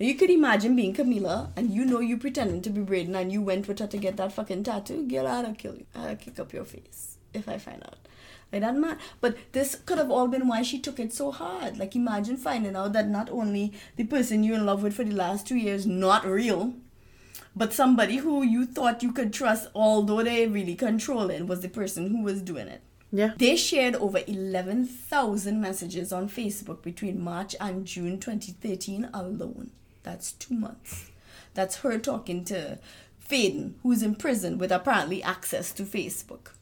Now 0.00 0.06
you 0.06 0.14
could 0.16 0.30
imagine 0.30 0.74
being 0.74 0.94
Camila 0.94 1.50
and 1.56 1.70
you 1.70 1.84
know 1.84 2.00
you 2.00 2.16
pretending 2.16 2.62
to 2.62 2.70
be 2.70 2.80
Braden 2.80 3.14
and 3.14 3.30
you 3.32 3.40
went 3.40 3.68
with 3.68 3.78
her 3.78 3.86
to 3.86 3.96
get 3.96 4.16
that 4.16 4.32
fucking 4.32 4.64
tattoo. 4.64 5.06
Girl, 5.06 5.28
I'd 5.28 5.58
kill 5.58 5.76
you. 5.76 5.86
I'd 5.94 6.20
kick 6.20 6.40
up 6.40 6.52
your 6.52 6.64
face 6.64 7.18
if 7.32 7.48
I 7.48 7.58
find 7.58 7.82
out. 7.84 7.98
Like 8.52 8.60
that 8.60 8.76
man. 8.76 8.98
But 9.20 9.36
this 9.52 9.76
could 9.86 9.98
have 9.98 10.10
all 10.10 10.28
been 10.28 10.46
why 10.46 10.62
she 10.62 10.78
took 10.78 11.00
it 11.00 11.12
so 11.12 11.30
hard. 11.30 11.78
Like 11.78 11.96
imagine 11.96 12.36
finding 12.36 12.76
out 12.76 12.92
that 12.92 13.08
not 13.08 13.30
only 13.30 13.72
the 13.96 14.04
person 14.04 14.44
you're 14.44 14.56
in 14.56 14.66
love 14.66 14.82
with 14.82 14.94
for 14.94 15.04
the 15.04 15.14
last 15.14 15.46
two 15.46 15.56
years 15.56 15.86
not 15.86 16.26
real, 16.26 16.74
but 17.56 17.72
somebody 17.72 18.16
who 18.16 18.42
you 18.42 18.66
thought 18.66 19.02
you 19.02 19.12
could 19.12 19.32
trust, 19.32 19.68
although 19.74 20.22
they 20.22 20.46
really 20.46 20.74
control 20.74 21.30
it, 21.30 21.46
was 21.46 21.60
the 21.60 21.68
person 21.68 22.10
who 22.10 22.22
was 22.22 22.42
doing 22.42 22.68
it. 22.68 22.82
yeah. 23.10 23.32
They 23.36 23.56
shared 23.56 23.94
over 23.96 24.20
11,000 24.26 25.60
messages 25.60 26.12
on 26.12 26.28
Facebook 26.28 26.82
between 26.82 27.22
March 27.22 27.54
and 27.60 27.86
June 27.86 28.18
2013 28.18 29.10
alone. 29.12 29.70
That's 30.02 30.32
two 30.32 30.54
months. 30.54 31.10
That's 31.54 31.76
her 31.76 31.98
talking 31.98 32.44
to 32.46 32.78
Faden, 33.28 33.74
who's 33.82 34.02
in 34.02 34.14
prison 34.14 34.56
with 34.58 34.72
apparently 34.72 35.22
access 35.22 35.72
to 35.72 35.82
Facebook. 35.84 36.52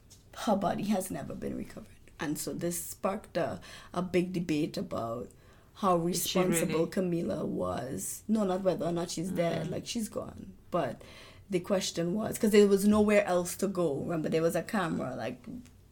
Her 0.45 0.57
body 0.57 0.85
has 0.85 1.11
never 1.11 1.35
been 1.35 1.57
recovered. 1.57 1.87
And 2.19 2.39
so 2.39 2.53
this 2.53 2.83
sparked 2.83 3.37
a, 3.37 3.61
a 3.95 4.03
big 4.03 4.33
debate 4.33 4.77
about 4.77 5.29
how 5.77 5.97
responsible 5.97 6.87
really? 6.87 6.91
Camila 6.91 7.45
was. 7.45 8.23
No, 8.29 8.45
not 8.45 8.63
whether 8.63 8.87
or 8.87 8.93
not 8.93 9.11
she's 9.11 9.29
mm-hmm. 9.29 9.37
dead, 9.37 9.71
like 9.71 9.87
she's 9.87 10.09
gone. 10.09 10.53
But 10.71 11.01
the 11.49 11.61
question 11.61 12.15
was 12.15 12.35
because 12.35 12.51
there 12.51 12.67
was 12.67 12.87
nowhere 12.87 13.25
else 13.27 13.57
to 13.57 13.67
go. 13.67 13.95
Remember, 13.95 14.29
there 14.29 14.43
was 14.43 14.55
a 14.55 14.63
camera, 14.63 15.15
like 15.17 15.43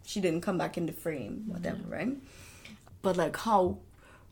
she 0.05 0.21
didn't 0.21 0.43
come 0.43 0.59
back 0.59 0.77
in 0.77 0.87
the 0.87 0.93
frame, 0.93 1.43
mm-hmm. 1.43 1.53
whatever, 1.53 1.83
right? 1.89 2.17
But 3.01 3.17
like, 3.17 3.37
how 3.37 3.79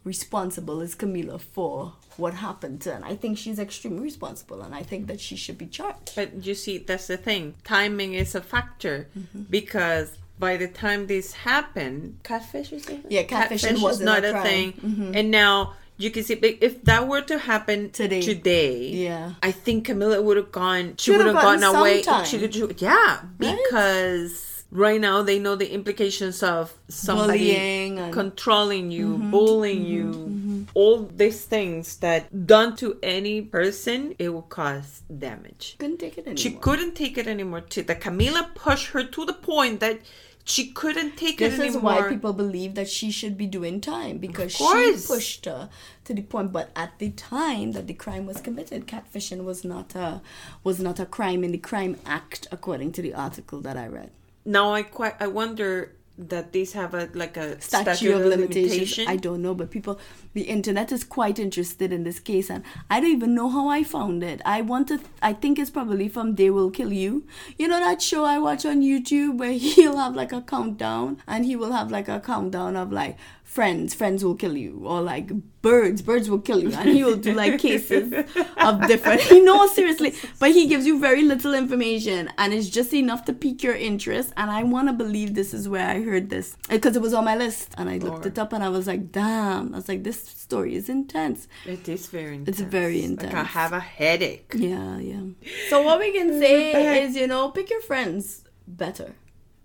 responsible 0.06 0.80
is 0.80 0.94
Camila 0.94 1.38
for 1.40 1.92
what 2.16 2.32
happened 2.34 2.80
to 2.82 2.90
her? 2.90 2.96
And 2.96 3.04
I 3.04 3.14
think 3.16 3.36
she's 3.36 3.58
extremely 3.58 4.02
responsible, 4.04 4.62
and 4.62 4.74
I 4.74 4.82
think 4.82 5.06
that 5.08 5.20
she 5.20 5.36
should 5.36 5.58
be 5.58 5.66
charged. 5.66 6.12
But 6.14 6.44
you 6.46 6.54
see, 6.54 6.78
that's 6.78 7.08
the 7.08 7.18
thing. 7.18 7.54
Timing 7.64 8.14
is 8.14 8.34
a 8.34 8.40
factor 8.40 9.08
Mm-hmm. 9.18 9.42
because 9.50 10.16
by 10.38 10.56
the 10.56 10.68
time 10.68 11.06
this 11.08 11.32
happened, 11.32 12.18
catfish 12.22 12.72
is? 12.72 12.86
Yeah, 13.08 13.24
catfishing 13.24 13.72
is 13.74 13.82
wasn't 13.82 14.08
a 14.10 14.28
a, 14.28 14.32
crime. 14.32 14.44
thing. 14.44 14.72
Mhm. 14.84 15.16
And 15.18 15.30
now 15.30 15.74
you 15.98 16.10
can 16.10 16.22
see 16.24 16.34
if 16.34 16.84
that 16.84 17.08
were 17.08 17.22
to 17.22 17.38
happen 17.38 17.88
Today. 17.90 18.20
today, 18.20 18.88
Yeah. 19.08 19.32
I 19.42 19.50
think 19.50 19.86
Camilla 19.86 20.20
would 20.20 20.36
have 20.36 20.52
gone. 20.52 20.94
She 20.98 21.10
Should 21.10 21.16
would 21.18 21.26
have 21.26 21.34
have 21.36 21.44
gotten 21.44 21.60
gotten 21.62 21.80
away. 21.80 21.96
She 21.98 22.38
time. 22.38 22.68
could, 22.68 22.80
yeah, 22.82 23.20
because 23.38 24.32
right 24.34 24.55
now 24.70 25.22
they 25.22 25.38
know 25.38 25.54
the 25.54 25.72
implications 25.72 26.42
of 26.42 26.74
somebody 26.88 27.56
and- 27.56 28.12
controlling 28.12 28.90
you, 28.90 29.16
mm-hmm. 29.16 29.30
bullying 29.30 29.84
you, 29.84 30.04
mm-hmm. 30.04 30.36
Mm-hmm. 30.56 30.62
all 30.74 31.04
these 31.04 31.44
things 31.44 31.96
that 31.98 32.46
done 32.46 32.76
to 32.76 32.98
any 33.02 33.42
person, 33.42 34.14
it 34.18 34.30
will 34.30 34.42
cause 34.42 35.02
damage. 35.18 35.76
Couldn't 35.78 35.98
take 35.98 36.18
it 36.18 36.26
anymore. 36.26 36.36
She 36.36 36.50
couldn't 36.52 36.94
take 36.94 37.18
it 37.18 37.26
anymore. 37.26 37.60
To 37.60 37.82
the 37.82 37.94
Camila 37.94 38.54
pushed 38.54 38.88
her 38.88 39.04
to 39.04 39.24
the 39.24 39.32
point 39.32 39.80
that 39.80 40.00
she 40.48 40.70
couldn't 40.70 41.16
take 41.16 41.38
This 41.38 41.54
it 41.54 41.60
anymore. 41.60 41.66
This 41.66 41.76
is 41.76 41.82
why 41.82 42.08
people 42.08 42.32
believe 42.32 42.76
that 42.76 42.88
she 42.88 43.10
should 43.10 43.36
be 43.36 43.46
doing 43.48 43.80
time 43.80 44.18
because 44.18 44.52
she 44.52 44.96
pushed 45.06 45.44
her 45.44 45.68
to 46.04 46.14
the 46.14 46.22
point. 46.22 46.52
But 46.52 46.70
at 46.76 46.98
the 46.98 47.10
time 47.10 47.72
that 47.72 47.88
the 47.88 47.94
crime 47.94 48.26
was 48.26 48.40
committed, 48.40 48.86
catfishing 48.86 49.42
was 49.44 49.64
not 49.64 49.96
a 49.96 50.22
was 50.62 50.78
not 50.78 51.00
a 51.00 51.06
crime 51.06 51.42
in 51.42 51.50
the 51.50 51.58
Crime 51.58 51.98
Act, 52.06 52.46
according 52.52 52.92
to 52.92 53.02
the 53.02 53.12
article 53.12 53.60
that 53.62 53.76
I 53.76 53.88
read. 53.88 54.10
Now 54.46 54.72
I 54.72 54.82
quite 54.82 55.14
I 55.20 55.26
wonder 55.26 55.92
that 56.18 56.52
these 56.52 56.72
have 56.72 56.94
a 56.94 57.10
like 57.12 57.36
a 57.36 57.60
statute 57.60 58.14
of 58.14 58.24
limitations. 58.24 59.06
I 59.06 59.16
don't 59.16 59.42
know, 59.42 59.54
but 59.54 59.70
people, 59.70 60.00
the 60.32 60.42
internet 60.42 60.90
is 60.90 61.04
quite 61.04 61.38
interested 61.38 61.92
in 61.92 62.04
this 62.04 62.20
case, 62.20 62.48
and 62.48 62.64
I 62.88 63.00
don't 63.00 63.10
even 63.10 63.34
know 63.34 63.48
how 63.50 63.68
I 63.68 63.82
found 63.82 64.22
it. 64.22 64.40
I 64.44 64.62
want 64.62 64.88
to, 64.88 65.00
I 65.20 65.34
think 65.34 65.58
it's 65.58 65.70
probably 65.70 66.08
from 66.08 66.36
They 66.36 66.48
Will 66.50 66.70
Kill 66.70 66.92
You. 66.92 67.26
You 67.58 67.68
know 67.68 67.80
that 67.80 68.00
show 68.00 68.24
I 68.24 68.38
watch 68.38 68.64
on 68.64 68.80
YouTube 68.80 69.38
where 69.38 69.52
he'll 69.58 69.98
have 69.98 70.16
like 70.16 70.32
a 70.32 70.40
countdown, 70.40 71.18
and 71.26 71.44
he 71.44 71.56
will 71.56 71.72
have 71.72 71.90
like 71.90 72.08
a 72.08 72.20
countdown 72.20 72.76
of 72.76 72.92
like 72.92 73.18
friends, 73.56 73.94
friends 73.94 74.22
will 74.22 74.34
kill 74.34 74.54
you, 74.54 74.82
or 74.84 75.00
like 75.00 75.28
birds, 75.62 76.02
birds 76.02 76.28
will 76.28 76.44
kill 76.48 76.60
you, 76.62 76.70
and 76.74 76.90
he 76.90 77.02
will 77.02 77.16
do 77.16 77.32
like 77.32 77.58
cases 77.68 78.12
of 78.58 78.86
different. 78.86 79.22
no, 79.50 79.66
seriously, 79.78 80.12
but 80.38 80.50
he 80.50 80.66
gives 80.72 80.84
you 80.86 81.00
very 81.00 81.22
little 81.22 81.54
information, 81.54 82.30
and 82.36 82.52
it's 82.52 82.68
just 82.68 82.92
enough 82.92 83.24
to 83.24 83.32
pique 83.32 83.62
your 83.62 83.74
interest. 83.74 84.34
And 84.36 84.50
I 84.50 84.62
want 84.74 84.88
to 84.88 84.92
believe 84.92 85.34
this 85.34 85.54
is 85.54 85.70
where 85.70 85.88
I 85.88 86.02
heard 86.02 86.28
this 86.28 86.54
because 86.68 86.96
it 86.96 87.02
was 87.06 87.14
on 87.14 87.24
my 87.24 87.36
list, 87.44 87.74
and 87.78 87.88
I 87.88 87.96
looked 87.96 88.26
it 88.26 88.38
up, 88.38 88.52
and 88.52 88.62
I 88.62 88.68
was 88.68 88.86
like, 88.86 89.10
damn, 89.10 89.72
I 89.72 89.76
was 89.78 89.88
like, 89.88 90.04
this 90.04 90.20
story 90.46 90.74
is 90.80 90.90
intense. 90.90 91.48
It 91.64 91.88
is 91.88 92.08
very 92.08 92.34
intense. 92.36 92.60
It's 92.60 92.70
very 92.78 93.00
Like 93.00 93.24
I 93.24 93.26
intense. 93.26 93.48
have 93.60 93.72
a 93.72 93.80
headache. 93.80 94.52
Yeah, 94.54 94.98
yeah. 94.98 95.24
So 95.70 95.80
what 95.80 95.98
we 95.98 96.12
can 96.12 96.30
mm, 96.32 96.40
say 96.44 97.02
is, 97.02 97.16
you 97.16 97.26
know, 97.26 97.48
pick 97.56 97.70
your 97.70 97.80
friends 97.80 98.44
better. 98.68 99.14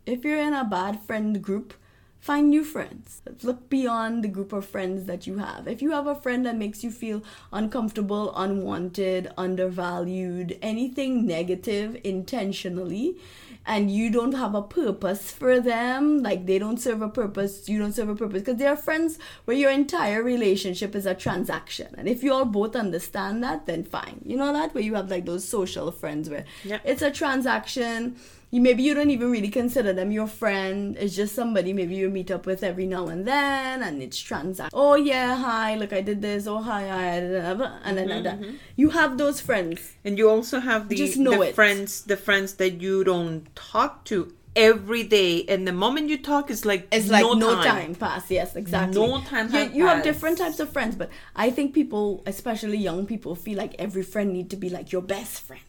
If 0.06 0.24
you're 0.24 0.42
in 0.50 0.54
a 0.54 0.64
bad 0.64 1.02
friend 1.08 1.42
group, 1.42 1.74
find 2.22 2.50
new 2.52 2.64
friends. 2.64 3.22
Look 3.42 3.68
beyond 3.70 4.24
the 4.24 4.28
group 4.28 4.54
of 4.54 4.66
friends 4.66 5.06
that 5.08 5.26
you 5.28 5.40
have. 5.40 5.68
If 5.68 5.82
you 5.82 5.92
have 5.92 6.06
a 6.08 6.16
friend 6.16 6.46
that 6.46 6.56
makes 6.56 6.84
you 6.84 6.92
feel 6.92 7.24
uncomfortable, 7.52 8.32
unwanted, 8.36 9.32
undervalued, 9.38 10.58
anything 10.62 11.26
negative 11.26 11.98
intentionally, 12.04 13.18
and 13.66 13.92
you 13.92 14.10
don't 14.12 14.34
have 14.34 14.56
a 14.56 14.62
purpose 14.62 15.32
for 15.32 15.60
them, 15.60 16.22
like 16.24 16.46
they 16.46 16.58
don't 16.60 16.80
serve 16.80 17.02
a 17.02 17.10
purpose, 17.10 17.68
you 17.68 17.78
don't 17.80 17.94
serve 17.94 18.10
a 18.10 18.16
purpose, 18.16 18.42
because 18.42 18.58
there 18.58 18.70
are 18.72 18.78
friends 18.78 19.18
where 19.46 19.58
your 19.58 19.72
entire 19.72 20.22
relationship 20.24 20.96
is 20.96 21.06
a 21.06 21.14
transaction. 21.16 21.94
And 21.98 22.08
if 22.08 22.24
you 22.24 22.34
all 22.34 22.46
both 22.46 22.76
understand 22.76 23.44
that, 23.44 23.66
then 23.66 23.84
fine. 23.84 24.22
You 24.26 24.38
know 24.38 24.54
that? 24.54 24.74
Where 24.74 24.84
you 24.84 24.96
have 24.96 25.10
like 25.12 25.26
those 25.26 25.48
social 25.48 25.92
friends 25.92 26.30
where 26.30 26.46
Yep. 26.66 26.82
it's 26.86 27.02
a 27.02 27.12
transaction. 27.12 28.16
You 28.54 28.60
maybe 28.62 28.84
you 28.84 28.94
don't 28.94 29.10
even 29.10 29.32
really 29.32 29.48
consider 29.48 29.94
them 29.94 30.12
your 30.12 30.28
friend. 30.28 30.98
It's 31.00 31.16
just 31.16 31.34
somebody 31.34 31.72
maybe 31.72 31.96
you 31.96 32.10
meet 32.10 32.30
up 32.32 32.46
with 32.46 32.64
every 32.64 32.86
now 32.86 33.08
and 33.08 33.26
then, 33.26 33.82
and 33.82 34.04
it's 34.04 34.20
transact. 34.20 34.74
Oh 34.76 34.96
yeah, 34.96 35.38
hi, 35.38 35.76
look 35.76 35.94
I 35.94 36.02
did 36.02 36.22
this. 36.22 36.48
Oh 36.48 36.62
hi, 36.62 36.86
hi, 36.88 37.06
and 37.16 37.34
then 37.34 37.56
mm-hmm, 37.56 38.10
like 38.10 38.24
that. 38.24 38.42
Mm-hmm. 38.42 38.56
You 38.76 38.90
have 38.90 39.18
those 39.18 39.40
friends. 39.40 39.94
And 40.04 40.18
you 40.18 40.30
also 40.30 40.60
have 40.60 40.90
the, 40.90 40.98
Just 40.98 41.18
know 41.18 41.32
the 41.32 41.42
it. 41.50 41.56
friends 41.56 42.04
the 42.04 42.18
friends 42.18 42.56
that 42.56 42.82
you 42.82 43.06
don't 43.06 43.48
talk 43.56 44.04
to 44.06 44.34
every 44.54 45.04
day 45.04 45.46
and 45.48 45.66
the 45.66 45.72
moment 45.72 46.10
you 46.10 46.18
talk 46.18 46.52
it's 46.52 46.66
like 46.66 46.86
It's 46.92 47.08
like 47.08 47.24
no, 47.24 47.34
no, 47.34 47.56
time. 47.56 47.64
time. 47.64 47.96
pass. 47.96 48.30
Yes, 48.30 48.58
exactly. 48.58 49.00
No 49.00 49.22
time 49.22 49.48
You, 49.54 49.72
you 49.74 49.88
have 49.88 50.04
different 50.04 50.38
types 50.40 50.60
of 50.60 50.70
friends, 50.74 50.96
but 50.96 51.10
I 51.38 51.52
think 51.52 51.74
people, 51.74 52.22
especially 52.26 52.78
young 52.78 53.06
people, 53.06 53.36
feel 53.36 53.58
like 53.58 53.76
every 53.80 54.04
friend 54.04 54.34
need 54.34 54.50
to 54.50 54.58
be 54.58 54.70
like 54.70 54.92
your 54.92 55.02
best 55.02 55.42
friend. 55.42 55.64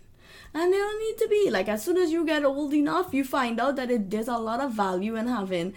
And 0.55 0.73
they 0.73 0.77
don't 0.77 0.99
need 0.99 1.19
to 1.19 1.29
be. 1.29 1.51
Like 1.51 1.69
as 1.69 1.83
soon 1.83 1.97
as 1.97 2.13
you 2.13 2.25
get 2.27 2.45
old 2.45 2.75
enough, 2.75 3.15
you 3.15 3.25
find 3.25 3.61
out 3.61 3.77
that 3.77 3.91
it, 3.91 4.11
there's 4.11 4.29
a 4.29 4.37
lot 4.37 4.61
of 4.61 4.73
value 4.73 5.17
in 5.17 5.27
having 5.27 5.75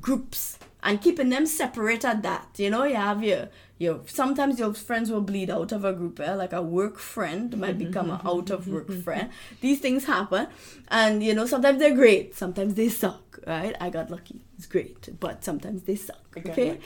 groups 0.00 0.58
and 0.82 1.00
keeping 1.00 1.28
them 1.30 1.46
separate 1.46 2.04
at 2.04 2.22
that. 2.22 2.48
You 2.56 2.70
know, 2.70 2.84
you 2.84 2.94
have 2.96 3.22
your 3.22 3.48
your 3.78 4.00
sometimes 4.06 4.58
your 4.58 4.72
friends 4.72 5.10
will 5.10 5.20
bleed 5.20 5.50
out 5.50 5.72
of 5.72 5.84
a 5.84 5.92
group, 5.92 6.20
eh? 6.20 6.34
like 6.34 6.52
a 6.52 6.62
work 6.62 6.98
friend 6.98 7.56
might 7.58 7.76
become 7.76 8.10
an 8.10 8.20
out 8.24 8.50
of 8.50 8.68
work 8.68 8.90
friend. 9.04 9.30
These 9.60 9.80
things 9.80 10.04
happen, 10.04 10.46
and 10.88 11.22
you 11.22 11.34
know 11.34 11.46
sometimes 11.46 11.78
they're 11.78 11.94
great, 11.94 12.34
sometimes 12.34 12.74
they 12.74 12.88
suck. 12.88 13.38
Right? 13.46 13.76
I 13.80 13.90
got 13.90 14.10
lucky. 14.10 14.40
It's 14.56 14.66
great, 14.66 15.08
but 15.20 15.44
sometimes 15.44 15.82
they 15.82 15.96
suck. 15.96 16.24
Okay, 16.36 16.78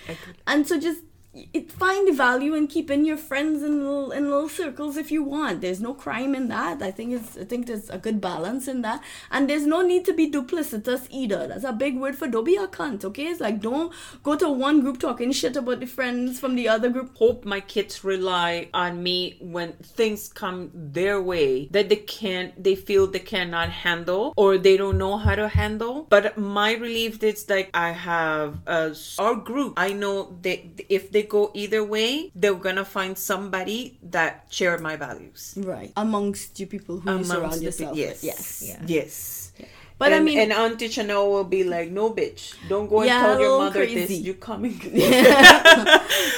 and 0.47 0.67
so 0.67 0.81
just 0.81 1.01
it, 1.33 1.71
find 1.71 2.15
value 2.17 2.55
in 2.55 2.67
keeping 2.67 3.05
your 3.05 3.17
friends 3.17 3.63
in 3.63 3.79
little 3.79 4.11
in 4.11 4.31
little 4.31 4.49
circles 4.49 4.97
if 4.97 5.13
you 5.13 5.23
want. 5.23 5.61
There's 5.61 5.81
no 5.81 5.95
crime 5.95 6.35
in 6.35 6.49
that. 6.49 6.83
I 6.83 6.91
think 6.91 7.13
it's 7.13 7.37
I 7.37 7.45
think 7.45 7.67
there's 7.67 7.89
a 7.89 7.99
good 7.99 8.21
balance 8.21 8.67
in 8.67 8.83
that, 8.83 9.03
and 9.31 9.49
there's 9.49 9.67
no 9.67 9.83
need 9.83 10.05
to 10.07 10.13
be 10.13 10.31
duplicitous 10.31 11.07
either. 11.11 11.47
That's 11.47 11.65
a 11.65 11.73
big 11.73 11.99
word 11.99 12.17
for 12.17 12.27
don't 12.27 12.45
be 12.45 12.57
a 12.57 12.67
cunt. 12.67 13.05
Okay, 13.05 13.27
it's 13.27 13.41
like 13.41 13.61
don't 13.61 13.93
go 14.23 14.37
to 14.37 14.49
one 14.51 14.81
group 14.81 14.99
talking 14.99 15.31
shit 15.31 15.57
about 15.57 15.81
the 15.81 15.87
friends 15.87 16.41
from 16.41 16.57
the 16.57 16.69
other 16.69 16.89
group. 16.89 17.17
hope 17.17 17.45
my 17.45 17.61
kids 17.61 18.03
rely 18.03 18.69
on 18.75 19.03
me 19.03 19.37
when 19.41 19.73
things 19.75 20.29
come 20.29 20.71
their 20.75 21.21
way 21.21 21.67
that 21.71 21.89
they 21.89 21.97
can't 21.97 22.63
they 22.63 22.75
feel 22.75 23.07
they 23.07 23.19
cannot 23.19 23.71
handle 23.71 24.33
or 24.37 24.59
they 24.59 24.77
don't 24.77 24.99
know 24.99 25.17
how 25.17 25.35
to 25.35 25.49
handle 25.49 26.07
but 26.11 26.37
my 26.37 26.73
relief 26.75 27.23
is 27.23 27.49
like 27.49 27.71
i 27.75 27.91
have 27.91 28.59
uh, 28.67 28.91
our 29.19 29.35
group 29.35 29.75
i 29.77 29.93
know 29.93 30.37
that 30.43 30.61
if 30.89 31.11
they 31.11 31.20
go 31.23 31.51
either 31.55 31.83
way 31.85 32.31
they're 32.35 32.55
gonna 32.55 32.85
find 32.85 33.17
somebody 33.19 33.99
that 34.03 34.47
share 34.51 34.79
my 34.79 34.97
values 34.97 35.55
Right 35.57 35.93
amongst 35.97 36.59
you 36.61 36.67
people 36.67 37.01
who 37.01 37.19
you 37.19 37.25
surround 37.25 37.53
the 37.55 37.59
pe- 37.59 37.65
yourself 37.67 37.97
yes 37.97 38.09
with. 38.23 38.25
Yes. 38.25 38.63
Yeah. 38.67 38.83
yes 38.87 39.53
But 40.01 40.13
I 40.17 40.21
mean- 40.21 40.39
and 40.41 40.53
Auntie 40.53 40.89
Chanel 40.89 41.29
will 41.29 41.45
be 41.45 41.61
like, 41.63 41.93
"No, 41.93 42.09
bitch, 42.09 42.57
don't 42.73 42.89
go 42.89 43.05
and 43.05 43.09
Yeah, 43.13 43.21
tell 43.21 43.37
your 43.39 43.59
mother 43.61 43.85
crazy. 43.85 44.07
this. 44.09 44.21
You're 44.25 44.41
coming?" 44.41 44.81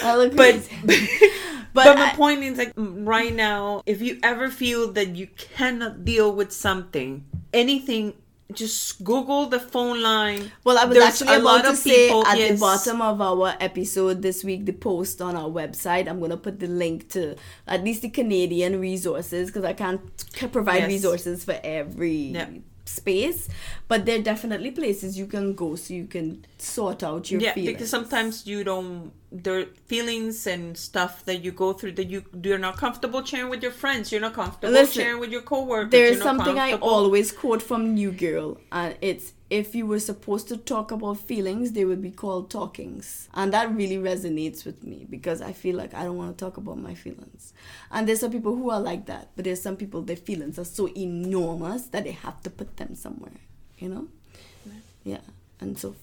I 0.03 0.15
look 0.19 0.35
but 0.35 0.55
crazy. 0.59 1.31
but, 1.73 1.85
But 1.87 1.97
my 1.99 2.11
I- 2.11 2.15
point 2.19 2.43
is 2.43 2.59
like 2.59 2.73
right 2.77 3.33
now 3.33 3.83
if 3.87 4.03
you 4.03 4.19
ever 4.23 4.51
feel 4.51 4.91
that 4.99 5.15
you 5.15 5.29
cannot 5.57 6.05
deal 6.05 6.33
with 6.35 6.51
something 6.53 7.23
anything 7.55 8.15
just 8.55 9.03
google 9.05 9.47
the 9.47 9.59
phone 9.61 10.03
line 10.03 10.51
Well, 10.65 10.79
I 10.79 10.85
was 10.85 10.97
There's 10.97 11.09
actually 11.21 11.37
a 11.37 11.39
lot 11.41 11.61
about 11.61 11.71
to 11.71 11.77
say 11.77 12.07
people- 12.09 12.27
at 12.27 12.37
the 12.39 12.57
bottom 12.59 13.03
of 13.03 13.21
our 13.21 13.55
episode 13.61 14.23
this 14.23 14.45
week, 14.45 14.67
the 14.67 14.73
post 14.73 15.21
on 15.23 15.37
our 15.37 15.49
website. 15.49 16.09
I'm 16.09 16.21
gonna 16.21 16.37
put 16.37 16.61
the 16.61 16.67
link 16.69 17.09
to 17.11 17.37
at 17.67 17.83
least 17.85 18.03
the 18.03 18.11
Canadian 18.11 18.79
resources 18.81 19.49
because 19.49 19.65
I 19.65 19.73
can't 19.73 20.01
provide 20.53 20.81
Yes. 20.83 20.89
resources 20.89 21.45
for 21.45 21.59
every 21.65 22.33
Yeah. 22.35 22.47
Space, 22.93 23.49
but 23.89 24.05
there 24.07 24.19
are 24.19 24.23
definitely 24.23 24.71
places 24.71 25.19
you 25.19 25.27
can 25.27 25.55
go 25.55 25.77
so 25.77 25.95
you 25.95 26.07
can 26.07 26.45
sort 26.59 27.03
out 27.03 27.31
your 27.31 27.41
yeah 27.41 27.55
feelings. 27.55 27.73
because 27.73 27.91
sometimes 27.91 28.47
you 28.47 28.63
don't 28.65 29.13
there 29.31 29.61
are 29.61 29.65
feelings 29.87 30.47
and 30.47 30.77
stuff 30.77 31.25
that 31.25 31.43
you 31.43 31.51
go 31.51 31.73
through 31.73 31.93
that 31.93 32.09
you 32.09 32.23
you're 32.43 32.59
not 32.59 32.77
comfortable 32.77 33.25
sharing 33.25 33.49
with 33.49 33.63
your 33.63 33.73
friends 33.73 34.13
you're 34.13 34.21
not 34.21 34.35
comfortable 34.35 34.73
Listen, 34.73 35.03
sharing 35.03 35.21
with 35.21 35.31
your 35.31 35.43
coworkers 35.43 35.91
There's 35.91 36.23
something 36.23 36.59
I 36.59 36.75
always 36.75 37.33
quote 37.33 37.63
from 37.63 37.95
New 37.95 38.13
Girl, 38.13 38.59
and 38.71 38.95
it's 39.01 39.33
if 39.53 39.75
you 39.75 39.85
were 39.85 40.01
supposed 40.01 40.49
to 40.49 40.57
talk 40.57 40.91
about 40.91 41.19
feelings, 41.19 41.73
they 41.73 41.85
would 41.85 42.01
be 42.01 42.11
called 42.11 42.51
talkings. 42.51 43.29
And 43.35 43.53
that 43.53 43.71
really 43.75 43.99
resonates 43.99 44.65
with 44.65 44.83
me 44.83 45.07
because 45.11 45.43
I 45.43 45.53
feel 45.53 45.77
like 45.77 45.93
I 45.93 46.05
don't 46.05 46.17
want 46.17 46.39
to 46.39 46.43
talk 46.43 46.57
about 46.57 46.79
my 46.79 46.95
feelings. 46.95 47.53
And 47.91 48.09
there's 48.09 48.21
some 48.21 48.33
people 48.33 48.57
who 48.57 48.71
are 48.71 48.81
like 48.81 49.05
that, 49.07 49.29
but 49.37 49.45
there's 49.45 49.61
some 49.61 49.77
people 49.77 50.01
their 50.01 50.17
feelings 50.17 50.59
are 50.59 50.65
so 50.65 50.89
enormous 50.97 51.83
that 51.89 52.05
they 52.05 52.13
have 52.13 52.43
to 52.45 52.49
put 52.51 52.79
them 52.79 52.95
somewhere, 52.95 53.41
you 53.77 53.91
know? 53.91 54.09
Yeah. 55.05 55.21
And 55.61 55.79
so 55.79 55.97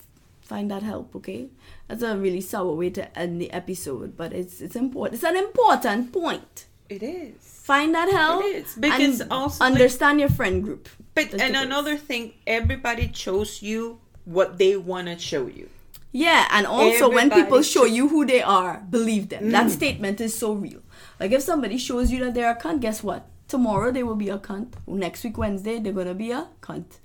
find 0.43 0.69
that 0.69 0.83
help, 0.83 1.15
okay? 1.15 1.49
That's 1.87 2.03
a 2.03 2.15
really 2.17 2.41
sour 2.41 2.75
way 2.75 2.91
to 2.91 3.17
end 3.17 3.41
the 3.41 3.51
episode, 3.51 4.15
but 4.15 4.31
it's 4.31 4.61
it's 4.61 4.75
important. 4.75 5.15
It's 5.15 5.23
an 5.23 5.37
important 5.37 6.13
point 6.13 6.65
it 6.89 7.03
is. 7.03 7.35
Find 7.63 7.93
that 7.93 8.09
help 8.09 8.43
It 8.43 8.55
is, 8.55 8.75
because 8.75 9.21
also, 9.29 9.63
like- 9.63 9.73
understand 9.73 10.19
your 10.19 10.29
friend 10.29 10.63
group. 10.63 10.89
But 11.13 11.31
That's 11.31 11.43
and 11.43 11.55
the 11.55 11.61
another 11.61 11.97
thing 11.97 12.33
everybody 12.47 13.11
shows 13.13 13.61
you 13.61 13.99
what 14.25 14.57
they 14.57 14.75
want 14.75 15.07
to 15.07 15.17
show 15.17 15.47
you. 15.47 15.69
Yeah 16.11 16.47
and 16.51 16.65
also 16.65 17.09
when 17.11 17.29
people 17.29 17.61
show 17.61 17.85
you 17.85 18.07
who 18.07 18.25
they 18.25 18.41
are 18.41 18.83
believe 18.89 19.29
them. 19.29 19.45
Mm. 19.45 19.51
that 19.51 19.69
statement 19.69 20.19
is 20.19 20.35
so 20.35 20.53
real. 20.53 20.81
Like 21.19 21.31
if 21.31 21.43
somebody 21.43 21.77
shows 21.77 22.11
you 22.11 22.23
that 22.25 22.33
they're 22.33 22.49
a 22.49 22.55
cunt 22.55 22.79
guess 22.79 23.03
what? 23.03 23.27
Tomorrow 23.47 23.91
they 23.91 24.01
will 24.03 24.15
be 24.15 24.29
a 24.29 24.39
cunt. 24.39 24.73
Next 24.87 25.23
week 25.23 25.37
wednesday 25.37 25.79
they're 25.79 25.93
gonna 25.93 26.15
be 26.15 26.31
a 26.31 26.47
cunt. 26.61 26.97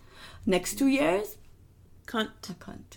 Next 0.47 0.79
two 0.79 0.87
years 0.89 1.37
cunt. 2.07 2.31
a 2.49 2.55
cunt 2.55 2.94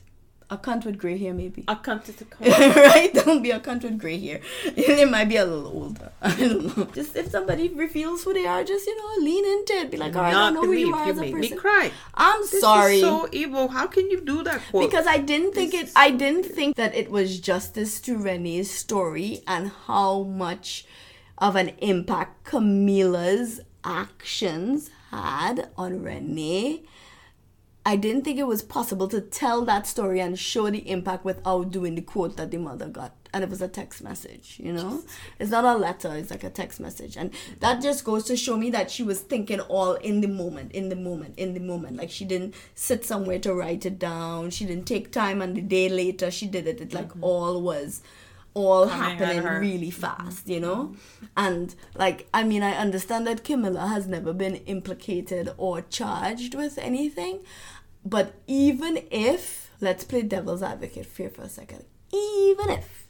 a 0.50 0.58
cunt 0.58 0.86
with 0.86 0.98
gray 0.98 1.18
hair 1.18 1.34
maybe 1.34 1.64
a 1.68 1.76
cunt 1.76 2.08
is 2.08 2.22
a 2.22 2.26
cunt 2.26 2.76
right? 2.76 3.14
Don't 3.14 3.44
be 3.44 3.52
a 3.52 3.60
cunt 3.60 3.84
with 3.84 3.98
grey 4.00 4.18
hair. 4.20 4.40
They 4.76 5.04
might 5.06 5.26
be 5.26 5.36
a 5.38 5.46
little 5.46 5.68
older. 5.68 6.12
I 6.22 6.36
don't 6.36 6.78
know. 6.78 6.86
Just 6.94 7.16
if 7.18 7.30
somebody 7.30 7.68
reveals 7.70 8.24
who 8.24 8.34
they 8.34 8.46
are, 8.48 8.64
just 8.64 8.88
you 8.88 8.96
know, 8.98 9.26
lean 9.26 9.46
into 9.46 9.74
it. 9.74 9.92
Be 9.92 9.98
like, 9.98 10.16
all 10.16 10.22
right, 10.22 10.34
I 10.34 10.50
know 10.52 10.62
who 10.64 10.72
you 10.72 10.94
are 10.96 11.06
you 11.06 11.12
as 11.12 11.18
a 11.18 11.22
made 11.22 11.36
me 11.36 11.50
cry 11.50 11.92
I'm 12.16 12.42
This 12.42 12.62
sorry. 12.62 13.02
so 13.02 13.28
evil. 13.32 13.68
How 13.68 13.88
can 13.88 14.10
you 14.10 14.22
do 14.22 14.42
that? 14.44 14.62
Quote? 14.72 14.90
because 14.90 15.06
I 15.06 15.18
didn't 15.18 15.54
think 15.54 15.74
it. 15.74 15.92
I 15.96 16.12
didn't 16.12 16.46
think 16.46 16.76
that 16.78 16.96
it 16.96 17.12
was 17.12 17.40
justice 17.40 18.00
to 18.02 18.18
Renee's 18.18 18.72
story 18.72 19.42
and 19.48 19.72
how 19.88 20.24
much 20.24 20.86
of 21.40 21.56
an 21.56 21.70
impact 21.80 22.46
Camila's 22.46 23.60
actions 23.84 24.90
had 25.12 25.70
on 25.78 26.02
Renee. 26.02 26.84
I 27.88 27.96
didn't 27.96 28.24
think 28.24 28.38
it 28.38 28.46
was 28.46 28.62
possible 28.62 29.08
to 29.08 29.22
tell 29.22 29.64
that 29.64 29.88
story 29.88 30.20
and 30.20 30.38
show 30.38 30.70
the 30.70 30.90
impact 30.90 31.24
without 31.24 31.72
doing 31.72 31.96
the 31.96 32.02
quote 32.02 32.36
that 32.36 32.52
the 32.52 32.58
mother 32.58 32.90
got. 32.90 33.14
And 33.34 33.46
it 33.46 33.50
was 33.50 33.62
a 33.62 33.70
text 33.70 34.04
message, 34.04 34.58
you 34.62 34.74
know? 34.74 35.04
It's 35.40 35.52
not 35.52 35.64
a 35.64 35.78
letter, 35.78 36.14
it's 36.14 36.30
like 36.30 36.44
a 36.44 36.50
text 36.50 36.82
message. 36.82 37.16
And 37.16 37.32
that 37.62 37.82
just 37.82 38.04
goes 38.04 38.26
to 38.26 38.36
show 38.36 38.58
me 38.58 38.70
that 38.72 38.92
she 38.92 39.04
was 39.04 39.22
thinking 39.22 39.62
all 39.62 39.94
in 39.94 40.20
the 40.20 40.28
moment, 40.28 40.74
in 40.74 40.90
the 40.90 40.98
moment, 40.98 41.40
in 41.40 41.54
the 41.54 41.62
moment. 41.62 41.96
Like 41.96 42.12
she 42.12 42.26
didn't 42.26 42.56
sit 42.76 43.06
somewhere 43.06 43.40
to 43.40 43.54
write 43.54 43.86
it 43.86 44.00
down. 44.00 44.50
She 44.50 44.66
didn't 44.66 44.86
take 44.86 45.14
time 45.14 45.42
and 45.42 45.56
the 45.56 45.62
day 45.62 45.88
later 45.88 46.30
she 46.30 46.46
did 46.46 46.68
it. 46.68 46.82
It 46.82 46.94
like 46.94 47.12
all 47.22 47.62
was 47.62 48.02
all 48.58 48.88
Coming 48.88 49.18
happening 49.18 49.44
really 49.60 49.92
fast, 49.92 50.50
you 50.50 50.60
know? 50.60 50.96
And 51.36 51.76
like, 51.96 52.28
I 52.34 52.44
mean, 52.44 52.64
I 52.64 52.72
understand 52.72 53.28
that 53.28 53.44
Camila 53.44 53.88
has 53.88 54.08
never 54.08 54.34
been 54.34 54.56
implicated 54.66 55.54
or 55.58 55.82
charged 55.82 56.56
with 56.56 56.80
anything, 56.80 57.42
but 58.10 58.34
even 58.48 59.04
if, 59.12 59.72
let's 59.82 60.04
play 60.04 60.22
devil's 60.22 60.64
advocate 60.64 61.08
here 61.18 61.30
for 61.30 61.44
a 61.44 61.50
second, 61.50 61.84
even 62.14 62.70
if 62.70 63.08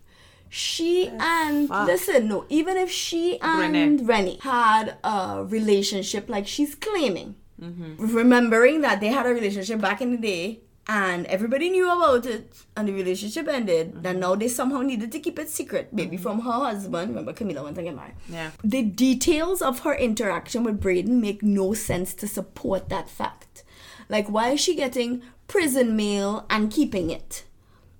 she 0.49 1.07
and 1.19 1.67
fuck. 1.67 1.87
listen, 1.87 2.27
no, 2.27 2.45
even 2.49 2.77
if 2.77 2.89
she 2.89 3.39
and 3.41 4.07
Rennie 4.07 4.39
had 4.41 4.97
a 5.03 5.45
relationship 5.47 6.29
like 6.29 6.47
she's 6.47 6.73
claiming, 6.73 7.35
mm-hmm. 7.61 8.15
remembering 8.15 8.81
that 8.81 8.99
they 9.01 9.07
had 9.07 9.25
a 9.25 9.29
relationship 9.29 9.81
back 9.81 10.01
in 10.01 10.11
the 10.11 10.17
day 10.17 10.61
and 10.89 11.25
everybody 11.25 11.69
knew 11.69 11.85
about 11.85 12.25
it 12.25 12.55
and 12.77 12.87
the 12.87 12.93
relationship 12.93 13.47
ended 13.49 13.87
and 13.87 14.03
mm-hmm. 14.03 14.19
now 14.19 14.35
they 14.35 14.47
somehow 14.47 14.81
needed 14.81 15.11
to 15.11 15.19
keep 15.19 15.37
it 15.37 15.49
secret. 15.49 15.89
Maybe 15.91 16.15
mm-hmm. 16.15 16.23
from 16.23 16.39
her 16.41 16.51
husband. 16.51 17.09
Remember 17.09 17.33
camila 17.33 17.63
went 17.63 17.75
to 17.75 17.83
get 17.83 17.95
married 17.95 18.15
Yeah. 18.29 18.51
the 18.63 18.83
details 18.83 19.61
of 19.61 19.79
her 19.79 19.93
interaction 19.93 20.63
with 20.63 20.79
braden 20.79 21.19
make 21.19 21.43
no 21.43 21.73
sense 21.73 22.13
to 22.15 22.27
support 22.27 22.89
that 22.89 23.09
fact 23.09 23.63
like 24.09 24.27
why 24.27 24.49
is 24.49 24.59
she 24.59 24.75
getting 24.75 25.21
prison 25.47 25.95
mail 25.95 26.45
and 26.49 26.71
keeping 26.71 27.09
it 27.09 27.43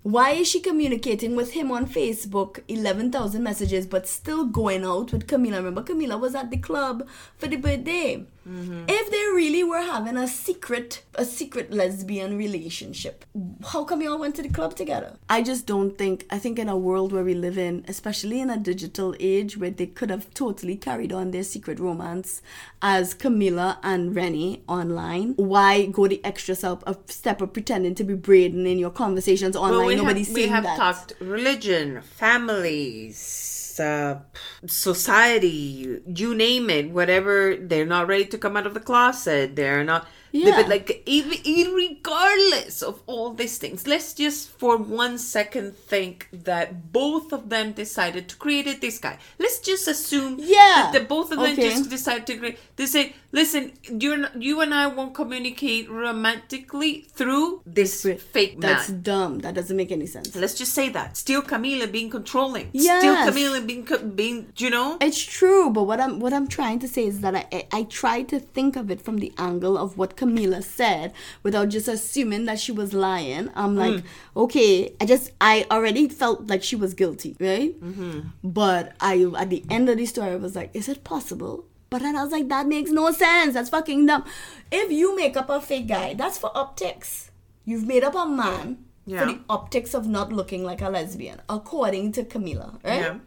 why 0.08 0.32
is 0.32 0.48
she 0.48 0.62
communicating 0.62 1.36
with 1.36 1.52
him 1.52 1.70
on 1.70 1.86
Facebook 1.86 2.62
11,000 2.70 3.44
messages 3.44 3.86
but 3.86 4.08
still 4.08 4.46
going 4.46 4.86
out 4.86 5.12
with 5.12 5.28
Camila? 5.28 5.58
Remember, 5.58 5.84
Camila 5.84 6.18
was 6.18 6.34
at 6.34 6.50
the 6.50 6.56
club 6.56 7.06
for 7.36 7.48
the 7.48 7.58
birthday. 7.58 8.26
Mm-hmm. 8.48 8.86
If 8.88 9.12
they 9.12 9.26
really 9.36 9.64
were 9.64 9.82
having 9.82 10.16
a 10.16 10.28
secret, 10.28 11.04
a 11.16 11.26
secret 11.26 11.72
lesbian 11.72 12.38
relationship, 12.38 13.26
how 13.68 13.84
come 13.84 14.02
y'all 14.02 14.18
went 14.18 14.36
to 14.36 14.42
the 14.42 14.50
club 14.50 14.76
together? 14.76 15.18
I 15.30 15.42
just 15.42 15.66
don't 15.66 15.98
think, 15.98 16.26
I 16.30 16.40
think 16.40 16.58
in 16.58 16.70
a 16.70 16.78
world 16.78 17.12
where 17.12 17.24
we 17.24 17.34
live 17.34 17.58
in, 17.58 17.84
especially 17.88 18.40
in 18.40 18.50
a 18.50 18.58
digital 18.58 19.16
age 19.20 19.58
where 19.58 19.70
they 19.70 19.88
could 19.88 20.10
have 20.10 20.34
totally 20.34 20.76
carried 20.78 21.12
on 21.12 21.32
their 21.32 21.44
secret 21.44 21.80
romance 21.80 22.42
as 22.82 23.14
Camila 23.14 23.78
and 23.84 24.16
Rennie 24.16 24.64
online, 24.68 25.34
why 25.36 25.86
go 25.88 26.08
the 26.08 26.24
extra 26.24 26.56
step 26.56 26.84
of, 26.86 26.98
step 27.08 27.42
of 27.42 27.52
pretending 27.54 27.96
to 27.96 28.04
be 28.04 28.14
Braden 28.14 28.66
in 28.66 28.80
your 28.80 28.92
conversations 28.92 29.56
online? 29.56 29.78
Well, 29.78 29.88
we 29.88 29.96
Nobody's 29.96 30.28
have, 30.28 30.36
we 30.36 30.48
have 30.48 30.64
that. 30.64 30.78
talked 30.78 31.14
religion, 31.20 32.02
families, 32.02 33.67
uh, 33.80 34.20
society, 34.66 36.02
you 36.08 36.36
name 36.36 36.70
it. 36.70 36.92
Whatever 36.92 37.56
they're 37.56 37.86
not 37.86 38.08
ready 38.08 38.26
to 38.26 38.38
come 38.38 38.58
out 38.58 38.68
of 38.68 38.74
the 38.74 38.80
closet. 38.80 39.56
They're 39.56 39.84
not. 39.84 40.08
Yeah. 40.32 40.56
But 40.62 40.68
like, 40.70 41.04
even, 41.06 41.74
regardless 41.74 42.82
of 42.82 43.02
all 43.08 43.34
these 43.34 43.58
things, 43.58 43.88
let's 43.88 44.14
just 44.14 44.50
for 44.50 44.78
one 44.78 45.18
second 45.18 45.76
think 45.78 46.28
that 46.32 46.92
both 46.92 47.32
of 47.32 47.50
them 47.50 47.72
decided 47.74 48.28
to 48.30 48.36
create 48.36 48.82
this 48.82 49.00
guy. 49.00 49.18
Let's 49.40 49.60
just 49.60 49.88
assume 49.88 50.38
Yeah. 50.40 50.92
that 50.92 50.94
the 50.94 51.00
both 51.02 51.32
of 51.32 51.40
them 51.40 51.54
Okay. 51.54 51.70
just 51.70 51.90
decided 51.90 52.28
to 52.28 52.38
create. 52.38 52.58
They 52.76 52.86
say, 52.86 53.14
"Listen, 53.32 53.72
you're 54.00 54.18
not, 54.18 54.42
you 54.42 54.62
and 54.62 54.74
I 54.74 54.88
won't 54.88 55.14
communicate 55.14 55.90
romantically 55.90 57.08
through 57.14 57.62
this 57.66 58.04
fake 58.34 58.58
man." 58.60 58.72
That's 58.76 58.90
dumb. 58.90 59.40
That 59.40 59.54
doesn't 59.56 59.78
make 59.78 59.92
any 59.92 60.08
sense. 60.08 60.36
Let's 60.36 60.56
just 60.56 60.74
say 60.74 60.90
that. 60.90 61.16
Still 61.18 61.42
Camila 61.42 61.90
being 61.92 62.10
controlling. 62.10 62.70
Yes. 62.74 63.02
Still 63.02 63.16
Camila 63.16 63.66
being, 63.66 63.88
being, 64.16 64.48
you 64.58 64.70
know? 64.70 64.98
It's 65.02 65.22
true, 65.24 65.70
but 65.70 65.84
what 65.84 66.00
I'm 66.00 66.20
what 66.20 66.34
I'm 66.34 66.48
trying 66.48 66.80
to 66.80 66.88
say 66.88 67.06
is 67.06 67.22
that 67.22 67.36
I, 67.36 67.46
I 67.54 67.64
I 67.80 67.84
try 67.84 68.24
to 68.24 68.40
think 68.40 68.76
of 68.76 68.90
it 68.92 69.00
from 69.02 69.18
the 69.20 69.32
angle 69.38 69.78
of 69.78 69.98
what 69.98 70.17
Camila 70.18 70.64
said 70.64 71.14
without 71.44 71.70
just 71.70 71.88
assuming 71.88 72.46
that 72.46 72.60
she 72.60 72.72
was 72.72 72.94
lying. 72.94 73.50
I'm 73.56 73.76
mm. 73.76 73.78
like, 73.78 74.04
okay, 74.36 74.94
I 75.00 75.06
just 75.06 75.32
I 75.40 75.66
already 75.72 76.10
felt 76.10 76.48
like 76.48 76.64
she 76.64 76.76
was 76.76 76.94
guilty, 76.94 77.38
right? 77.40 77.80
Mm-hmm. 77.80 78.30
But 78.44 78.94
I 79.00 79.32
at 79.38 79.50
the 79.50 79.64
end 79.70 79.90
of 79.90 79.98
the 79.98 80.06
story, 80.06 80.32
I 80.32 80.36
was 80.36 80.56
like, 80.56 80.72
is 80.74 80.90
it 80.90 81.04
possible? 81.04 81.66
But 81.90 82.02
then 82.02 82.18
I 82.18 82.24
was 82.24 82.32
like, 82.34 82.50
that 82.50 82.68
makes 82.68 82.92
no 82.92 83.12
sense. 83.12 83.54
That's 83.54 83.70
fucking 83.70 84.06
dumb. 84.06 84.26
If 84.72 84.92
you 84.92 85.16
make 85.16 85.38
up 85.38 85.50
a 85.50 85.62
fake 85.62 85.88
guy, 85.88 86.16
that's 86.16 86.38
for 86.38 86.52
optics. 86.54 87.32
You've 87.64 87.88
made 87.88 88.04
up 88.04 88.16
a 88.16 88.26
man 88.26 88.84
Yeah. 89.06 89.20
for 89.22 89.26
the 89.28 89.40
optics 89.50 89.94
of 89.94 90.06
not 90.06 90.34
looking 90.34 90.66
like 90.66 90.82
a 90.82 90.90
lesbian, 90.90 91.42
according 91.48 92.12
to 92.14 92.24
Camila, 92.24 92.84
right? 92.84 93.02
Yeah. 93.02 93.18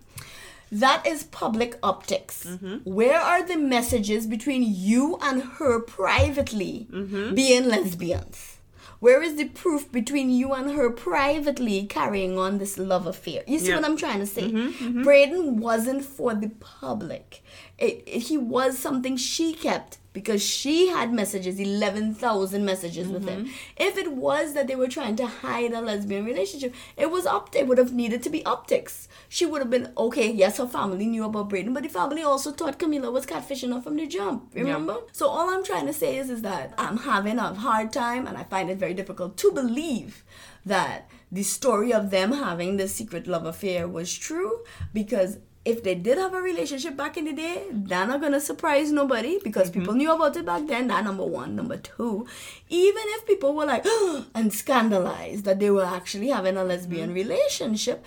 That 0.73 1.07
is 1.07 1.25
public 1.25 1.77
optics. 1.83 2.47
Where 2.85 3.19
are 3.19 3.43
the 3.47 3.57
messages 3.57 4.27
between 4.27 4.63
you 4.63 5.19
and 5.21 5.43
her 5.59 5.81
privately 5.81 6.87
being 7.35 7.65
lesbians? 7.69 8.57
Where 9.01 9.23
is 9.23 9.37
the 9.37 9.47
proof 9.49 9.91
between 9.91 10.29
you 10.31 10.53
and 10.53 10.73
her 10.73 10.91
privately 10.91 11.87
carrying 11.87 12.39
on 12.39 12.59
this 12.59 12.77
love 12.77 13.07
affair? 13.07 13.43
You 13.47 13.59
see 13.59 13.69
Yeah. 13.69 13.77
what 13.77 13.87
I'm 13.87 13.97
trying 13.97 14.21
to 14.21 14.27
say? 14.27 14.43
Mm-hmm, 14.43 14.85
mm-hmm. 14.85 15.03
Braden 15.03 15.59
wasn't 15.59 16.05
for 16.05 16.35
the 16.35 16.51
public. 16.61 17.43
It, 17.81 18.03
it- 18.07 18.23
he 18.31 18.37
was 18.37 18.79
something 18.79 19.17
she 19.17 19.55
kept 19.55 19.99
because 20.13 20.43
she 20.43 20.89
had 20.89 21.13
messages, 21.13 21.61
11,000 21.61 22.65
messages 22.65 23.07
with 23.09 23.29
him. 23.29 23.45
Mm-hmm. 23.45 23.53
If 23.77 23.97
it 23.97 24.11
was 24.13 24.55
that 24.55 24.67
they 24.67 24.75
were 24.75 24.89
trying 24.89 25.15
to 25.17 25.27
hide 25.27 25.73
a 25.73 25.81
lesbian 25.81 26.25
relationship, 26.25 26.75
it 26.97 27.11
was 27.13 27.27
up. 27.27 27.55
It 27.55 27.69
would 27.69 27.79
have 27.79 27.93
needed 27.93 28.21
to 28.25 28.31
be 28.31 28.45
optics. 28.45 29.09
She 29.29 29.47
would 29.47 29.61
have 29.63 29.71
been 29.71 29.93
okay. 29.97 30.29
Yes, 30.31 30.59
her 30.59 30.67
family 30.67 31.07
knew 31.07 31.25
about 31.25 31.49
Braden, 31.49 31.73
but 31.73 31.85
the 31.85 31.89
family 31.89 32.23
also 32.23 32.51
thought 32.51 32.79
Camila 32.81 33.13
was 33.13 33.25
catfishing 33.25 33.73
her 33.73 33.81
from 33.81 33.97
the 33.97 34.07
jump. 34.09 34.51
Remember? 34.55 34.97
So 35.13 35.29
all 35.29 35.49
I'm 35.49 35.63
trying 35.65 35.87
to 35.87 35.93
say 35.93 36.17
is, 36.19 36.29
is 36.29 36.43
that 36.43 36.75
I'm 36.77 36.99
having 36.99 37.39
a 37.39 37.55
hard 37.55 37.93
time, 37.93 38.27
and 38.27 38.37
I 38.37 38.43
find 38.45 38.69
it 38.69 38.79
very 38.79 38.95
difficult 38.95 39.37
to 39.39 39.53
believe 39.53 40.25
that 40.67 41.09
the 41.31 41.45
story 41.45 41.93
of 41.93 42.11
them 42.11 42.33
having 42.33 42.77
this 42.79 42.93
secret 42.95 43.29
love 43.29 43.47
affair 43.47 43.87
was 43.87 44.13
true 44.13 44.65
because 44.93 45.39
if 45.71 45.83
they 45.83 45.95
did 45.95 46.19
have 46.19 46.35
a 46.35 46.41
relationship 46.41 46.97
back 46.97 47.17
in 47.17 47.25
the 47.25 47.33
day, 47.33 47.65
they're 47.71 48.07
not 48.07 48.21
gonna 48.21 48.41
surprise 48.41 48.91
nobody 48.93 49.39
because 49.43 49.71
mm-hmm. 49.71 49.81
people 49.81 49.95
knew 49.95 50.13
about 50.13 50.37
it 50.37 50.45
back 50.45 50.67
then. 50.67 50.89
That 50.89 51.05
number 51.05 51.25
one. 51.25 51.57
Number 51.57 51.77
two, 51.77 52.27
even 52.69 53.03
if 53.17 53.27
people 53.27 53.55
were 53.55 53.67
like 53.67 53.87
and 54.35 54.53
scandalized 54.53 55.45
that 55.45 55.61
they 55.61 55.71
were 55.71 55.85
actually 55.85 56.29
having 56.29 56.57
a 56.57 56.65
lesbian 56.65 57.11
mm-hmm. 57.11 57.23
relationship, 57.23 58.05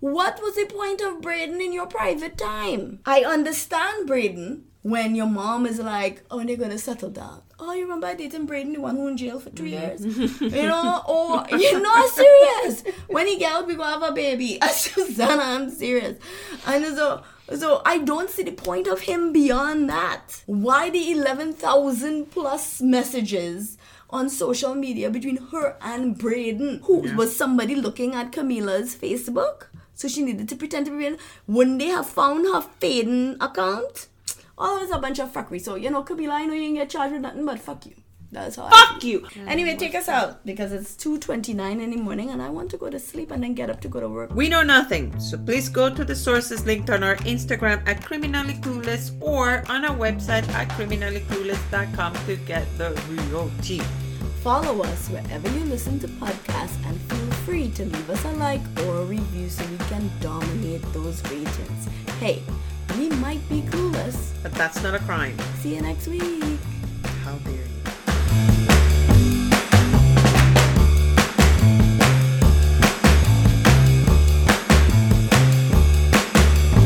what 0.00 0.40
was 0.42 0.56
the 0.56 0.66
point 0.66 1.00
of 1.00 1.22
Braden 1.22 1.60
in 1.60 1.72
your 1.72 1.86
private 1.86 2.36
time? 2.36 3.00
I 3.06 3.24
understand 3.24 4.06
Braden 4.06 4.64
when 4.84 5.14
your 5.14 5.26
mom 5.26 5.64
is 5.64 5.80
like, 5.80 6.22
oh, 6.30 6.44
they're 6.44 6.58
gonna 6.58 6.76
settle 6.76 7.08
down. 7.08 7.40
Oh, 7.58 7.72
you 7.72 7.84
remember 7.84 8.06
I 8.06 8.14
dating 8.14 8.44
Braden, 8.44 8.74
the 8.74 8.80
one 8.82 8.96
who 8.96 9.08
in 9.08 9.16
jail 9.16 9.40
for 9.40 9.48
two 9.48 9.62
mm-hmm. 9.62 10.04
years? 10.04 10.40
you 10.40 10.68
know, 10.68 11.02
or 11.08 11.46
you're 11.58 11.80
not 11.80 12.10
serious. 12.10 12.84
When 13.08 13.26
he 13.26 13.38
get 13.38 13.50
out, 13.50 13.66
we 13.66 13.76
gonna 13.76 13.92
have 13.92 14.02
a 14.02 14.12
baby. 14.12 14.58
Susanna, 14.70 15.42
I'm 15.42 15.70
serious. 15.70 16.18
And 16.66 16.84
so 16.84 17.22
so 17.54 17.80
I 17.86 17.98
don't 17.98 18.28
see 18.28 18.42
the 18.42 18.52
point 18.52 18.86
of 18.86 19.00
him 19.00 19.32
beyond 19.32 19.88
that. 19.88 20.42
Why 20.44 20.90
the 20.90 21.12
eleven 21.12 21.54
thousand 21.54 22.30
plus 22.30 22.80
messages? 22.80 23.78
on 24.10 24.28
social 24.28 24.76
media 24.76 25.10
between 25.10 25.38
her 25.50 25.76
and 25.80 26.16
Braden, 26.16 26.82
who 26.84 27.16
was 27.16 27.34
somebody 27.34 27.74
looking 27.74 28.14
at 28.14 28.30
Camila's 28.30 28.94
Facebook. 28.94 29.64
So 29.94 30.06
she 30.06 30.22
needed 30.22 30.48
to 30.50 30.54
pretend 30.54 30.86
to 30.86 30.92
be 30.92 30.98
Braden. 30.98 31.18
Wouldn't 31.48 31.80
they 31.80 31.88
have 31.88 32.06
found 32.06 32.44
her 32.44 32.60
Faden 32.80 33.36
account? 33.40 34.06
All 34.56 34.76
of 34.76 34.82
it's 34.82 34.92
a 34.92 34.98
bunch 34.98 35.18
of 35.18 35.32
fuckery. 35.32 35.60
So, 35.60 35.74
you 35.74 35.90
know, 35.90 36.02
Camila, 36.02 36.32
I 36.32 36.46
know 36.46 36.54
you 36.54 36.60
didn't 36.60 36.76
get 36.76 36.90
charged 36.90 37.12
with 37.12 37.22
nothing, 37.22 37.44
but 37.44 37.58
fuck 37.58 37.86
you. 37.86 37.94
That's 38.34 38.56
how 38.56 38.64
I 38.64 38.70
Fuck 38.70 39.04
you! 39.04 39.26
Anyway, 39.46 39.76
take 39.76 39.94
us 39.94 40.08
out 40.08 40.44
because 40.44 40.72
it's 40.72 40.96
2.29 40.96 41.80
in 41.80 41.90
the 41.90 41.96
morning 41.96 42.30
and 42.30 42.42
I 42.42 42.50
want 42.50 42.68
to 42.72 42.76
go 42.76 42.90
to 42.90 42.98
sleep 42.98 43.30
and 43.30 43.42
then 43.42 43.54
get 43.54 43.70
up 43.70 43.80
to 43.82 43.88
go 43.88 44.00
to 44.00 44.08
work. 44.08 44.34
We 44.34 44.48
know 44.48 44.64
nothing, 44.64 45.18
so 45.20 45.38
please 45.38 45.68
go 45.68 45.88
to 45.88 46.04
the 46.04 46.16
sources 46.16 46.66
linked 46.66 46.90
on 46.90 47.04
our 47.04 47.14
Instagram 47.18 47.86
at 47.88 48.04
Criminally 48.04 48.54
Clueless 48.54 49.12
or 49.22 49.62
on 49.68 49.84
our 49.84 49.96
website 49.96 50.48
at 50.48 50.68
criminallyclueless.com 50.70 52.14
to 52.26 52.36
get 52.36 52.66
the 52.76 52.90
real 53.08 53.52
tea. 53.62 53.82
Follow 54.42 54.82
us 54.82 55.08
wherever 55.08 55.48
you 55.50 55.64
listen 55.66 55.98
to 56.00 56.08
podcasts 56.08 56.76
and 56.86 57.00
feel 57.00 57.30
free 57.46 57.70
to 57.70 57.84
leave 57.84 58.10
us 58.10 58.24
a 58.24 58.32
like 58.32 58.60
or 58.84 58.98
a 58.98 59.04
review 59.04 59.48
so 59.48 59.64
we 59.66 59.78
can 59.86 60.10
dominate 60.20 60.82
those 60.92 61.22
ratings. 61.30 61.88
Hey, 62.18 62.42
we 62.98 63.08
might 63.16 63.46
be 63.48 63.62
clueless. 63.62 64.32
But 64.42 64.52
that's 64.52 64.82
not 64.82 64.94
a 64.94 64.98
crime. 65.00 65.36
See 65.60 65.74
you 65.74 65.82
next 65.82 66.06
week. 66.06 66.22
How 67.24 67.36
dare 67.38 67.63